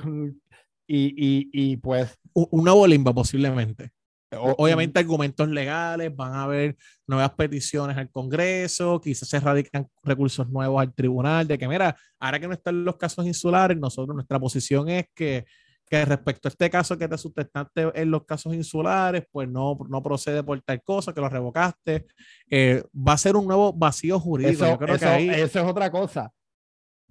y, 0.86 1.06
y, 1.16 1.50
y 1.52 1.76
pues... 1.76 2.18
Una 2.34 2.72
bolimba 2.72 3.12
posiblemente. 3.14 3.92
Obviamente 4.34 4.98
argumentos 4.98 5.46
legales, 5.48 6.14
van 6.16 6.32
a 6.32 6.44
haber 6.44 6.76
nuevas 7.06 7.32
peticiones 7.34 7.96
al 7.98 8.10
Congreso, 8.10 9.00
quizás 9.00 9.28
se 9.28 9.38
radican 9.38 9.86
recursos 10.02 10.48
nuevos 10.48 10.80
al 10.80 10.94
tribunal, 10.94 11.46
de 11.46 11.58
que 11.58 11.68
mira, 11.68 11.94
ahora 12.18 12.40
que 12.40 12.48
no 12.48 12.54
están 12.54 12.82
los 12.82 12.96
casos 12.96 13.26
insulares, 13.26 13.76
nosotros 13.76 14.14
nuestra 14.14 14.40
posición 14.40 14.88
es 14.88 15.04
que 15.14 15.44
que 15.92 16.06
respecto 16.06 16.48
a 16.48 16.50
este 16.50 16.70
caso 16.70 16.96
que 16.96 17.06
te 17.06 17.18
sustentaste 17.18 17.92
en 18.00 18.10
los 18.10 18.24
casos 18.24 18.54
insulares, 18.54 19.26
pues 19.30 19.46
no, 19.46 19.76
no 19.90 20.02
procede 20.02 20.42
por 20.42 20.58
tal 20.62 20.82
cosa, 20.82 21.12
que 21.12 21.20
lo 21.20 21.28
revocaste. 21.28 22.06
Eh, 22.48 22.82
va 22.96 23.12
a 23.12 23.18
ser 23.18 23.36
un 23.36 23.46
nuevo 23.46 23.74
vacío 23.74 24.18
jurídico. 24.18 24.64
Eso, 24.64 24.78
creo 24.78 24.98
que 24.98 25.42
es 25.42 25.56
otra 25.56 25.90
cosa. 25.90 26.32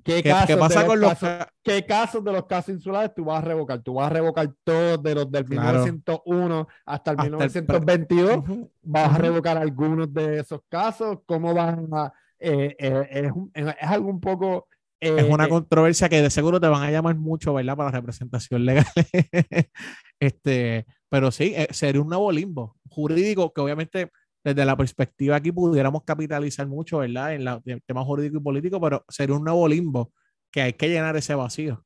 ¿Qué, 0.04 0.24
casos 0.24 0.58
pasa 0.58 0.88
con 0.88 1.00
los 1.00 1.14
casos, 1.14 1.48
¿Qué 1.62 1.86
casos 1.86 2.24
de 2.24 2.32
los 2.32 2.48
casos 2.48 2.74
insulares 2.74 3.14
tú 3.14 3.26
vas 3.26 3.44
a 3.44 3.46
revocar? 3.46 3.84
Tú 3.84 3.94
vas 3.94 4.08
a 4.08 4.14
revocar 4.16 4.52
todos 4.64 5.04
de 5.04 5.14
los 5.14 5.32
del 5.32 5.48
1901 5.48 6.68
hasta 6.84 7.12
el 7.12 7.18
1922. 7.18 8.44
¿Vas 8.82 9.14
a 9.14 9.18
revocar 9.20 9.60
algunos 9.60 10.12
de 10.12 10.40
esos 10.40 10.62
casos? 10.68 11.20
¿Cómo 11.28 11.54
van 11.54 11.88
a...? 11.94 12.12
Eh, 12.44 12.76
eh, 12.80 13.08
es, 13.12 13.32
es, 13.54 13.76
algo 13.82 14.10
un 14.10 14.20
poco 14.20 14.66
es 15.02 15.24
una 15.24 15.46
eh, 15.46 15.50
controversia 15.50 16.08
que 16.08 16.22
de 16.22 16.30
seguro 16.30 16.60
te 16.60 16.68
van 16.68 16.84
a 16.84 16.92
llamar 16.92 17.16
mucho, 17.16 17.54
¿verdad? 17.54 17.76
Para 17.76 17.90
la 17.90 17.98
representación 17.98 18.66
legal. 18.66 18.86
este, 20.20 20.86
pero 21.10 21.32
sí, 21.32 21.54
eh, 21.56 21.68
sería 21.72 22.02
un 22.02 22.08
nuevo 22.08 22.32
limbo 22.32 22.78
jurídico 22.88 23.52
que 23.52 23.62
obviamente 23.62 24.12
desde 24.44 24.64
la 24.64 24.78
perspectiva 24.78 25.36
aquí 25.36 25.52
pudiéramos 25.52 26.04
capitalizar 26.04 26.68
mucho, 26.68 27.00
¿verdad? 27.00 27.34
En 27.34 27.48
el 27.48 27.82
tema 27.84 28.04
jurídico 28.06 28.38
y 28.38 28.42
político, 28.42 28.80
pero 28.80 29.04
sería 29.10 29.36
un 29.36 29.44
nuevo 29.44 29.68
limbo 29.68 30.14
que 30.52 30.62
hay 30.62 30.74
que 30.74 30.90
llenar 30.90 31.16
ese 31.18 31.34
vacío. 31.34 31.84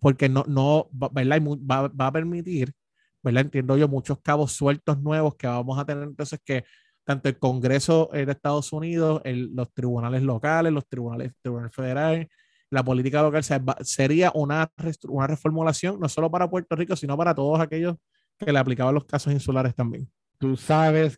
Porque 0.00 0.28
no, 0.28 0.44
no, 0.48 0.88
¿verdad? 0.90 1.40
Va, 1.40 1.88
va 1.88 2.06
a 2.08 2.12
permitir, 2.12 2.72
¿verdad? 3.22 3.42
Entiendo 3.42 3.76
yo, 3.76 3.88
muchos 3.88 4.18
cabos 4.20 4.52
sueltos 4.52 5.00
nuevos 5.00 5.36
que 5.36 5.46
vamos 5.46 5.78
a 5.78 5.84
tener 5.84 6.04
entonces 6.04 6.40
que 6.44 6.64
tanto 7.06 7.28
el 7.28 7.38
Congreso 7.38 8.10
de 8.12 8.30
Estados 8.30 8.72
Unidos, 8.72 9.22
los 9.24 9.72
tribunales 9.72 10.22
locales, 10.22 10.72
los 10.72 10.88
tribunales, 10.88 11.32
tribunal 11.40 11.70
federal, 11.70 12.28
la 12.68 12.82
política 12.82 13.22
local 13.22 13.44
sería 13.82 14.32
una, 14.34 14.68
una 15.08 15.26
reformulación 15.28 16.00
no 16.00 16.08
solo 16.08 16.28
para 16.32 16.50
Puerto 16.50 16.74
Rico, 16.74 16.96
sino 16.96 17.16
para 17.16 17.32
todos 17.32 17.60
aquellos 17.60 17.94
que 18.36 18.52
le 18.52 18.58
aplicaban 18.58 18.92
los 18.92 19.04
casos 19.04 19.32
insulares 19.32 19.72
también. 19.76 20.10
Tú 20.36 20.56
sabes 20.56 21.16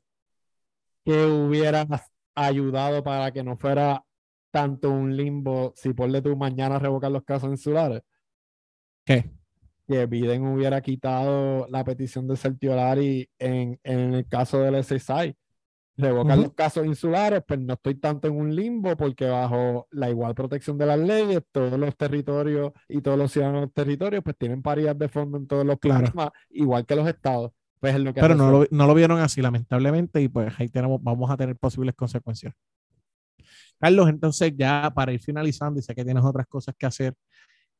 que 1.06 1.24
hubieras 1.24 1.86
ayudado 2.34 3.02
para 3.02 3.32
que 3.32 3.42
no 3.42 3.56
fuera 3.56 4.04
tanto 4.50 4.90
un 4.90 5.16
limbo 5.16 5.72
si 5.74 5.94
por 5.94 6.12
de 6.12 6.20
tu 6.20 6.36
mañana 6.36 6.78
revocar 6.78 7.10
los 7.10 7.24
casos 7.24 7.48
insulares. 7.48 8.02
¿Qué? 9.06 9.30
Que 9.86 10.04
Biden 10.04 10.46
hubiera 10.46 10.82
quitado 10.82 11.66
la 11.70 11.82
petición 11.82 12.28
de 12.28 12.36
Certiorari 12.36 13.30
en, 13.38 13.80
en 13.82 14.12
el 14.12 14.28
caso 14.28 14.58
del 14.58 14.84
SSI 14.84 15.34
revocar 15.98 16.38
los 16.38 16.54
casos 16.54 16.86
insulares, 16.86 17.42
pues 17.46 17.60
no 17.60 17.74
estoy 17.74 17.96
tanto 17.96 18.28
en 18.28 18.36
un 18.36 18.54
limbo 18.54 18.96
porque 18.96 19.26
bajo 19.26 19.88
la 19.90 20.08
igual 20.08 20.34
protección 20.34 20.78
de 20.78 20.86
las 20.86 20.98
leyes, 20.98 21.42
todos 21.50 21.78
los 21.78 21.96
territorios 21.96 22.72
y 22.88 23.00
todos 23.00 23.18
los 23.18 23.32
ciudadanos 23.32 23.62
los 23.62 23.72
territorios 23.72 24.22
pues 24.22 24.36
tienen 24.38 24.62
paridad 24.62 24.94
de 24.94 25.08
fondo 25.08 25.36
en 25.36 25.46
todos 25.46 25.66
los 25.66 25.78
planes, 25.78 26.12
igual 26.50 26.86
que 26.86 26.94
los 26.94 27.08
estados. 27.08 27.50
Pues 27.80 27.94
es 27.94 28.00
lo 28.00 28.14
que 28.14 28.20
Pero 28.20 28.34
no 28.34 28.50
lo, 28.50 28.66
no 28.70 28.86
lo, 28.86 28.94
vieron 28.94 29.20
así, 29.20 29.40
lamentablemente, 29.40 30.20
y 30.20 30.28
pues 30.28 30.52
ahí 30.58 30.68
tenemos, 30.68 31.02
vamos 31.02 31.30
a 31.30 31.36
tener 31.36 31.56
posibles 31.56 31.94
consecuencias. 31.94 32.54
Carlos, 33.78 34.08
entonces 34.08 34.52
ya 34.56 34.90
para 34.92 35.12
ir 35.12 35.20
finalizando, 35.20 35.78
y 35.78 35.82
sé 35.82 35.94
que 35.94 36.04
tienes 36.04 36.24
otras 36.24 36.46
cosas 36.48 36.74
que 36.76 36.86
hacer, 36.86 37.14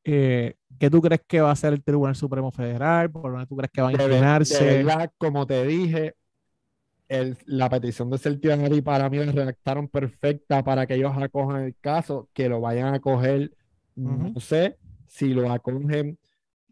eh, 0.05 0.55
¿qué 0.79 0.89
tú 0.89 1.01
crees 1.01 1.21
que 1.27 1.41
va 1.41 1.49
a 1.49 1.53
hacer 1.53 1.73
el 1.73 1.83
Tribunal 1.83 2.15
Supremo 2.15 2.51
Federal? 2.51 3.11
¿Por 3.11 3.31
dónde 3.31 3.45
tú 3.45 3.57
crees 3.57 3.71
que 3.71 3.81
va 3.81 3.89
a 3.89 3.91
inclinarse? 3.91 4.85
como 5.17 5.45
te 5.45 5.65
dije, 5.65 6.15
la 7.09 7.69
petición 7.69 8.09
de 8.09 8.19
certiorari 8.19 8.81
para 8.81 9.09
mí 9.09 9.17
la 9.17 9.31
redactaron 9.31 9.87
perfecta 9.87 10.63
para 10.63 10.85
que 10.85 10.93
ellos 10.95 11.11
acojan 11.15 11.63
el 11.63 11.75
caso, 11.81 12.29
que 12.33 12.47
lo 12.47 12.61
vayan 12.61 12.93
a 12.93 12.97
acoger, 12.97 13.51
no 13.95 14.39
sé, 14.39 14.77
si 15.07 15.33
lo 15.33 15.51
acogen, 15.51 16.17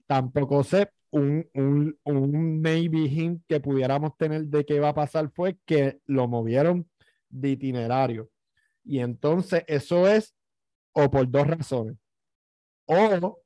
tampoco 0.06 0.64
sé. 0.64 0.90
Un, 1.10 1.48
un, 1.54 1.98
un 2.04 2.62
maybe 2.62 3.06
hint 3.08 3.42
que 3.48 3.62
pudiéramos 3.62 4.16
tener 4.18 4.46
de 4.46 4.66
qué 4.66 4.80
va 4.80 4.90
a 4.90 4.94
pasar 4.94 5.32
fue 5.34 5.58
que 5.66 6.00
lo 6.06 6.28
movieron 6.28 6.88
de 7.30 7.50
itinerario. 7.52 8.30
Y 8.84 9.00
entonces 9.00 9.64
eso 9.68 10.08
es 10.08 10.36
o 10.92 11.10
por 11.10 11.30
dos 11.30 11.48
razones. 11.48 11.96
O 12.86 13.42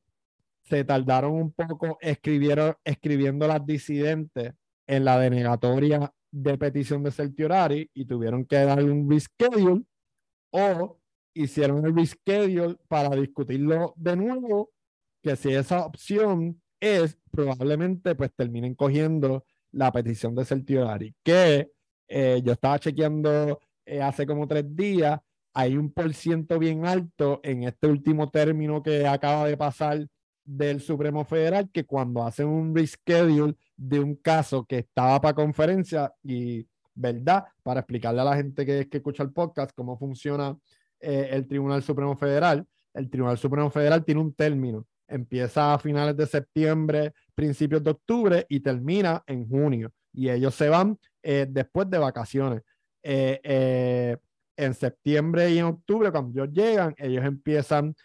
se 0.64 0.84
tardaron 0.84 1.34
un 1.34 1.52
poco 1.52 1.98
escribieron, 2.02 2.76
escribiendo 2.84 3.48
las 3.48 3.66
disidentes 3.66 4.54
en 4.88 5.06
la 5.06 5.20
denegatoria 5.20 6.12
de 6.32 6.58
petición 6.58 7.04
de 7.04 7.12
certiorari 7.12 7.90
y 7.94 8.06
tuvieron 8.06 8.46
que 8.46 8.56
dar 8.58 8.84
un 8.84 9.10
reschedule 9.10 9.84
o 10.52 10.98
hicieron 11.34 11.86
el 11.86 11.96
reschedule 11.96 12.78
para 12.88 13.16
discutirlo 13.16 13.94
de 13.98 14.16
nuevo, 14.16 14.72
que 15.22 15.36
si 15.36 15.54
esa 15.54 15.86
opción 15.86 16.62
es, 16.80 17.18
probablemente 17.32 18.16
pues 18.16 18.34
terminen 18.36 18.76
cogiendo 18.76 19.46
la 19.72 19.92
petición 19.92 20.36
de 20.36 20.46
certiorari, 20.46 21.16
que 21.24 21.72
eh, 22.08 22.42
yo 22.44 22.54
estaba 22.54 22.80
chequeando 22.80 23.60
eh, 23.86 24.02
hace 24.02 24.26
como 24.26 24.48
tres 24.48 24.66
días, 24.76 25.20
hay 25.54 25.78
un 25.78 25.92
por 25.92 26.14
ciento 26.14 26.60
bien 26.60 26.86
alto 26.86 27.40
en 27.44 27.64
este 27.64 27.88
último 27.88 28.30
término 28.30 28.82
que 28.82 29.06
acaba 29.06 29.48
de 29.48 29.58
pasar 29.58 30.08
del 30.58 30.82
Supremo 30.82 31.24
Federal 31.24 31.70
que 31.72 31.86
cuando 31.86 32.24
hacen 32.24 32.48
un 32.48 32.76
reschedule 32.76 33.56
de 33.78 34.00
un 34.00 34.16
caso 34.16 34.66
que 34.66 34.80
estaba 34.80 35.22
para 35.22 35.34
conferencia 35.34 36.14
y, 36.24 36.68
¿verdad? 36.94 37.46
Para 37.64 37.80
explicarle 37.80 38.22
a 38.22 38.26
la 38.26 38.36
gente 38.36 38.66
que, 38.66 38.90
que 38.90 38.98
escucha 38.98 39.24
el 39.24 39.32
podcast 39.32 39.72
cómo 39.74 39.98
funciona 39.98 40.58
eh, 41.00 41.30
el 41.32 41.48
Tribunal 41.48 41.82
Supremo 41.84 42.18
Federal. 42.18 42.66
El 42.94 43.10
Tribunal 43.10 43.38
Supremo 43.38 43.70
Federal 43.70 44.04
tiene 44.04 44.20
un 44.20 44.34
término. 44.34 44.86
Empieza 45.08 45.74
a 45.74 45.80
finales 45.80 46.18
de 46.18 46.26
septiembre, 46.26 47.14
principios 47.34 47.84
de 47.84 47.92
octubre 47.92 48.46
y 48.50 48.60
termina 48.60 49.24
en 49.28 49.48
junio. 49.48 49.92
Y 50.14 50.30
ellos 50.30 50.54
se 50.54 50.68
van 50.68 50.98
eh, 51.24 51.46
después 51.50 51.90
de 51.90 51.98
vacaciones. 51.98 52.62
Eh, 53.04 54.18
en 54.58 54.74
septiembre 54.74 55.50
y 55.50 55.60
en 55.60 55.66
octubre, 55.66 56.12
cuando 56.12 56.44
ellos 56.44 56.54
llegan, 56.54 56.94
ellos 56.98 57.26
empiezan 57.26 57.96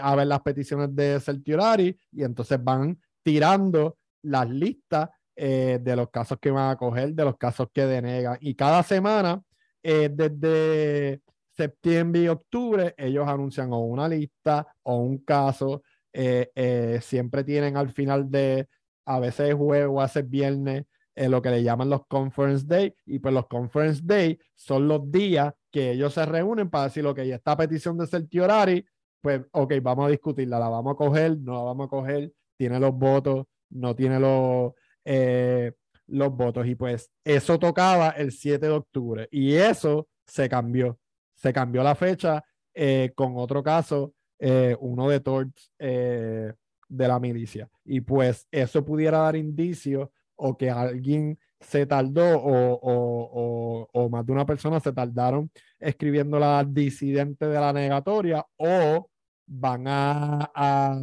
a 0.00 0.14
ver 0.16 0.26
las 0.26 0.40
peticiones 0.40 0.94
de 0.94 1.18
certiorari 1.20 1.98
y 2.12 2.24
entonces 2.24 2.62
van 2.62 2.98
tirando 3.22 3.96
las 4.22 4.48
listas 4.48 5.10
eh, 5.34 5.78
de 5.80 5.96
los 5.96 6.10
casos 6.10 6.38
que 6.40 6.50
van 6.50 6.70
a 6.70 6.76
coger, 6.76 7.14
de 7.14 7.24
los 7.24 7.36
casos 7.38 7.68
que 7.72 7.86
denegan. 7.86 8.36
Y 8.40 8.54
cada 8.54 8.82
semana, 8.82 9.42
eh, 9.82 10.10
desde 10.12 11.22
septiembre 11.56 12.22
y 12.22 12.28
octubre, 12.28 12.94
ellos 12.98 13.26
anuncian 13.26 13.72
o 13.72 13.80
una 13.80 14.08
lista 14.08 14.66
o 14.82 14.96
un 14.96 15.18
caso. 15.18 15.82
Eh, 16.12 17.00
siempre 17.02 17.44
tienen 17.44 17.76
al 17.78 17.90
final 17.90 18.30
de, 18.30 18.68
a 19.06 19.20
veces 19.20 19.54
jueves 19.54 19.88
o 19.90 20.00
a 20.00 20.04
veces 20.04 20.28
viernes, 20.28 20.84
lo 21.14 21.42
que 21.42 21.50
le 21.50 21.62
llaman 21.62 21.90
los 21.90 22.06
conference 22.06 22.66
day. 22.66 22.94
Y 23.06 23.18
pues 23.18 23.34
los 23.34 23.46
conference 23.46 24.02
day 24.04 24.38
son 24.54 24.86
los 24.88 25.10
días 25.10 25.52
que 25.70 25.92
ellos 25.92 26.14
se 26.14 26.26
reúnen 26.26 26.68
para 26.68 26.84
decir, 26.84 27.06
ok, 27.06 27.18
esta 27.18 27.56
petición 27.56 27.96
de 27.96 28.06
certiorari, 28.06 28.84
pues, 29.22 29.40
ok, 29.52 29.74
vamos 29.80 30.06
a 30.06 30.10
discutirla, 30.10 30.58
la 30.58 30.68
vamos 30.68 30.94
a 30.94 30.96
coger, 30.96 31.38
no 31.38 31.54
la 31.54 31.62
vamos 31.62 31.86
a 31.86 31.88
coger, 31.88 32.32
tiene 32.56 32.78
los 32.78 32.92
votos, 32.92 33.46
no 33.70 33.94
tiene 33.94 34.18
los, 34.20 34.72
eh, 35.04 35.72
los 36.08 36.36
votos. 36.36 36.66
Y 36.66 36.74
pues 36.74 37.10
eso 37.24 37.58
tocaba 37.58 38.10
el 38.10 38.32
7 38.32 38.66
de 38.66 38.72
octubre 38.72 39.28
y 39.30 39.54
eso 39.54 40.08
se 40.26 40.48
cambió. 40.48 40.98
Se 41.34 41.52
cambió 41.52 41.82
la 41.82 41.94
fecha 41.94 42.44
eh, 42.74 43.12
con 43.14 43.34
otro 43.36 43.62
caso, 43.62 44.14
eh, 44.38 44.76
uno 44.80 45.08
de 45.08 45.20
Torts 45.20 45.72
de 45.78 47.08
la 47.08 47.18
milicia. 47.18 47.68
Y 47.84 48.00
pues 48.00 48.46
eso 48.50 48.84
pudiera 48.84 49.18
dar 49.18 49.36
indicio 49.36 50.12
o 50.36 50.56
que 50.56 50.70
alguien 50.70 51.38
se 51.60 51.86
tardó 51.86 52.38
o, 52.38 52.78
o, 52.82 53.88
o, 53.92 54.08
más 54.08 54.26
de 54.26 54.32
una 54.32 54.44
persona 54.44 54.80
se 54.80 54.92
tardaron 54.92 55.50
escribiendo 55.78 56.38
la 56.38 56.64
disidente 56.64 57.46
de 57.46 57.60
la 57.60 57.72
negatoria 57.72 58.44
o 58.56 59.08
van 59.46 59.86
a, 59.88 60.50
a, 60.54 60.98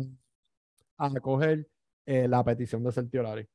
a 0.97 1.05
acoger 1.05 1.67
la 2.05 2.43
petición 2.43 2.83
de 2.83 2.91
Certiorari. 2.91 3.47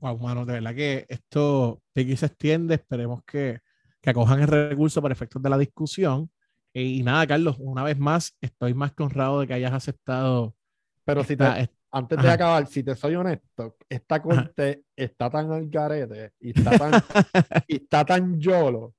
Wow, 0.00 0.18
mano, 0.18 0.44
de 0.44 0.54
verdad 0.54 0.74
que 0.74 1.06
esto 1.08 1.80
aquí 1.94 2.16
se 2.16 2.26
extiende. 2.26 2.74
Esperemos 2.74 3.22
que, 3.24 3.60
que 4.00 4.10
acojan 4.10 4.40
el 4.40 4.48
recurso 4.48 5.00
para 5.00 5.12
efectos 5.12 5.40
de 5.40 5.48
la 5.48 5.56
discusión. 5.56 6.28
Y, 6.74 7.04
nada, 7.04 7.24
Carlos, 7.26 7.56
una 7.60 7.84
vez 7.84 7.96
más, 7.98 8.36
estoy 8.40 8.74
más 8.74 8.92
que 8.92 9.04
honrado 9.04 9.40
de 9.40 9.46
que 9.46 9.54
hayas 9.54 9.72
aceptado. 9.72 10.56
Pero 11.04 11.22
si 11.22 11.36
te, 11.36 11.70
antes 11.92 12.20
de 12.20 12.30
acabar, 12.30 12.66
si 12.66 12.82
te 12.82 12.96
soy 12.96 13.14
honesto, 13.14 13.76
esta 13.88 14.20
corte 14.20 14.82
está 14.96 15.30
tan 15.30 15.52
al 15.52 15.68
garete 15.68 16.32
y 16.40 16.58
está 16.58 16.76
tan, 16.76 16.92
y 17.68 17.76
está 17.76 18.04
tan 18.04 18.40
yolo 18.40 18.94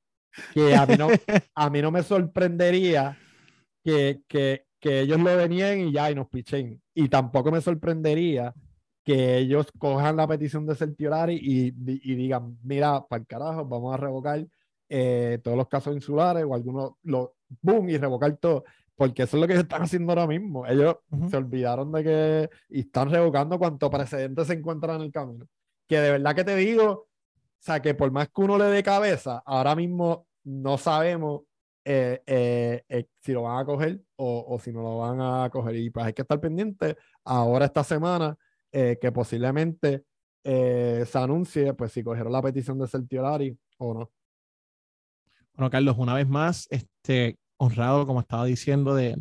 que 0.53 0.73
a 0.73 0.85
mí 0.85 0.95
no, 0.97 1.09
a 1.55 1.69
mí 1.69 1.81
no 1.81 1.91
me 1.91 2.03
sorprendería 2.03 3.17
que, 3.83 4.21
que, 4.27 4.65
que 4.79 5.01
ellos 5.01 5.19
lo 5.19 5.35
venían 5.35 5.79
y 5.79 5.91
ya 5.91 6.11
y 6.11 6.15
nos 6.15 6.27
pichen. 6.29 6.81
Y 6.93 7.09
tampoco 7.09 7.51
me 7.51 7.61
sorprendería 7.61 8.53
que 9.03 9.37
ellos 9.37 9.67
cojan 9.77 10.15
la 10.15 10.27
petición 10.27 10.65
de 10.65 10.75
Certiorari 10.75 11.35
y, 11.35 11.67
y, 11.67 12.15
digan, 12.15 12.57
mira, 12.63 13.05
para 13.05 13.21
el 13.21 13.27
carajo, 13.27 13.65
vamos 13.65 13.93
a 13.93 13.97
revocar 13.97 14.45
eh, 14.89 15.39
todos 15.43 15.57
los 15.57 15.67
casos 15.67 15.93
insulares 15.93 16.45
o 16.47 16.55
algunos, 16.55 16.93
lo, 17.03 17.35
boom, 17.61 17.89
y 17.89 17.97
revocar 17.97 18.35
todo. 18.37 18.63
Porque 18.95 19.23
eso 19.23 19.37
es 19.37 19.41
lo 19.41 19.47
que 19.47 19.55
están 19.55 19.81
haciendo 19.81 20.11
ahora 20.11 20.27
mismo. 20.27 20.65
Ellos 20.67 20.97
se 21.29 21.37
olvidaron 21.37 21.91
de 21.91 22.03
que 22.03 22.49
y 22.69 22.81
están 22.81 23.09
revocando 23.09 23.57
cuanto 23.59 23.89
precedentes 23.89 24.47
se 24.47 24.53
encuentran 24.53 24.97
en 24.97 25.01
el 25.03 25.11
camino. 25.11 25.47
Que 25.87 25.99
de 25.99 26.11
verdad 26.11 26.35
que 26.35 26.43
te 26.43 26.55
digo, 26.55 26.85
o 26.91 27.07
sea, 27.59 27.81
que 27.81 27.93
por 27.93 28.11
más 28.11 28.27
que 28.29 28.41
uno 28.41 28.57
le 28.57 28.65
dé 28.65 28.83
cabeza, 28.83 29.41
ahora 29.45 29.75
mismo 29.75 30.27
no 30.43 30.77
sabemos 30.77 31.41
eh, 31.85 32.21
eh, 32.25 33.07
si 33.19 33.33
lo 33.33 33.43
van 33.43 33.59
a 33.59 33.65
coger 33.65 34.01
o, 34.15 34.59
si 34.59 34.71
no 34.71 34.81
lo 34.81 34.97
van 34.99 35.19
a 35.21 35.49
coger. 35.49 35.75
Y 35.75 35.89
pues 35.89 36.05
hay 36.05 36.13
que 36.13 36.21
estar 36.21 36.39
pendiente 36.39 36.97
ahora 37.23 37.65
esta 37.65 37.83
semana 37.83 38.37
eh, 38.71 38.97
que 39.01 39.11
posiblemente 39.11 40.05
eh, 40.43 41.05
se 41.07 41.17
anuncie, 41.17 41.73
pues 41.73 41.91
si 41.91 42.03
cogieron 42.03 42.33
la 42.33 42.41
petición 42.41 42.79
de 42.79 42.87
Certiorari 42.87 43.57
o 43.77 43.93
no. 43.93 44.11
Bueno, 45.53 45.69
Carlos, 45.69 45.95
una 45.97 46.15
vez 46.15 46.27
más, 46.27 46.67
este, 46.71 47.37
honrado, 47.57 48.05
como 48.07 48.21
estaba 48.21 48.45
diciendo, 48.45 48.95
de, 48.95 49.15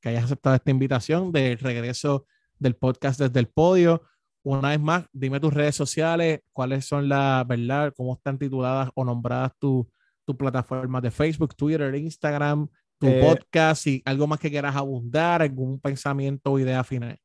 que 0.00 0.08
hayas 0.08 0.24
aceptado 0.24 0.56
esta 0.56 0.70
invitación 0.70 1.32
del 1.32 1.58
regreso 1.58 2.26
del 2.58 2.76
podcast 2.76 3.20
desde 3.20 3.40
el 3.40 3.48
podio. 3.48 4.02
Una 4.44 4.70
vez 4.70 4.80
más, 4.80 5.06
dime 5.12 5.40
tus 5.40 5.52
redes 5.52 5.74
sociales, 5.74 6.40
cuáles 6.52 6.84
son 6.86 7.08
las, 7.08 7.46
¿verdad? 7.46 7.92
¿Cómo 7.96 8.14
están 8.14 8.38
tituladas 8.38 8.90
o 8.94 9.04
nombradas 9.04 9.52
tus 9.58 9.86
tu 10.24 10.36
plataformas 10.36 11.02
de 11.02 11.10
Facebook, 11.10 11.54
Twitter, 11.54 11.94
Instagram, 11.94 12.68
tu 12.98 13.06
eh, 13.06 13.20
podcast 13.20 13.86
y 13.86 14.02
algo 14.04 14.26
más 14.26 14.40
que 14.40 14.50
quieras 14.50 14.76
abundar, 14.76 15.42
algún 15.42 15.80
pensamiento 15.80 16.52
o 16.52 16.58
idea 16.58 16.84
final? 16.84 17.18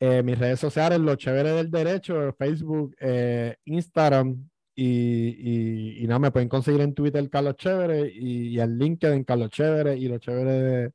Eh, 0.00 0.22
mis 0.22 0.38
redes 0.38 0.60
sociales, 0.60 1.00
Lo 1.00 1.16
Chévere 1.16 1.50
del 1.50 1.70
Derecho, 1.70 2.32
Facebook, 2.38 2.94
eh, 3.00 3.56
Instagram 3.64 4.48
y, 4.74 6.04
y, 6.04 6.06
nada, 6.06 6.20
me 6.20 6.30
pueden 6.30 6.48
conseguir 6.48 6.82
en 6.82 6.94
Twitter 6.94 7.28
Carlos 7.28 7.56
Chévere 7.56 8.08
y, 8.14 8.50
y 8.50 8.60
en 8.60 8.78
LinkedIn 8.78 9.24
Carlos 9.24 9.50
Chévere 9.50 9.96
y 9.96 10.06
Lo 10.06 10.18
Chévere 10.18 10.92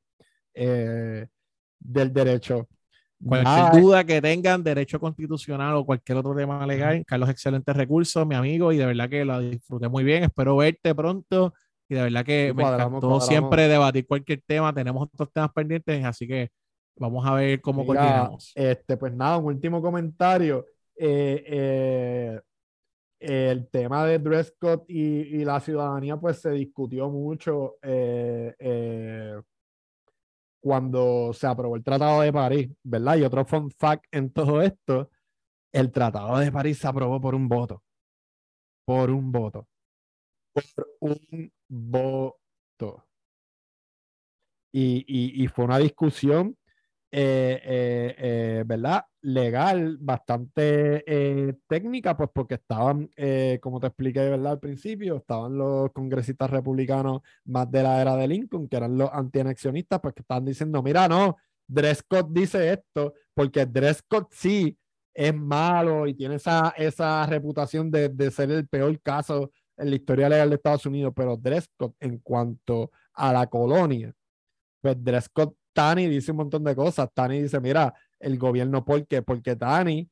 eh, 0.53 1.27
del 1.79 2.13
Derecho. 2.13 2.69
Cualquier 3.25 3.81
duda 3.81 4.03
que 4.03 4.21
tengan, 4.21 4.63
derecho 4.63 4.99
constitucional 4.99 5.75
o 5.75 5.85
cualquier 5.85 6.17
otro 6.17 6.35
tema 6.35 6.65
legal, 6.65 7.03
Carlos, 7.05 7.29
excelente 7.29 7.71
recurso, 7.73 8.25
mi 8.25 8.35
amigo, 8.35 8.71
y 8.71 8.77
de 8.77 8.85
verdad 8.85 9.09
que 9.09 9.23
lo 9.23 9.39
disfruté 9.39 9.87
muy 9.87 10.03
bien. 10.03 10.23
Espero 10.23 10.57
verte 10.57 10.93
pronto 10.93 11.53
y 11.87 11.95
de 11.95 12.01
verdad 12.01 12.25
que 12.25 12.53
me 12.53 12.63
encantó 12.63 13.21
siempre 13.21 13.67
debatir 13.67 14.05
cualquier 14.05 14.41
tema. 14.45 14.73
Tenemos 14.73 15.07
otros 15.11 15.31
temas 15.31 15.51
pendientes, 15.53 16.03
así 16.03 16.27
que 16.27 16.49
Vamos 16.95 17.25
a 17.25 17.33
ver 17.33 17.61
cómo 17.61 17.85
continuamos. 17.85 18.51
Este, 18.55 18.97
pues 18.97 19.13
nada, 19.13 19.37
un 19.37 19.45
último 19.45 19.81
comentario. 19.81 20.65
Eh, 20.95 21.43
eh, 21.47 22.39
el 23.19 23.67
tema 23.69 24.05
de 24.05 24.19
dress 24.19 24.53
code 24.59 24.83
y, 24.87 25.43
la 25.43 25.59
ciudadanía, 25.59 26.17
pues 26.17 26.41
se 26.41 26.51
discutió 26.51 27.09
mucho 27.09 27.77
eh, 27.81 29.35
cuando 30.63 31.33
se 31.33 31.45
aprobó 31.45 31.75
el 31.75 31.83
Tratado 31.83 32.21
de 32.21 32.31
París, 32.31 32.69
¿verdad? 32.83 33.17
Y 33.17 33.23
otro 33.23 33.43
fun 33.43 33.69
fact 33.69 34.05
en 34.11 34.31
todo 34.31 34.61
esto, 34.61 35.11
el 35.73 35.91
Tratado 35.91 36.37
de 36.39 36.53
París 36.53 36.77
se 36.77 36.87
aprobó 36.87 37.19
por 37.19 37.35
un 37.35 37.49
voto. 37.49 37.83
Por 38.85 39.11
un 39.11 39.29
voto. 39.29 39.67
Por 40.53 40.87
un 41.01 41.51
voto. 41.67 43.05
y, 44.71 45.43
y 45.43 45.47
fue 45.49 45.65
una 45.65 45.79
discusión 45.79 46.57
eh, 47.15 47.61
eh, 47.63 48.15
eh, 48.17 48.63
¿verdad? 48.65 49.05
Legal, 49.21 49.97
bastante 50.01 51.05
técnica, 51.67 52.17
pues 52.17 52.31
porque 52.33 52.55
estaban, 52.55 53.07
como 53.61 53.79
te 53.79 53.85
expliqué, 53.87 54.21
¿verdad? 54.21 54.53
Al 54.53 54.59
principio, 54.59 55.17
estaban 55.17 55.55
los 55.55 55.91
congresistas 55.91 56.49
republicanos 56.49 57.21
más 57.45 57.69
de 57.69 57.83
la 57.83 58.01
era 58.01 58.15
de 58.15 58.27
Lincoln, 58.27 58.67
que 58.67 58.77
eran 58.77 58.97
los 58.97 59.11
antianexionistas, 59.13 59.99
pues 60.01 60.15
que 60.15 60.21
estaban 60.21 60.43
diciendo, 60.43 60.81
mira, 60.81 61.07
no, 61.07 61.37
Drescott 61.67 62.29
dice 62.31 62.73
esto, 62.73 63.13
porque 63.35 63.67
Drescott 63.67 64.31
sí 64.31 64.75
es 65.13 65.35
malo 65.35 66.07
y 66.07 66.15
tiene 66.15 66.35
esa, 66.35 66.73
esa 66.75 67.27
reputación 67.27 67.91
de, 67.91 68.09
de 68.09 68.31
ser 68.31 68.49
el 68.49 68.67
peor 68.67 68.99
caso 69.01 69.51
en 69.77 69.91
la 69.91 69.95
historia 69.97 70.29
legal 70.29 70.49
de 70.49 70.55
Estados 70.55 70.87
Unidos, 70.87 71.13
pero 71.15 71.37
Drescott 71.37 71.95
en 71.99 72.17
cuanto 72.17 72.89
a 73.13 73.31
la 73.31 73.45
colonia, 73.45 74.11
pues 74.81 74.95
Drescott 75.01 75.55
Tani 75.73 76.07
dice 76.07 76.31
un 76.31 76.37
montón 76.37 76.63
de 76.63 76.75
cosas. 76.75 77.09
Tani 77.13 77.41
dice, 77.41 77.59
mira, 77.59 77.93
el 78.19 78.37
gobierno, 78.37 78.85
¿por 78.85 79.05
qué? 79.07 79.21
Porque 79.21 79.55
Tani, 79.55 80.09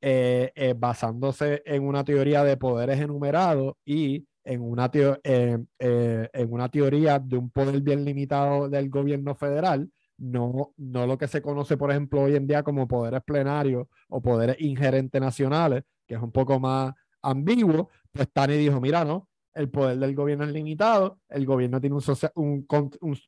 eh, 0.00 0.52
eh, 0.54 0.74
basándose 0.76 1.62
en 1.66 1.82
una 1.84 2.04
teoría 2.04 2.44
de 2.44 2.56
poderes 2.56 3.00
enumerados 3.00 3.74
y 3.84 4.26
en 4.44 4.62
una, 4.62 4.90
eh, 4.94 5.58
en 5.78 6.52
una 6.52 6.68
teoría 6.68 7.18
de 7.18 7.36
un 7.36 7.50
poder 7.50 7.80
bien 7.80 8.04
limitado 8.04 8.68
del 8.68 8.88
gobierno 8.88 9.34
federal, 9.34 9.90
no, 10.18 10.74
no 10.76 11.06
lo 11.06 11.18
que 11.18 11.28
se 11.28 11.42
conoce, 11.42 11.76
por 11.76 11.90
ejemplo, 11.90 12.22
hoy 12.22 12.36
en 12.36 12.46
día 12.46 12.62
como 12.62 12.86
poderes 12.86 13.22
plenarios 13.24 13.86
o 14.08 14.20
poderes 14.20 14.56
ingerentes 14.60 15.20
nacionales, 15.20 15.84
que 16.06 16.14
es 16.14 16.22
un 16.22 16.32
poco 16.32 16.60
más 16.60 16.94
ambiguo, 17.22 17.90
pues 18.12 18.28
Tani 18.32 18.56
dijo, 18.56 18.80
mira, 18.80 19.04
no, 19.04 19.29
el 19.54 19.68
poder 19.68 19.98
del 19.98 20.14
gobierno 20.14 20.44
es 20.44 20.52
limitado, 20.52 21.18
el 21.28 21.46
gobierno 21.46 21.80
tiene 21.80 21.96
un, 22.34 22.66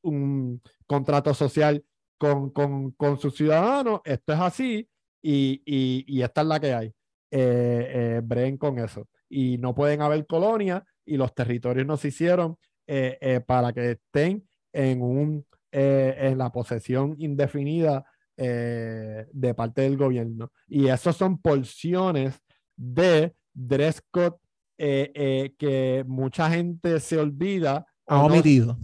un, 0.02 0.62
contrato 0.86 1.34
social 1.34 1.84
con, 2.18 2.50
con, 2.50 2.92
con, 2.92 3.18
sus 3.18 3.34
ciudadanos, 3.34 4.00
esto 4.04 4.32
es 4.32 4.38
así 4.38 4.88
y, 5.20 5.62
y, 6.06 6.22
esta 6.22 6.42
es 6.42 6.46
la 6.46 6.60
que 6.60 6.74
hay. 6.74 6.94
Eh, 7.34 8.20
eh, 8.22 8.58
con 8.58 8.78
eso. 8.78 9.08
Y 9.30 9.56
no 9.56 9.74
pueden 9.74 10.02
haber 10.02 10.26
colonias 10.26 10.82
y 11.06 11.16
los 11.16 11.34
territorios 11.34 11.86
no 11.86 11.96
se 11.96 12.08
hicieron 12.08 12.58
eh, 12.86 13.40
para 13.46 13.72
que 13.72 13.92
estén 13.92 14.46
en, 14.72 15.00
un, 15.00 15.46
en 15.70 16.36
la 16.36 16.52
posesión 16.52 17.14
indefinida 17.18 18.04
de 18.36 19.54
parte 19.56 19.82
del 19.82 19.96
gobierno. 19.96 20.52
Y 20.66 20.88
eso 20.88 21.12
son 21.12 21.40
porciones 21.40 22.38
de 22.76 23.34
Drescott 23.54 24.41
eh, 24.84 25.12
eh, 25.14 25.54
que 25.56 26.04
mucha 26.08 26.50
gente 26.50 26.98
se 26.98 27.16
olvida. 27.16 27.86
Ha 28.04 28.24
omitido. 28.24 28.76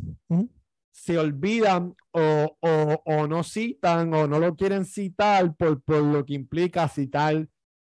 se 0.92 1.18
olvidan 1.18 1.92
o, 2.12 2.56
o, 2.60 3.02
o, 3.04 3.26
no 3.26 3.42
citan 3.42 4.14
o 4.14 4.28
no 4.28 4.38
lo 4.38 4.54
quieren 4.54 4.84
citar 4.84 5.56
por, 5.56 5.82
por 5.82 6.00
lo 6.00 6.24
que 6.24 6.34
implica 6.34 6.86
citar 6.86 7.48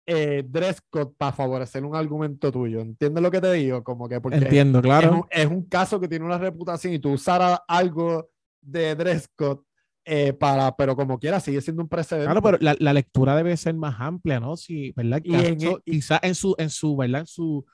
eh, 0.04 0.44
Drescott 0.46 1.16
para 1.16 1.32
favorecer 1.32 1.82
un 1.82 1.96
argumento 1.96 2.52
tuyo. 2.52 2.80
¿Entiendes 2.80 3.22
lo 3.22 3.30
que 3.30 3.40
te 3.40 3.50
digo? 3.54 3.82
Como 3.82 4.06
que 4.06 4.20
porque 4.20 4.36
Entiendo, 4.36 4.82
claro. 4.82 5.26
Es 5.30 5.46
un, 5.46 5.62
caso 5.62 5.98
que 5.98 6.06
tiene 6.06 6.26
una 6.26 6.36
reputación 6.36 6.92
y 6.92 6.98
tú 6.98 7.12
usar 7.12 7.62
algo 7.66 8.28
de 8.60 8.94
Drescott 8.96 9.64
eh, 10.04 10.34
para, 10.34 10.76
pero 10.76 10.94
como 10.94 11.18
quiera, 11.18 11.40
sigue 11.40 11.62
siendo 11.62 11.82
un 11.82 11.88
precedente. 11.88 12.26
Claro, 12.26 12.42
pero 12.42 12.58
la, 12.60 12.76
la 12.78 12.92
lectura 12.92 13.34
debe 13.34 13.56
ser 13.56 13.72
más 13.72 13.98
amplia, 13.98 14.40
¿no? 14.40 14.58
Sí, 14.58 14.92
¿verdad? 14.94 15.22
quizás 15.86 16.20
en 16.22 16.34
su, 16.34 16.54
en 16.58 16.68
su, 16.68 16.94
¿verdad? 16.94 17.20
En 17.22 17.26
su 17.26 17.64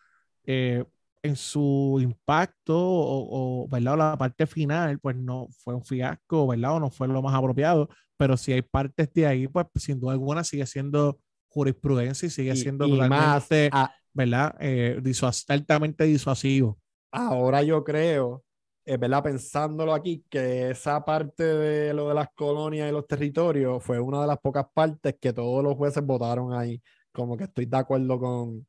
eh, 0.44 0.84
en 1.22 1.36
su 1.36 1.98
impacto 2.02 2.74
o, 2.78 3.68
¿verdad? 3.68 3.98
la 3.98 4.16
parte 4.18 4.46
final, 4.46 4.98
pues 5.00 5.16
no 5.16 5.48
fue 5.62 5.74
un 5.74 5.84
fiasco, 5.84 6.46
¿verdad? 6.46 6.76
O 6.76 6.80
no 6.80 6.90
fue 6.90 7.08
lo 7.08 7.20
más 7.22 7.34
apropiado, 7.34 7.88
pero 8.16 8.36
si 8.36 8.52
hay 8.52 8.62
partes 8.62 9.12
de 9.12 9.26
ahí, 9.26 9.48
pues 9.48 9.66
sin 9.76 10.00
duda 10.00 10.12
alguna 10.12 10.44
sigue 10.44 10.66
siendo 10.66 11.18
jurisprudencia 11.48 12.26
y 12.26 12.30
sigue 12.30 12.56
siendo 12.56 12.86
y 12.86 12.92
más 13.00 13.48
a- 13.72 13.92
¿verdad? 14.12 14.54
Eh, 14.60 14.98
disuas- 15.02 15.44
altamente 15.48 16.04
disuasivo. 16.04 16.78
ahora 17.12 17.62
yo 17.62 17.82
creo, 17.84 18.44
eh, 18.84 18.96
¿verdad? 18.96 19.22
Pensándolo 19.22 19.92
aquí, 19.94 20.24
que 20.30 20.70
esa 20.70 21.04
parte 21.04 21.44
de 21.44 21.92
lo 21.94 22.08
de 22.08 22.14
las 22.14 22.28
colonias 22.34 22.88
y 22.88 22.92
los 22.92 23.06
territorios 23.06 23.82
fue 23.82 23.98
una 24.00 24.20
de 24.22 24.26
las 24.28 24.38
pocas 24.38 24.66
partes 24.72 25.16
que 25.20 25.32
todos 25.32 25.62
los 25.62 25.74
jueces 25.76 26.04
votaron 26.04 26.52
ahí. 26.52 26.80
Como 27.12 27.36
que 27.36 27.44
estoy 27.44 27.66
de 27.66 27.76
acuerdo 27.76 28.18
con, 28.18 28.66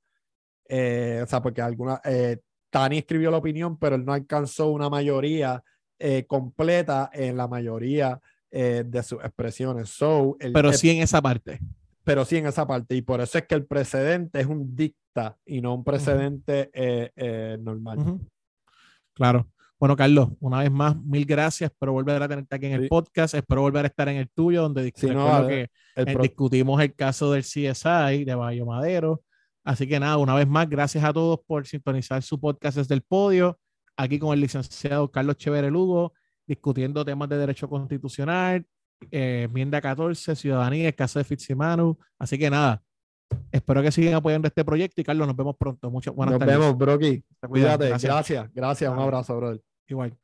eh, 0.71 1.19
o 1.23 1.27
sea, 1.27 1.41
porque 1.41 1.61
alguna, 1.61 1.99
eh, 2.05 2.37
Tani 2.71 2.99
escribió 2.99 3.29
la 3.29 3.37
opinión, 3.37 3.77
pero 3.77 3.95
él 3.97 4.05
no 4.05 4.13
alcanzó 4.13 4.69
una 4.71 4.89
mayoría 4.89 5.61
eh, 5.99 6.25
completa 6.25 7.09
en 7.13 7.35
la 7.37 7.47
mayoría 7.47 8.19
eh, 8.49 8.83
de 8.85 9.03
sus 9.03 9.19
expresiones. 9.23 9.89
So, 9.89 10.35
el- 10.39 10.53
Pero 10.53 10.73
sí 10.73 10.89
en 10.89 11.03
esa 11.03 11.21
parte. 11.21 11.59
pero 12.03 12.25
sí 12.25 12.37
en 12.37 12.47
esa 12.47 12.65
parte. 12.65 12.95
Y 12.95 13.01
por 13.03 13.21
eso 13.21 13.37
es 13.37 13.45
que 13.45 13.55
el 13.55 13.65
precedente 13.65 14.39
es 14.39 14.47
un 14.47 14.75
dicta 14.75 15.37
y 15.45 15.61
no 15.61 15.75
un 15.75 15.83
precedente 15.83 16.69
eh, 16.73 17.11
eh, 17.15 17.57
normal. 17.61 17.99
Ujú. 17.99 18.27
Claro. 19.13 19.47
Bueno, 19.79 19.95
Carlos, 19.95 20.29
una 20.39 20.59
vez 20.59 20.71
más, 20.71 20.95
mil 20.95 21.25
gracias. 21.25 21.71
Espero 21.71 21.91
volver 21.93 22.21
a 22.21 22.27
tenerte 22.27 22.55
aquí 22.55 22.67
en 22.67 22.73
el 22.73 22.81
Sí. 22.83 22.87
podcast. 22.87 23.33
Espero 23.33 23.61
volver 23.61 23.85
a 23.85 23.87
estar 23.87 24.07
en 24.09 24.17
el 24.17 24.29
tuyo, 24.29 24.61
donde 24.61 24.91
Sí, 24.95 25.07
no, 25.09 25.47
que 25.47 25.69
El 25.95 26.07
eh, 26.09 26.15
discutimos 26.21 26.79
el 26.81 26.93
caso 26.93 27.31
del 27.31 27.43
CSI 27.43 28.23
de 28.25 28.35
Bayo 28.35 28.65
Madero. 28.65 29.21
Así 29.63 29.87
que 29.87 29.99
nada, 29.99 30.17
una 30.17 30.33
vez 30.33 30.47
más, 30.47 30.67
gracias 30.67 31.03
a 31.03 31.13
todos 31.13 31.39
por 31.45 31.67
sintonizar 31.67 32.21
su 32.23 32.39
podcast 32.39 32.77
desde 32.77 32.95
el 32.95 33.01
podio. 33.01 33.59
Aquí 33.95 34.17
con 34.17 34.33
el 34.33 34.39
licenciado 34.41 35.11
Carlos 35.11 35.37
Chévere 35.37 35.69
Lugo, 35.69 36.13
discutiendo 36.47 37.05
temas 37.05 37.29
de 37.29 37.37
derecho 37.37 37.69
constitucional, 37.69 38.65
eh, 39.11 39.43
enmienda 39.43 39.81
14, 39.81 40.35
ciudadanía, 40.35 40.87
el 40.87 40.95
caso 40.95 41.19
de 41.19 41.25
Fitzimanu. 41.25 41.97
Así 42.17 42.37
que 42.39 42.49
nada, 42.49 42.81
espero 43.51 43.81
que 43.81 43.91
sigan 43.91 44.15
apoyando 44.15 44.47
este 44.47 44.65
proyecto 44.65 45.01
y 45.01 45.03
Carlos, 45.03 45.27
nos 45.27 45.35
vemos 45.35 45.55
pronto. 45.57 45.91
Muchas 45.91 46.13
buenas 46.15 46.33
Nos 46.33 46.39
tardes. 46.39 46.57
vemos, 46.57 46.77
Brocky. 46.77 47.23
Cuídate. 47.47 47.89
Gracias. 47.89 48.11
Gracias. 48.11 48.53
Gracias. 48.53 48.91
Un 48.91 48.99
abrazo, 48.99 49.35
brother. 49.37 49.61
Igual. 49.87 50.17